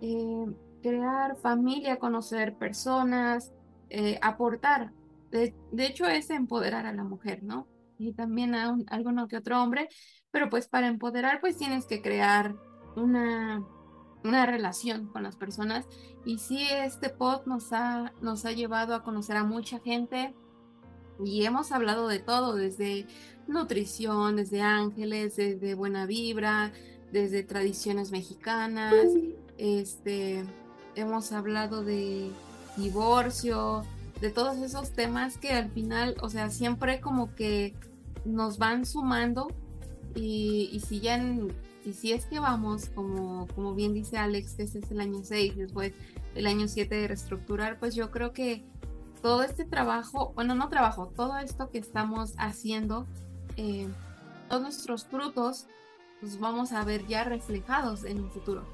eh, 0.00 0.46
crear 0.82 1.36
familia, 1.36 1.98
conocer 1.98 2.54
personas, 2.54 3.50
eh, 3.96 4.18
aportar. 4.22 4.90
De, 5.30 5.54
hecho, 5.78 6.06
es 6.06 6.30
empoderar 6.30 6.84
a 6.84 6.92
la 6.92 7.04
mujer, 7.04 7.44
¿no? 7.44 7.68
Y 7.96 8.12
también 8.12 8.56
a, 8.56 8.76
alguno 8.88 9.28
que 9.28 9.36
otro 9.36 9.62
hombre, 9.62 9.88
pero 10.32 10.50
pues 10.50 10.66
para 10.66 10.88
empoderar, 10.88 11.40
pues 11.40 11.56
tienes 11.56 11.86
que 11.86 12.02
crear 12.02 12.56
una, 12.96 13.64
una 14.24 14.46
relación 14.46 15.06
con 15.06 15.22
las 15.22 15.36
personas. 15.36 15.86
Y 16.24 16.38
sí, 16.38 16.66
este 16.68 17.08
pod 17.08 17.46
nos 17.46 17.72
ha, 17.72 18.12
nos 18.20 18.44
ha 18.46 18.50
llevado 18.50 18.96
a 18.96 19.04
conocer 19.04 19.36
a 19.36 19.44
mucha 19.44 19.78
gente 19.78 20.34
y 21.24 21.44
hemos 21.44 21.70
hablado 21.70 22.08
de 22.08 22.18
todo, 22.18 22.56
desde 22.56 23.06
nutrición, 23.46 24.34
desde 24.34 24.60
ángeles, 24.60 25.36
desde 25.36 25.74
buena 25.74 26.04
vibra, 26.06 26.72
desde 27.12 27.44
tradiciones 27.44 28.10
mexicanas, 28.10 29.06
este, 29.56 30.44
hemos 30.96 31.30
hablado 31.30 31.84
de 31.84 32.32
divorcio, 32.76 33.82
de 34.20 34.30
todos 34.30 34.58
esos 34.58 34.90
temas 34.90 35.38
que 35.38 35.52
al 35.52 35.70
final, 35.70 36.16
o 36.20 36.30
sea, 36.30 36.50
siempre 36.50 37.00
como 37.00 37.34
que 37.34 37.74
nos 38.24 38.58
van 38.58 38.86
sumando 38.86 39.48
y, 40.14 40.80
si 40.86 41.00
ya 41.00 41.18
y 41.84 41.92
si 41.92 42.12
es 42.12 42.26
que 42.26 42.38
vamos, 42.38 42.88
como, 42.94 43.46
como 43.54 43.74
bien 43.74 43.92
dice 43.92 44.16
Alex, 44.16 44.58
este 44.58 44.78
es 44.78 44.90
el 44.90 45.00
año 45.00 45.20
6, 45.22 45.56
después 45.56 45.92
el 46.34 46.46
año 46.46 46.68
7 46.68 46.94
de 46.94 47.08
reestructurar, 47.08 47.78
pues 47.78 47.94
yo 47.94 48.10
creo 48.10 48.32
que 48.32 48.64
todo 49.20 49.42
este 49.42 49.64
trabajo, 49.64 50.32
bueno, 50.34 50.54
no 50.54 50.68
trabajo, 50.68 51.12
todo 51.14 51.38
esto 51.38 51.70
que 51.70 51.78
estamos 51.78 52.34
haciendo, 52.38 53.06
eh, 53.56 53.88
todos 54.48 54.62
nuestros 54.62 55.04
frutos 55.04 55.66
pues 56.20 56.38
vamos 56.40 56.72
a 56.72 56.84
ver 56.84 57.06
ya 57.06 57.24
reflejados 57.24 58.04
en 58.04 58.20
un 58.20 58.30
futuro. 58.30 58.64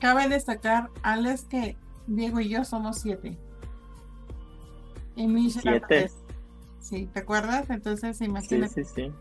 Cabe 0.00 0.28
destacar, 0.28 0.90
Alex, 1.02 1.44
que 1.44 1.76
Diego 2.06 2.40
y 2.40 2.48
yo 2.48 2.64
somos 2.64 2.98
siete. 2.98 3.36
Y 5.16 5.50
siete. 5.50 6.10
Sí, 6.80 7.08
¿te 7.12 7.20
acuerdas? 7.20 7.70
Entonces, 7.70 8.20
imagínate. 8.20 8.84
Sí, 8.84 8.84
sí, 8.84 8.92
sí. 8.94 9.12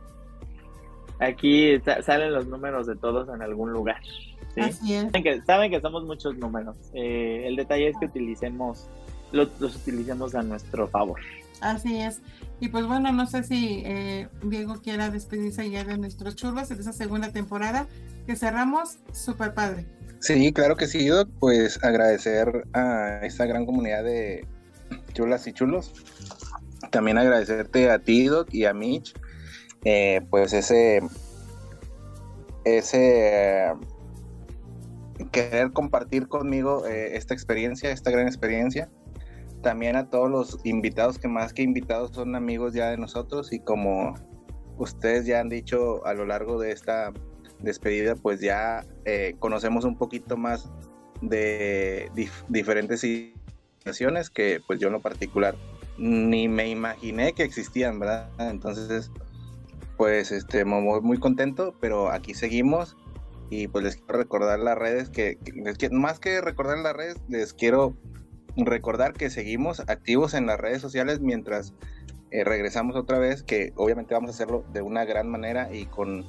Aquí 1.19 1.79
salen 2.03 2.33
los 2.33 2.47
números 2.47 2.87
de 2.87 2.95
todos 2.95 3.29
en 3.33 3.41
algún 3.41 3.71
lugar. 3.71 4.01
Así 4.57 4.93
es. 4.93 5.03
Saben 5.05 5.23
que, 5.23 5.41
saben 5.43 5.71
que 5.71 5.81
somos 5.81 6.03
muchos 6.03 6.35
números. 6.37 6.75
Eh, 6.93 7.43
el 7.45 7.55
detalle 7.55 7.89
es 7.89 7.97
que 7.97 8.07
utilicemos, 8.07 8.87
los 9.31 9.49
utilicemos 9.61 10.35
a 10.35 10.43
nuestro 10.43 10.87
favor. 10.87 11.19
Así 11.61 11.97
es. 11.97 12.21
Y 12.59 12.67
pues 12.67 12.85
bueno, 12.85 13.11
no 13.11 13.25
sé 13.25 13.43
si 13.43 13.83
eh, 13.85 14.27
Diego 14.43 14.81
quiera 14.81 15.09
despedirse 15.09 15.69
ya 15.69 15.83
de 15.83 15.97
nuestros 15.97 16.35
churros 16.35 16.69
en 16.71 16.79
esa 16.79 16.93
segunda 16.93 17.31
temporada 17.31 17.87
que 18.25 18.35
cerramos 18.35 18.97
súper 19.13 19.53
padre. 19.53 19.85
Sí, 20.23 20.53
claro 20.53 20.77
que 20.77 20.87
sí, 20.87 21.09
Pues 21.41 21.83
agradecer 21.83 22.65
a 22.71 23.19
esta 23.23 23.45
gran 23.45 23.65
comunidad 23.65 24.05
de 24.05 24.47
chulas 25.11 25.45
y 25.47 25.51
chulos. 25.51 25.91
También 26.91 27.17
agradecerte 27.17 27.91
a 27.91 27.99
ti, 27.99 28.27
Doc, 28.27 28.47
y 28.53 28.63
a 28.63 28.73
Mitch. 28.73 29.13
Eh, 29.83 30.21
pues 30.29 30.53
ese. 30.53 31.01
Ese. 32.63 33.73
querer 35.33 35.73
compartir 35.73 36.29
conmigo 36.29 36.87
eh, 36.87 37.17
esta 37.17 37.33
experiencia, 37.33 37.91
esta 37.91 38.09
gran 38.09 38.25
experiencia 38.25 38.89
también 39.61 39.95
a 39.95 40.09
todos 40.09 40.29
los 40.29 40.59
invitados 40.65 41.17
que 41.17 41.27
más 41.27 41.53
que 41.53 41.63
invitados 41.63 42.11
son 42.11 42.35
amigos 42.35 42.73
ya 42.73 42.89
de 42.89 42.97
nosotros 42.97 43.51
y 43.53 43.59
como 43.59 44.13
ustedes 44.77 45.25
ya 45.25 45.39
han 45.39 45.47
dicho 45.47 46.05
a 46.05 46.13
lo 46.13 46.25
largo 46.25 46.59
de 46.59 46.71
esta 46.71 47.13
despedida, 47.63 48.15
pues 48.15 48.39
ya 48.39 48.85
eh, 49.05 49.35
conocemos 49.39 49.85
un 49.85 49.97
poquito 49.97 50.37
más 50.37 50.69
de 51.21 52.11
diferentes 52.49 53.01
situaciones 53.01 54.29
que 54.29 54.61
pues 54.67 54.79
yo 54.79 54.87
en 54.87 54.93
lo 54.93 55.01
particular 55.01 55.55
ni 55.97 56.47
me 56.47 56.67
imaginé 56.69 57.33
que 57.33 57.43
existían, 57.43 57.99
¿verdad? 57.99 58.29
Entonces, 58.39 59.11
pues 59.97 60.31
este, 60.31 60.65
muy, 60.65 61.01
muy 61.01 61.17
contento, 61.17 61.75
pero 61.79 62.11
aquí 62.11 62.33
seguimos 62.33 62.97
y 63.49 63.67
pues 63.67 63.83
les 63.83 63.95
quiero 63.97 64.17
recordar 64.17 64.59
las 64.59 64.77
redes, 64.77 65.09
que, 65.09 65.37
más 65.91 66.19
que 66.19 66.41
recordar 66.41 66.79
las 66.79 66.93
redes, 66.95 67.17
les 67.27 67.53
quiero 67.53 67.95
recordar 68.57 69.13
que 69.13 69.29
seguimos 69.29 69.81
activos 69.81 70.33
en 70.33 70.47
las 70.47 70.59
redes 70.59 70.81
sociales 70.81 71.19
mientras 71.19 71.73
eh, 72.31 72.43
regresamos 72.43 72.95
otra 72.95 73.19
vez, 73.19 73.43
que 73.43 73.73
obviamente 73.75 74.15
vamos 74.15 74.31
a 74.31 74.33
hacerlo 74.33 74.65
de 74.73 74.81
una 74.81 75.05
gran 75.05 75.29
manera 75.29 75.73
y 75.73 75.85
con 75.85 76.25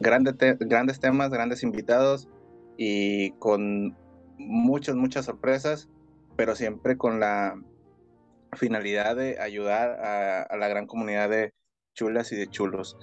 grandes 0.00 1.00
temas, 1.00 1.30
grandes 1.30 1.62
invitados 1.62 2.28
y 2.76 3.32
con 3.32 3.96
muchas, 4.38 4.94
muchas 4.96 5.26
sorpresas, 5.26 5.88
pero 6.36 6.54
siempre 6.54 6.96
con 6.96 7.20
la 7.20 7.60
finalidad 8.56 9.16
de 9.16 9.40
ayudar 9.40 9.90
a, 10.50 10.56
la 10.56 10.68
gran 10.68 10.86
comunidad 10.86 11.28
de 11.28 11.52
chulas 11.94 12.32
y 12.32 12.36
de 12.36 12.48
chulos. 12.48 12.96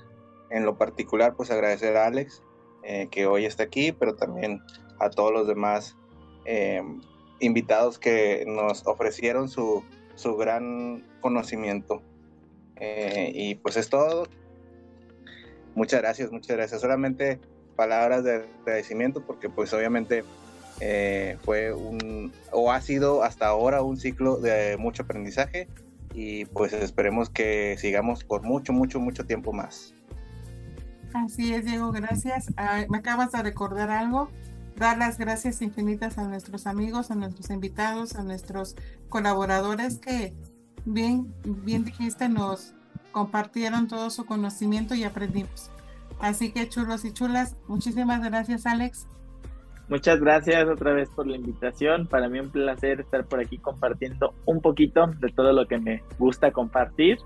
En 0.49 0.65
lo 0.65 0.77
particular, 0.77 1.35
pues 1.35 1.51
agradecer 1.51 1.97
a 1.97 2.05
Alex, 2.05 2.41
eh, 2.83 3.07
que 3.11 3.25
hoy 3.25 3.45
está 3.45 3.63
aquí, 3.63 3.91
pero 3.91 4.15
también 4.15 4.61
a 4.99 5.09
todos 5.09 5.33
los 5.33 5.47
demás 5.47 5.97
eh, 6.45 6.81
invitados 7.39 7.99
que 7.99 8.45
nos 8.47 8.85
ofrecieron 8.87 9.49
su, 9.49 9.83
su 10.15 10.37
gran 10.37 11.05
conocimiento. 11.19 12.01
Eh, 12.77 13.31
y 13.33 13.55
pues 13.55 13.77
es 13.77 13.89
todo. 13.89 14.27
Muchas 15.75 16.01
gracias, 16.01 16.31
muchas 16.31 16.55
gracias. 16.55 16.81
Solamente 16.81 17.39
palabras 17.75 18.23
de 18.23 18.45
agradecimiento 18.61 19.21
porque 19.21 19.49
pues 19.49 19.73
obviamente 19.73 20.23
eh, 20.79 21.37
fue 21.43 21.73
un, 21.73 22.31
o 22.51 22.71
ha 22.71 22.81
sido 22.81 23.23
hasta 23.23 23.47
ahora 23.47 23.81
un 23.81 23.97
ciclo 23.97 24.37
de 24.37 24.77
mucho 24.77 25.03
aprendizaje 25.03 25.67
y 26.13 26.45
pues 26.45 26.73
esperemos 26.73 27.29
que 27.29 27.75
sigamos 27.77 28.23
por 28.23 28.41
mucho, 28.43 28.73
mucho, 28.73 28.99
mucho 28.99 29.25
tiempo 29.25 29.51
más. 29.51 29.93
Así 31.13 31.53
es, 31.53 31.65
Diego, 31.65 31.91
gracias. 31.91 32.47
Ah, 32.57 32.85
me 32.89 32.97
acabas 32.97 33.31
de 33.31 33.43
recordar 33.43 33.89
algo 33.89 34.29
dar 34.75 34.97
las 34.97 35.17
gracias 35.17 35.61
infinitas 35.61 36.17
a 36.17 36.27
nuestros 36.27 36.67
amigos, 36.67 37.11
a 37.11 37.15
nuestros 37.15 37.49
invitados, 37.49 38.15
a 38.15 38.23
nuestros 38.23 38.75
colaboradores 39.09 39.99
que 39.99 40.33
bien, 40.85 41.33
bien 41.43 41.85
dijiste, 41.85 42.29
nos 42.29 42.74
compartieron 43.15 43.87
todo 43.87 44.09
su 44.09 44.25
conocimiento 44.25 44.93
y 44.93 45.05
aprendimos. 45.05 45.71
Así 46.19 46.51
que 46.51 46.67
chulos 46.67 47.05
y 47.05 47.13
chulas, 47.13 47.55
muchísimas 47.65 48.21
gracias 48.21 48.65
Alex. 48.65 49.07
Muchas 49.87 50.19
gracias 50.19 50.67
otra 50.67 50.91
vez 50.91 51.07
por 51.15 51.25
la 51.25 51.37
invitación. 51.37 52.07
Para 52.07 52.27
mí 52.27 52.41
un 52.41 52.49
placer 52.49 52.99
estar 52.99 53.23
por 53.23 53.39
aquí 53.39 53.57
compartiendo 53.57 54.33
un 54.45 54.59
poquito 54.59 55.07
de 55.07 55.29
todo 55.29 55.53
lo 55.53 55.65
que 55.65 55.77
me 55.77 56.03
gusta 56.19 56.51
compartir. 56.51 57.17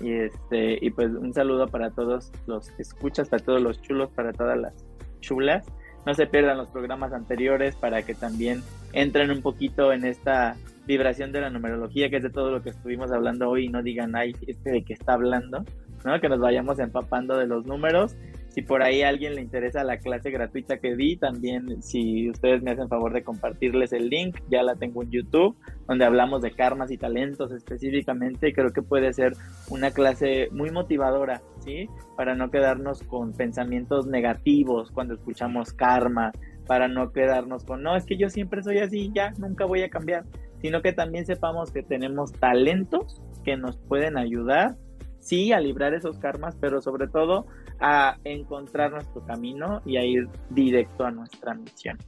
Y 0.00 0.10
este, 0.10 0.84
y 0.84 0.90
pues 0.90 1.12
un 1.12 1.32
saludo 1.32 1.68
para 1.68 1.90
todos 1.92 2.32
los 2.48 2.70
escuchas, 2.80 3.28
para 3.28 3.44
todos 3.44 3.62
los 3.62 3.80
chulos, 3.80 4.10
para 4.10 4.32
todas 4.32 4.58
las 4.58 4.74
chulas 5.20 5.64
no 6.04 6.14
se 6.14 6.26
pierdan 6.26 6.56
los 6.56 6.68
programas 6.70 7.12
anteriores 7.12 7.76
para 7.76 8.02
que 8.02 8.14
también 8.14 8.62
entren 8.92 9.30
un 9.30 9.42
poquito 9.42 9.92
en 9.92 10.04
esta 10.04 10.56
vibración 10.88 11.30
de 11.30 11.40
la 11.40 11.50
numerología, 11.50 12.10
que 12.10 12.16
es 12.16 12.22
de 12.24 12.30
todo 12.30 12.50
lo 12.50 12.62
que 12.62 12.70
estuvimos 12.70 13.12
hablando 13.12 13.48
hoy, 13.48 13.66
y 13.66 13.68
no 13.68 13.82
digan, 13.82 14.16
ay, 14.16 14.34
este 14.48 14.72
de 14.72 14.82
qué 14.82 14.94
está 14.94 15.12
hablando, 15.12 15.64
¿no? 16.04 16.20
Que 16.20 16.28
nos 16.28 16.40
vayamos 16.40 16.80
empapando 16.80 17.36
de 17.36 17.46
los 17.46 17.64
números 17.64 18.16
si 18.58 18.62
por 18.62 18.82
ahí 18.82 19.02
a 19.02 19.08
alguien 19.08 19.36
le 19.36 19.40
interesa 19.40 19.84
la 19.84 19.98
clase 19.98 20.32
gratuita 20.32 20.78
que 20.78 20.96
di, 20.96 21.16
también 21.16 21.80
si 21.80 22.28
ustedes 22.28 22.60
me 22.60 22.72
hacen 22.72 22.88
favor 22.88 23.12
de 23.12 23.22
compartirles 23.22 23.92
el 23.92 24.08
link, 24.08 24.36
ya 24.50 24.64
la 24.64 24.74
tengo 24.74 25.04
en 25.04 25.10
YouTube, 25.10 25.56
donde 25.86 26.04
hablamos 26.04 26.42
de 26.42 26.50
karmas 26.50 26.90
y 26.90 26.98
talentos 26.98 27.52
específicamente. 27.52 28.52
Creo 28.52 28.72
que 28.72 28.82
puede 28.82 29.12
ser 29.12 29.34
una 29.68 29.92
clase 29.92 30.48
muy 30.50 30.70
motivadora, 30.70 31.40
¿sí? 31.60 31.88
Para 32.16 32.34
no 32.34 32.50
quedarnos 32.50 33.04
con 33.04 33.32
pensamientos 33.32 34.08
negativos 34.08 34.90
cuando 34.90 35.14
escuchamos 35.14 35.72
karma, 35.72 36.32
para 36.66 36.88
no 36.88 37.12
quedarnos 37.12 37.64
con, 37.64 37.82
no, 37.82 37.96
es 37.96 38.04
que 38.06 38.16
yo 38.16 38.28
siempre 38.28 38.62
soy 38.62 38.78
así, 38.78 39.10
ya, 39.14 39.32
nunca 39.38 39.66
voy 39.66 39.82
a 39.82 39.88
cambiar, 39.88 40.24
sino 40.60 40.82
que 40.82 40.92
también 40.92 41.26
sepamos 41.26 41.70
que 41.70 41.82
tenemos 41.82 42.32
talentos 42.32 43.22
que 43.44 43.56
nos 43.56 43.76
pueden 43.76 44.16
ayudar 44.16 44.76
sí 45.20 45.52
a 45.52 45.60
librar 45.60 45.94
esos 45.94 46.18
karmas, 46.18 46.56
pero 46.60 46.80
sobre 46.80 47.08
todo 47.08 47.46
a 47.80 48.16
encontrar 48.24 48.92
nuestro 48.92 49.24
camino 49.24 49.82
y 49.84 49.96
a 49.96 50.04
ir 50.04 50.28
directo 50.50 51.04
a 51.04 51.10
nuestra 51.10 51.54
misión. 51.54 51.98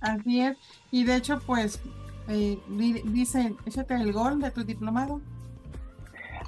Así 0.00 0.40
es, 0.40 0.56
y 0.90 1.04
de 1.04 1.16
hecho 1.16 1.40
pues 1.44 1.80
eh, 2.28 2.58
dicen, 3.06 3.56
échate 3.66 3.94
el 3.94 4.12
gol 4.12 4.40
de 4.40 4.50
tu 4.50 4.64
diplomado. 4.64 5.20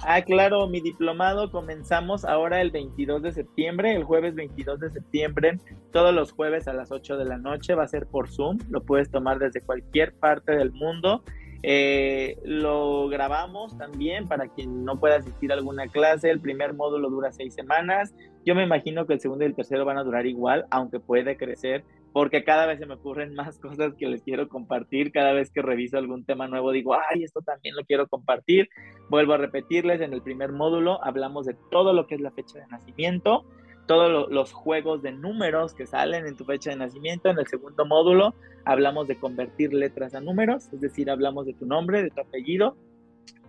Ah, 0.03 0.21
claro, 0.21 0.67
mi 0.67 0.79
diplomado 0.79 1.51
comenzamos 1.51 2.25
ahora 2.25 2.61
el 2.61 2.71
22 2.71 3.21
de 3.21 3.33
septiembre, 3.33 3.93
el 3.93 4.03
jueves 4.03 4.33
22 4.33 4.79
de 4.79 4.89
septiembre, 4.89 5.59
todos 5.91 6.13
los 6.13 6.31
jueves 6.31 6.67
a 6.67 6.73
las 6.73 6.91
8 6.91 7.17
de 7.17 7.25
la 7.25 7.37
noche, 7.37 7.75
va 7.75 7.83
a 7.83 7.87
ser 7.87 8.07
por 8.07 8.29
Zoom, 8.29 8.57
lo 8.69 8.81
puedes 8.83 9.11
tomar 9.11 9.37
desde 9.37 9.61
cualquier 9.61 10.13
parte 10.13 10.53
del 10.55 10.71
mundo 10.71 11.23
eh, 11.63 12.37
lo 12.43 13.07
grabamos 13.07 13.77
también 13.77 14.27
para 14.27 14.47
quien 14.47 14.83
no 14.83 14.99
pueda 14.99 15.17
asistir 15.17 15.51
a 15.51 15.55
alguna 15.55 15.87
clase. 15.87 16.29
El 16.29 16.39
primer 16.39 16.73
módulo 16.73 17.09
dura 17.09 17.31
seis 17.31 17.53
semanas. 17.53 18.13
Yo 18.45 18.55
me 18.55 18.63
imagino 18.63 19.05
que 19.05 19.13
el 19.13 19.19
segundo 19.19 19.43
y 19.43 19.47
el 19.47 19.55
tercero 19.55 19.85
van 19.85 19.97
a 19.97 20.03
durar 20.03 20.25
igual, 20.25 20.65
aunque 20.71 20.99
puede 20.99 21.37
crecer, 21.37 21.83
porque 22.11 22.43
cada 22.43 22.65
vez 22.65 22.79
se 22.79 22.87
me 22.87 22.95
ocurren 22.95 23.35
más 23.35 23.59
cosas 23.59 23.93
que 23.95 24.07
les 24.07 24.23
quiero 24.23 24.47
compartir. 24.49 25.11
Cada 25.11 25.33
vez 25.33 25.51
que 25.51 25.61
reviso 25.61 25.97
algún 25.97 26.25
tema 26.25 26.47
nuevo 26.47 26.71
digo, 26.71 26.95
ay, 26.95 27.23
esto 27.23 27.41
también 27.41 27.75
lo 27.75 27.85
quiero 27.85 28.07
compartir. 28.07 28.69
Vuelvo 29.09 29.33
a 29.33 29.37
repetirles, 29.37 30.01
en 30.01 30.13
el 30.13 30.21
primer 30.21 30.51
módulo 30.51 31.03
hablamos 31.03 31.45
de 31.45 31.55
todo 31.69 31.93
lo 31.93 32.07
que 32.07 32.15
es 32.15 32.21
la 32.21 32.31
fecha 32.31 32.59
de 32.59 32.67
nacimiento 32.67 33.45
todos 33.91 34.31
los 34.31 34.53
juegos 34.53 35.01
de 35.01 35.11
números 35.11 35.73
que 35.73 35.85
salen 35.85 36.25
en 36.25 36.37
tu 36.37 36.45
fecha 36.45 36.69
de 36.69 36.77
nacimiento. 36.77 37.29
En 37.29 37.37
el 37.37 37.45
segundo 37.47 37.85
módulo 37.85 38.33
hablamos 38.63 39.05
de 39.09 39.17
convertir 39.17 39.73
letras 39.73 40.15
a 40.15 40.21
números, 40.21 40.69
es 40.71 40.79
decir, 40.79 41.11
hablamos 41.11 41.45
de 41.45 41.53
tu 41.53 41.65
nombre, 41.65 42.01
de 42.01 42.09
tu 42.09 42.21
apellido, 42.21 42.77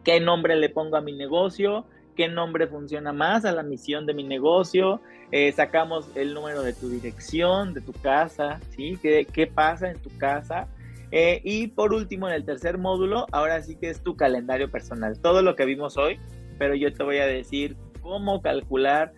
qué 0.02 0.18
nombre 0.18 0.56
le 0.56 0.68
pongo 0.68 0.96
a 0.96 1.00
mi 1.00 1.12
negocio, 1.12 1.86
qué 2.16 2.26
nombre 2.26 2.66
funciona 2.66 3.12
más 3.12 3.44
a 3.44 3.52
la 3.52 3.62
misión 3.62 4.04
de 4.04 4.14
mi 4.14 4.24
negocio, 4.24 5.00
eh, 5.30 5.52
sacamos 5.52 6.10
el 6.16 6.34
número 6.34 6.62
de 6.62 6.72
tu 6.72 6.88
dirección, 6.88 7.72
de 7.72 7.80
tu 7.80 7.92
casa, 7.92 8.58
¿sí? 8.70 8.98
¿Qué, 9.00 9.28
qué 9.32 9.46
pasa 9.46 9.92
en 9.92 10.02
tu 10.02 10.10
casa? 10.18 10.66
Eh, 11.12 11.40
y 11.44 11.68
por 11.68 11.94
último, 11.94 12.26
en 12.26 12.34
el 12.34 12.44
tercer 12.44 12.78
módulo, 12.78 13.26
ahora 13.30 13.62
sí 13.62 13.76
que 13.76 13.90
es 13.90 14.02
tu 14.02 14.16
calendario 14.16 14.68
personal. 14.72 15.20
Todo 15.20 15.40
lo 15.40 15.54
que 15.54 15.66
vimos 15.66 15.96
hoy, 15.96 16.18
pero 16.58 16.74
yo 16.74 16.92
te 16.92 17.04
voy 17.04 17.18
a 17.18 17.26
decir 17.26 17.76
cómo 18.00 18.42
calcular 18.42 19.12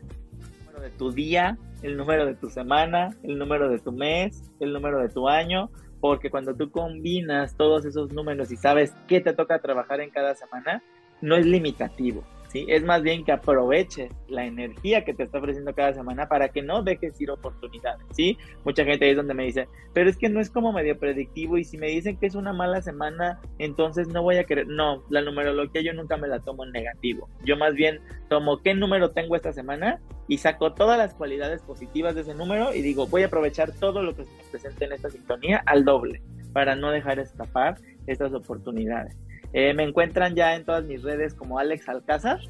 de 0.81 0.91
tu 0.91 1.11
día, 1.12 1.59
el 1.83 1.97
número 1.97 2.27
de 2.27 2.35
tu 2.35 2.51
semana, 2.51 3.11
el 3.22 3.39
número 3.39 3.68
de 3.68 3.79
tu 3.79 3.93
mes, 3.93 4.51
el 4.61 4.72
número 4.72 5.01
de 5.01 5.09
tu 5.09 5.29
año, 5.29 5.70
porque 6.01 6.31
cuando 6.31 6.55
tú 6.55 6.70
combinas 6.70 7.57
todos 7.57 7.85
esos 7.85 8.12
números 8.12 8.51
y 8.51 8.57
sabes 8.57 8.95
qué 9.09 9.20
te 9.20 9.33
toca 9.33 9.61
trabajar 9.61 10.01
en 10.01 10.11
cada 10.11 10.35
semana, 10.35 10.83
no 11.20 11.37
es 11.37 11.47
limitativo. 11.47 12.25
Es 12.55 12.84
más 12.84 13.02
bien 13.02 13.24
que 13.24 13.32
aproveches 13.32 14.12
la 14.28 14.44
energía 14.44 15.05
que 15.05 15.12
te 15.12 15.24
está 15.24 15.38
ofreciendo 15.38 15.74
cada 15.74 15.92
semana 15.92 16.28
para 16.28 16.48
que 16.48 16.62
no 16.62 16.82
dejes 16.82 17.20
ir 17.20 17.30
oportunidades, 17.30 18.07
¿sí? 18.12 18.38
Mucha 18.64 18.84
gente 18.84 19.05
ahí 19.05 19.11
es 19.11 19.16
donde 19.16 19.34
me 19.34 19.44
dice, 19.44 19.68
pero 19.92 20.09
es 20.09 20.16
que 20.16 20.28
no 20.28 20.40
es 20.40 20.50
como 20.50 20.72
medio 20.72 20.98
predictivo 20.98 21.59
y 21.59 21.64
si 21.64 21.78
me 21.78 21.88
dicen 21.88 22.16
que 22.16 22.26
es 22.26 22.34
una 22.34 22.52
mala 22.52 22.80
semana, 22.80 23.40
entonces 23.59 24.09
no 24.09 24.22
voy 24.22 24.36
a 24.36 24.44
querer, 24.44 24.68
no, 24.68 25.02
la 25.11 25.22
numerología 25.22 25.82
yo 25.82 25.92
nunca 25.92 26.16
me 26.16 26.28
la 26.28 26.40
tomo 26.40 26.64
en 26.64 26.72
negativo, 26.72 27.28
yo 27.44 27.57
más 27.57 27.74
bien 27.74 28.00
tomo 28.28 28.62
qué 28.62 28.74
número 28.74 29.11
tengo 29.11 29.34
esta 29.36 29.52
semana 29.52 30.00
y 30.28 30.38
saco 30.38 30.74
todas 30.74 30.96
las 30.96 31.14
cualidades 31.14 31.62
positivas 31.62 32.14
de 32.14 32.22
ese 32.22 32.34
número 32.34 32.72
y 32.72 32.82
digo, 32.82 33.07
voy 33.07 33.22
a 33.22 33.26
aprovechar 33.26 33.72
todo 33.72 34.02
lo 34.02 34.14
que 34.14 34.24
se 34.24 34.30
presente 34.50 34.84
en 34.84 34.92
esta 34.92 35.11
sintonía 35.11 35.62
al 35.66 35.84
doble 35.84 36.22
para 36.52 36.76
no 36.76 36.90
dejar 36.90 37.18
escapar 37.18 37.76
estas 38.07 38.32
oportunidades. 38.32 39.16
Eh, 39.55 39.72
me 39.72 39.84
encuentran 39.84 40.34
ya 40.34 40.57
en 40.57 40.64
todas 40.64 40.84
mis 40.84 41.02
redes 41.02 41.32
como 41.32 41.61
Alex 41.61 41.88
Alcázar 41.88 42.40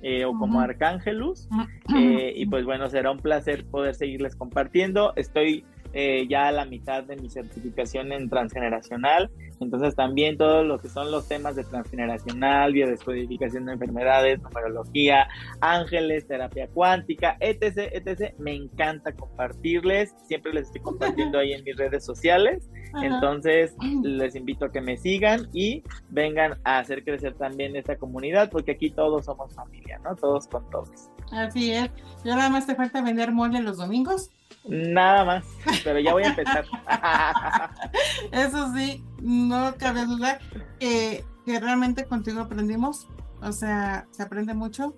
eh, 0.00 0.24
o 0.24 0.32
como 0.32 0.60
Arcángelus. 0.60 1.48
Eh, 1.96 2.32
y 2.36 2.46
pues 2.46 2.64
bueno, 2.64 2.88
será 2.88 3.10
un 3.10 3.18
placer 3.18 3.64
poder 3.66 3.94
seguirles 3.96 4.36
compartiendo. 4.36 5.12
Estoy 5.16 5.64
eh, 5.92 6.26
ya 6.28 6.50
la 6.52 6.64
mitad 6.64 7.04
de 7.04 7.16
mi 7.16 7.28
certificación 7.28 8.12
en 8.12 8.28
transgeneracional. 8.28 9.30
Entonces 9.60 9.94
también 9.94 10.36
todo 10.36 10.64
lo 10.64 10.78
que 10.78 10.88
son 10.88 11.10
los 11.10 11.28
temas 11.28 11.54
de 11.54 11.64
transgeneracional, 11.64 12.72
biodescodificación 12.72 13.66
de 13.66 13.74
enfermedades, 13.74 14.40
numerología, 14.42 15.28
ángeles, 15.60 16.26
terapia 16.26 16.68
cuántica, 16.68 17.36
etc., 17.40 17.90
etc. 17.92 18.34
Me 18.38 18.54
encanta 18.54 19.12
compartirles. 19.12 20.14
Siempre 20.26 20.52
les 20.52 20.66
estoy 20.66 20.82
compartiendo 20.82 21.38
ahí 21.38 21.52
en 21.52 21.62
mis 21.64 21.76
redes 21.76 22.04
sociales. 22.04 22.68
Entonces 23.02 23.74
les 24.02 24.34
invito 24.34 24.66
a 24.66 24.72
que 24.72 24.80
me 24.80 24.96
sigan 24.96 25.48
y 25.52 25.82
vengan 26.10 26.58
a 26.64 26.78
hacer 26.78 27.04
crecer 27.04 27.34
también 27.34 27.76
esta 27.76 27.96
comunidad 27.96 28.50
porque 28.50 28.72
aquí 28.72 28.90
todos 28.90 29.24
somos 29.24 29.54
familia, 29.54 29.98
¿no? 30.04 30.14
Todos 30.16 30.46
con 30.48 30.68
todos. 30.70 31.10
Así 31.32 31.72
es. 31.72 31.90
Ya 32.24 32.36
nada 32.36 32.50
más 32.50 32.66
te 32.66 32.74
falta 32.74 33.02
vender 33.02 33.32
mole 33.32 33.60
los 33.62 33.78
domingos. 33.78 34.30
Nada 34.64 35.24
más, 35.24 35.44
pero 35.82 35.98
ya 35.98 36.12
voy 36.12 36.22
a 36.22 36.28
empezar. 36.28 36.64
Eso 38.32 38.72
sí, 38.74 39.02
no 39.20 39.74
cabe 39.76 40.06
duda 40.06 40.38
que, 40.78 41.24
realmente 41.46 42.04
contigo 42.04 42.40
aprendimos, 42.40 43.08
o 43.40 43.50
sea, 43.50 44.06
se 44.12 44.22
aprende 44.22 44.54
mucho 44.54 44.94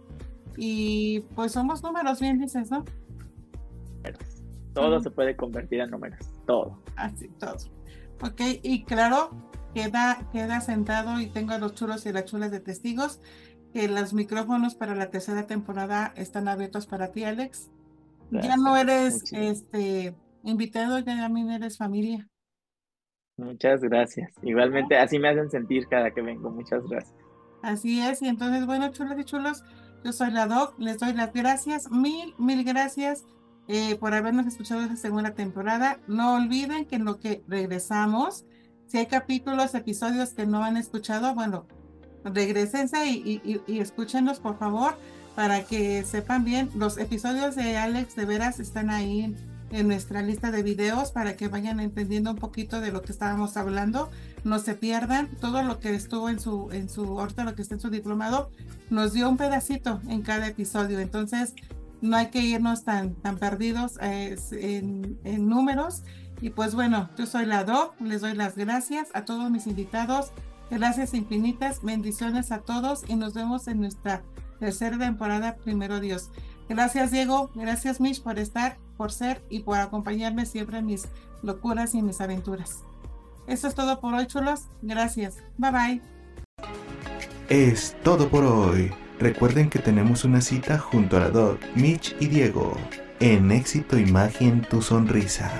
y 0.56 1.20
pues 1.34 1.52
somos 1.52 1.82
números, 1.82 2.20
bien 2.20 2.38
dices, 2.38 2.70
¿no? 2.70 2.84
Todo 4.74 5.00
se 5.00 5.10
puede 5.10 5.34
convertir 5.34 5.80
en 5.80 5.90
números, 5.90 6.18
todo. 6.46 6.82
Así, 6.96 7.28
todo. 7.38 7.56
Ok, 8.20 8.40
y 8.62 8.84
claro, 8.84 9.30
queda, 9.72 10.28
queda 10.30 10.60
sentado 10.60 11.20
y 11.20 11.26
tengo 11.28 11.52
a 11.52 11.58
los 11.58 11.74
chulos 11.74 12.04
y 12.04 12.12
las 12.12 12.26
chulas 12.26 12.50
de 12.50 12.60
testigos 12.60 13.20
que 13.74 13.88
los 13.88 14.14
micrófonos 14.14 14.76
para 14.76 14.94
la 14.94 15.10
tercera 15.10 15.48
temporada 15.48 16.12
están 16.16 16.46
abiertos 16.46 16.86
para 16.86 17.10
ti, 17.10 17.24
Alex. 17.24 17.70
Ya 18.30 18.56
no 18.56 18.76
eres 18.76 19.32
este 19.32 20.14
invitado, 20.44 21.00
ya 21.00 21.16
también 21.16 21.50
eres 21.50 21.76
familia. 21.76 22.28
Muchas 23.36 23.80
gracias. 23.80 24.32
Igualmente, 24.42 24.96
así 24.96 25.18
me 25.18 25.28
hacen 25.28 25.50
sentir 25.50 25.88
cada 25.88 26.12
que 26.12 26.22
vengo. 26.22 26.50
Muchas 26.50 26.86
gracias. 26.88 27.16
Así 27.62 28.00
es, 28.00 28.22
y 28.22 28.28
entonces, 28.28 28.64
bueno, 28.64 28.92
chulos 28.92 29.18
y 29.18 29.24
chulos, 29.24 29.64
yo 30.04 30.12
soy 30.12 30.30
la 30.30 30.46
Doc, 30.46 30.78
les 30.78 31.00
doy 31.00 31.12
las 31.12 31.32
gracias, 31.32 31.90
mil, 31.90 32.34
mil 32.38 32.62
gracias 32.62 33.24
eh, 33.66 33.96
por 33.96 34.14
habernos 34.14 34.46
escuchado 34.46 34.82
esta 34.82 34.96
segunda 34.96 35.34
temporada. 35.34 35.98
No 36.06 36.36
olviden 36.36 36.84
que 36.84 36.94
en 36.94 37.04
lo 37.04 37.18
que 37.18 37.42
regresamos, 37.48 38.44
si 38.86 38.98
hay 38.98 39.06
capítulos, 39.06 39.74
episodios 39.74 40.32
que 40.32 40.46
no 40.46 40.62
han 40.62 40.76
escuchado, 40.76 41.34
bueno, 41.34 41.66
regresense 42.24 43.06
y, 43.06 43.60
y, 43.66 43.78
escúchenos, 43.78 44.40
por 44.40 44.58
favor 44.58 44.96
para 45.34 45.64
que 45.64 46.04
sepan 46.04 46.44
bien, 46.44 46.70
los 46.74 46.96
episodios 46.98 47.56
de 47.56 47.76
Alex 47.76 48.14
de 48.14 48.24
veras 48.24 48.60
están 48.60 48.90
ahí 48.90 49.34
en, 49.70 49.88
nuestra 49.88 50.22
lista 50.22 50.52
de 50.52 50.62
videos 50.62 51.10
para 51.10 51.34
que 51.34 51.48
vayan 51.48 51.80
entendiendo 51.80 52.30
un 52.30 52.36
poquito 52.36 52.80
de 52.80 52.92
lo 52.92 53.02
que 53.02 53.10
estábamos 53.10 53.56
hablando. 53.56 54.08
No 54.44 54.60
se 54.60 54.76
pierdan 54.76 55.26
todo 55.40 55.64
lo 55.64 55.80
que 55.80 55.96
estuvo 55.96 56.28
en 56.28 56.38
su, 56.38 56.70
en 56.70 56.88
su, 56.88 57.18
ahorita 57.18 57.42
lo 57.42 57.56
que 57.56 57.62
está 57.62 57.74
en 57.74 57.80
su 57.80 57.90
diplomado, 57.90 58.52
nos 58.88 59.12
dio 59.12 59.28
un 59.28 59.36
pedacito 59.36 60.00
en 60.06 60.22
cada 60.22 60.46
episodio. 60.46 61.00
Entonces, 61.00 61.54
no 62.00 62.16
hay 62.16 62.28
que 62.28 62.38
irnos 62.38 62.84
tan, 62.84 63.14
tan 63.14 63.36
perdidos 63.36 63.98
en, 64.00 65.18
en 65.24 65.48
números. 65.48 66.04
Y 66.40 66.50
pues 66.50 66.76
bueno, 66.76 67.10
yo 67.18 67.26
soy 67.26 67.44
la 67.44 67.64
Doc, 67.64 68.00
les 68.00 68.20
doy 68.20 68.34
las 68.34 68.54
gracias 68.54 69.08
a 69.12 69.24
todos 69.24 69.50
mis 69.50 69.66
invitados. 69.66 70.30
Gracias 70.70 71.14
infinitas, 71.14 71.82
bendiciones 71.82 72.52
a 72.52 72.60
todos 72.60 73.04
y 73.08 73.16
nos 73.16 73.34
vemos 73.34 73.68
en 73.68 73.80
nuestra 73.80 74.22
tercera 74.58 74.98
temporada, 74.98 75.56
primero 75.56 76.00
Dios. 76.00 76.30
Gracias 76.68 77.10
Diego, 77.10 77.50
gracias 77.54 78.00
Mish 78.00 78.22
por 78.22 78.38
estar, 78.38 78.78
por 78.96 79.12
ser 79.12 79.42
y 79.50 79.60
por 79.60 79.78
acompañarme 79.78 80.46
siempre 80.46 80.78
en 80.78 80.86
mis 80.86 81.08
locuras 81.42 81.94
y 81.94 82.02
mis 82.02 82.20
aventuras. 82.20 82.82
Eso 83.46 83.68
es 83.68 83.74
todo 83.74 84.00
por 84.00 84.14
hoy, 84.14 84.26
chulos. 84.26 84.62
Gracias. 84.80 85.36
Bye 85.58 85.70
bye. 85.70 86.00
Es 87.48 87.94
todo 88.02 88.28
por 88.28 88.44
hoy. 88.44 88.90
Recuerden 89.18 89.68
que 89.68 89.78
tenemos 89.78 90.24
una 90.24 90.40
cita 90.40 90.78
junto 90.78 91.16
a 91.18 91.20
la 91.20 91.30
Doc, 91.30 91.60
Mitch 91.74 92.16
y 92.20 92.26
Diego 92.26 92.74
en 93.20 93.52
Éxito 93.52 93.98
Imagen 93.98 94.62
Tu 94.62 94.82
Sonrisa. 94.82 95.50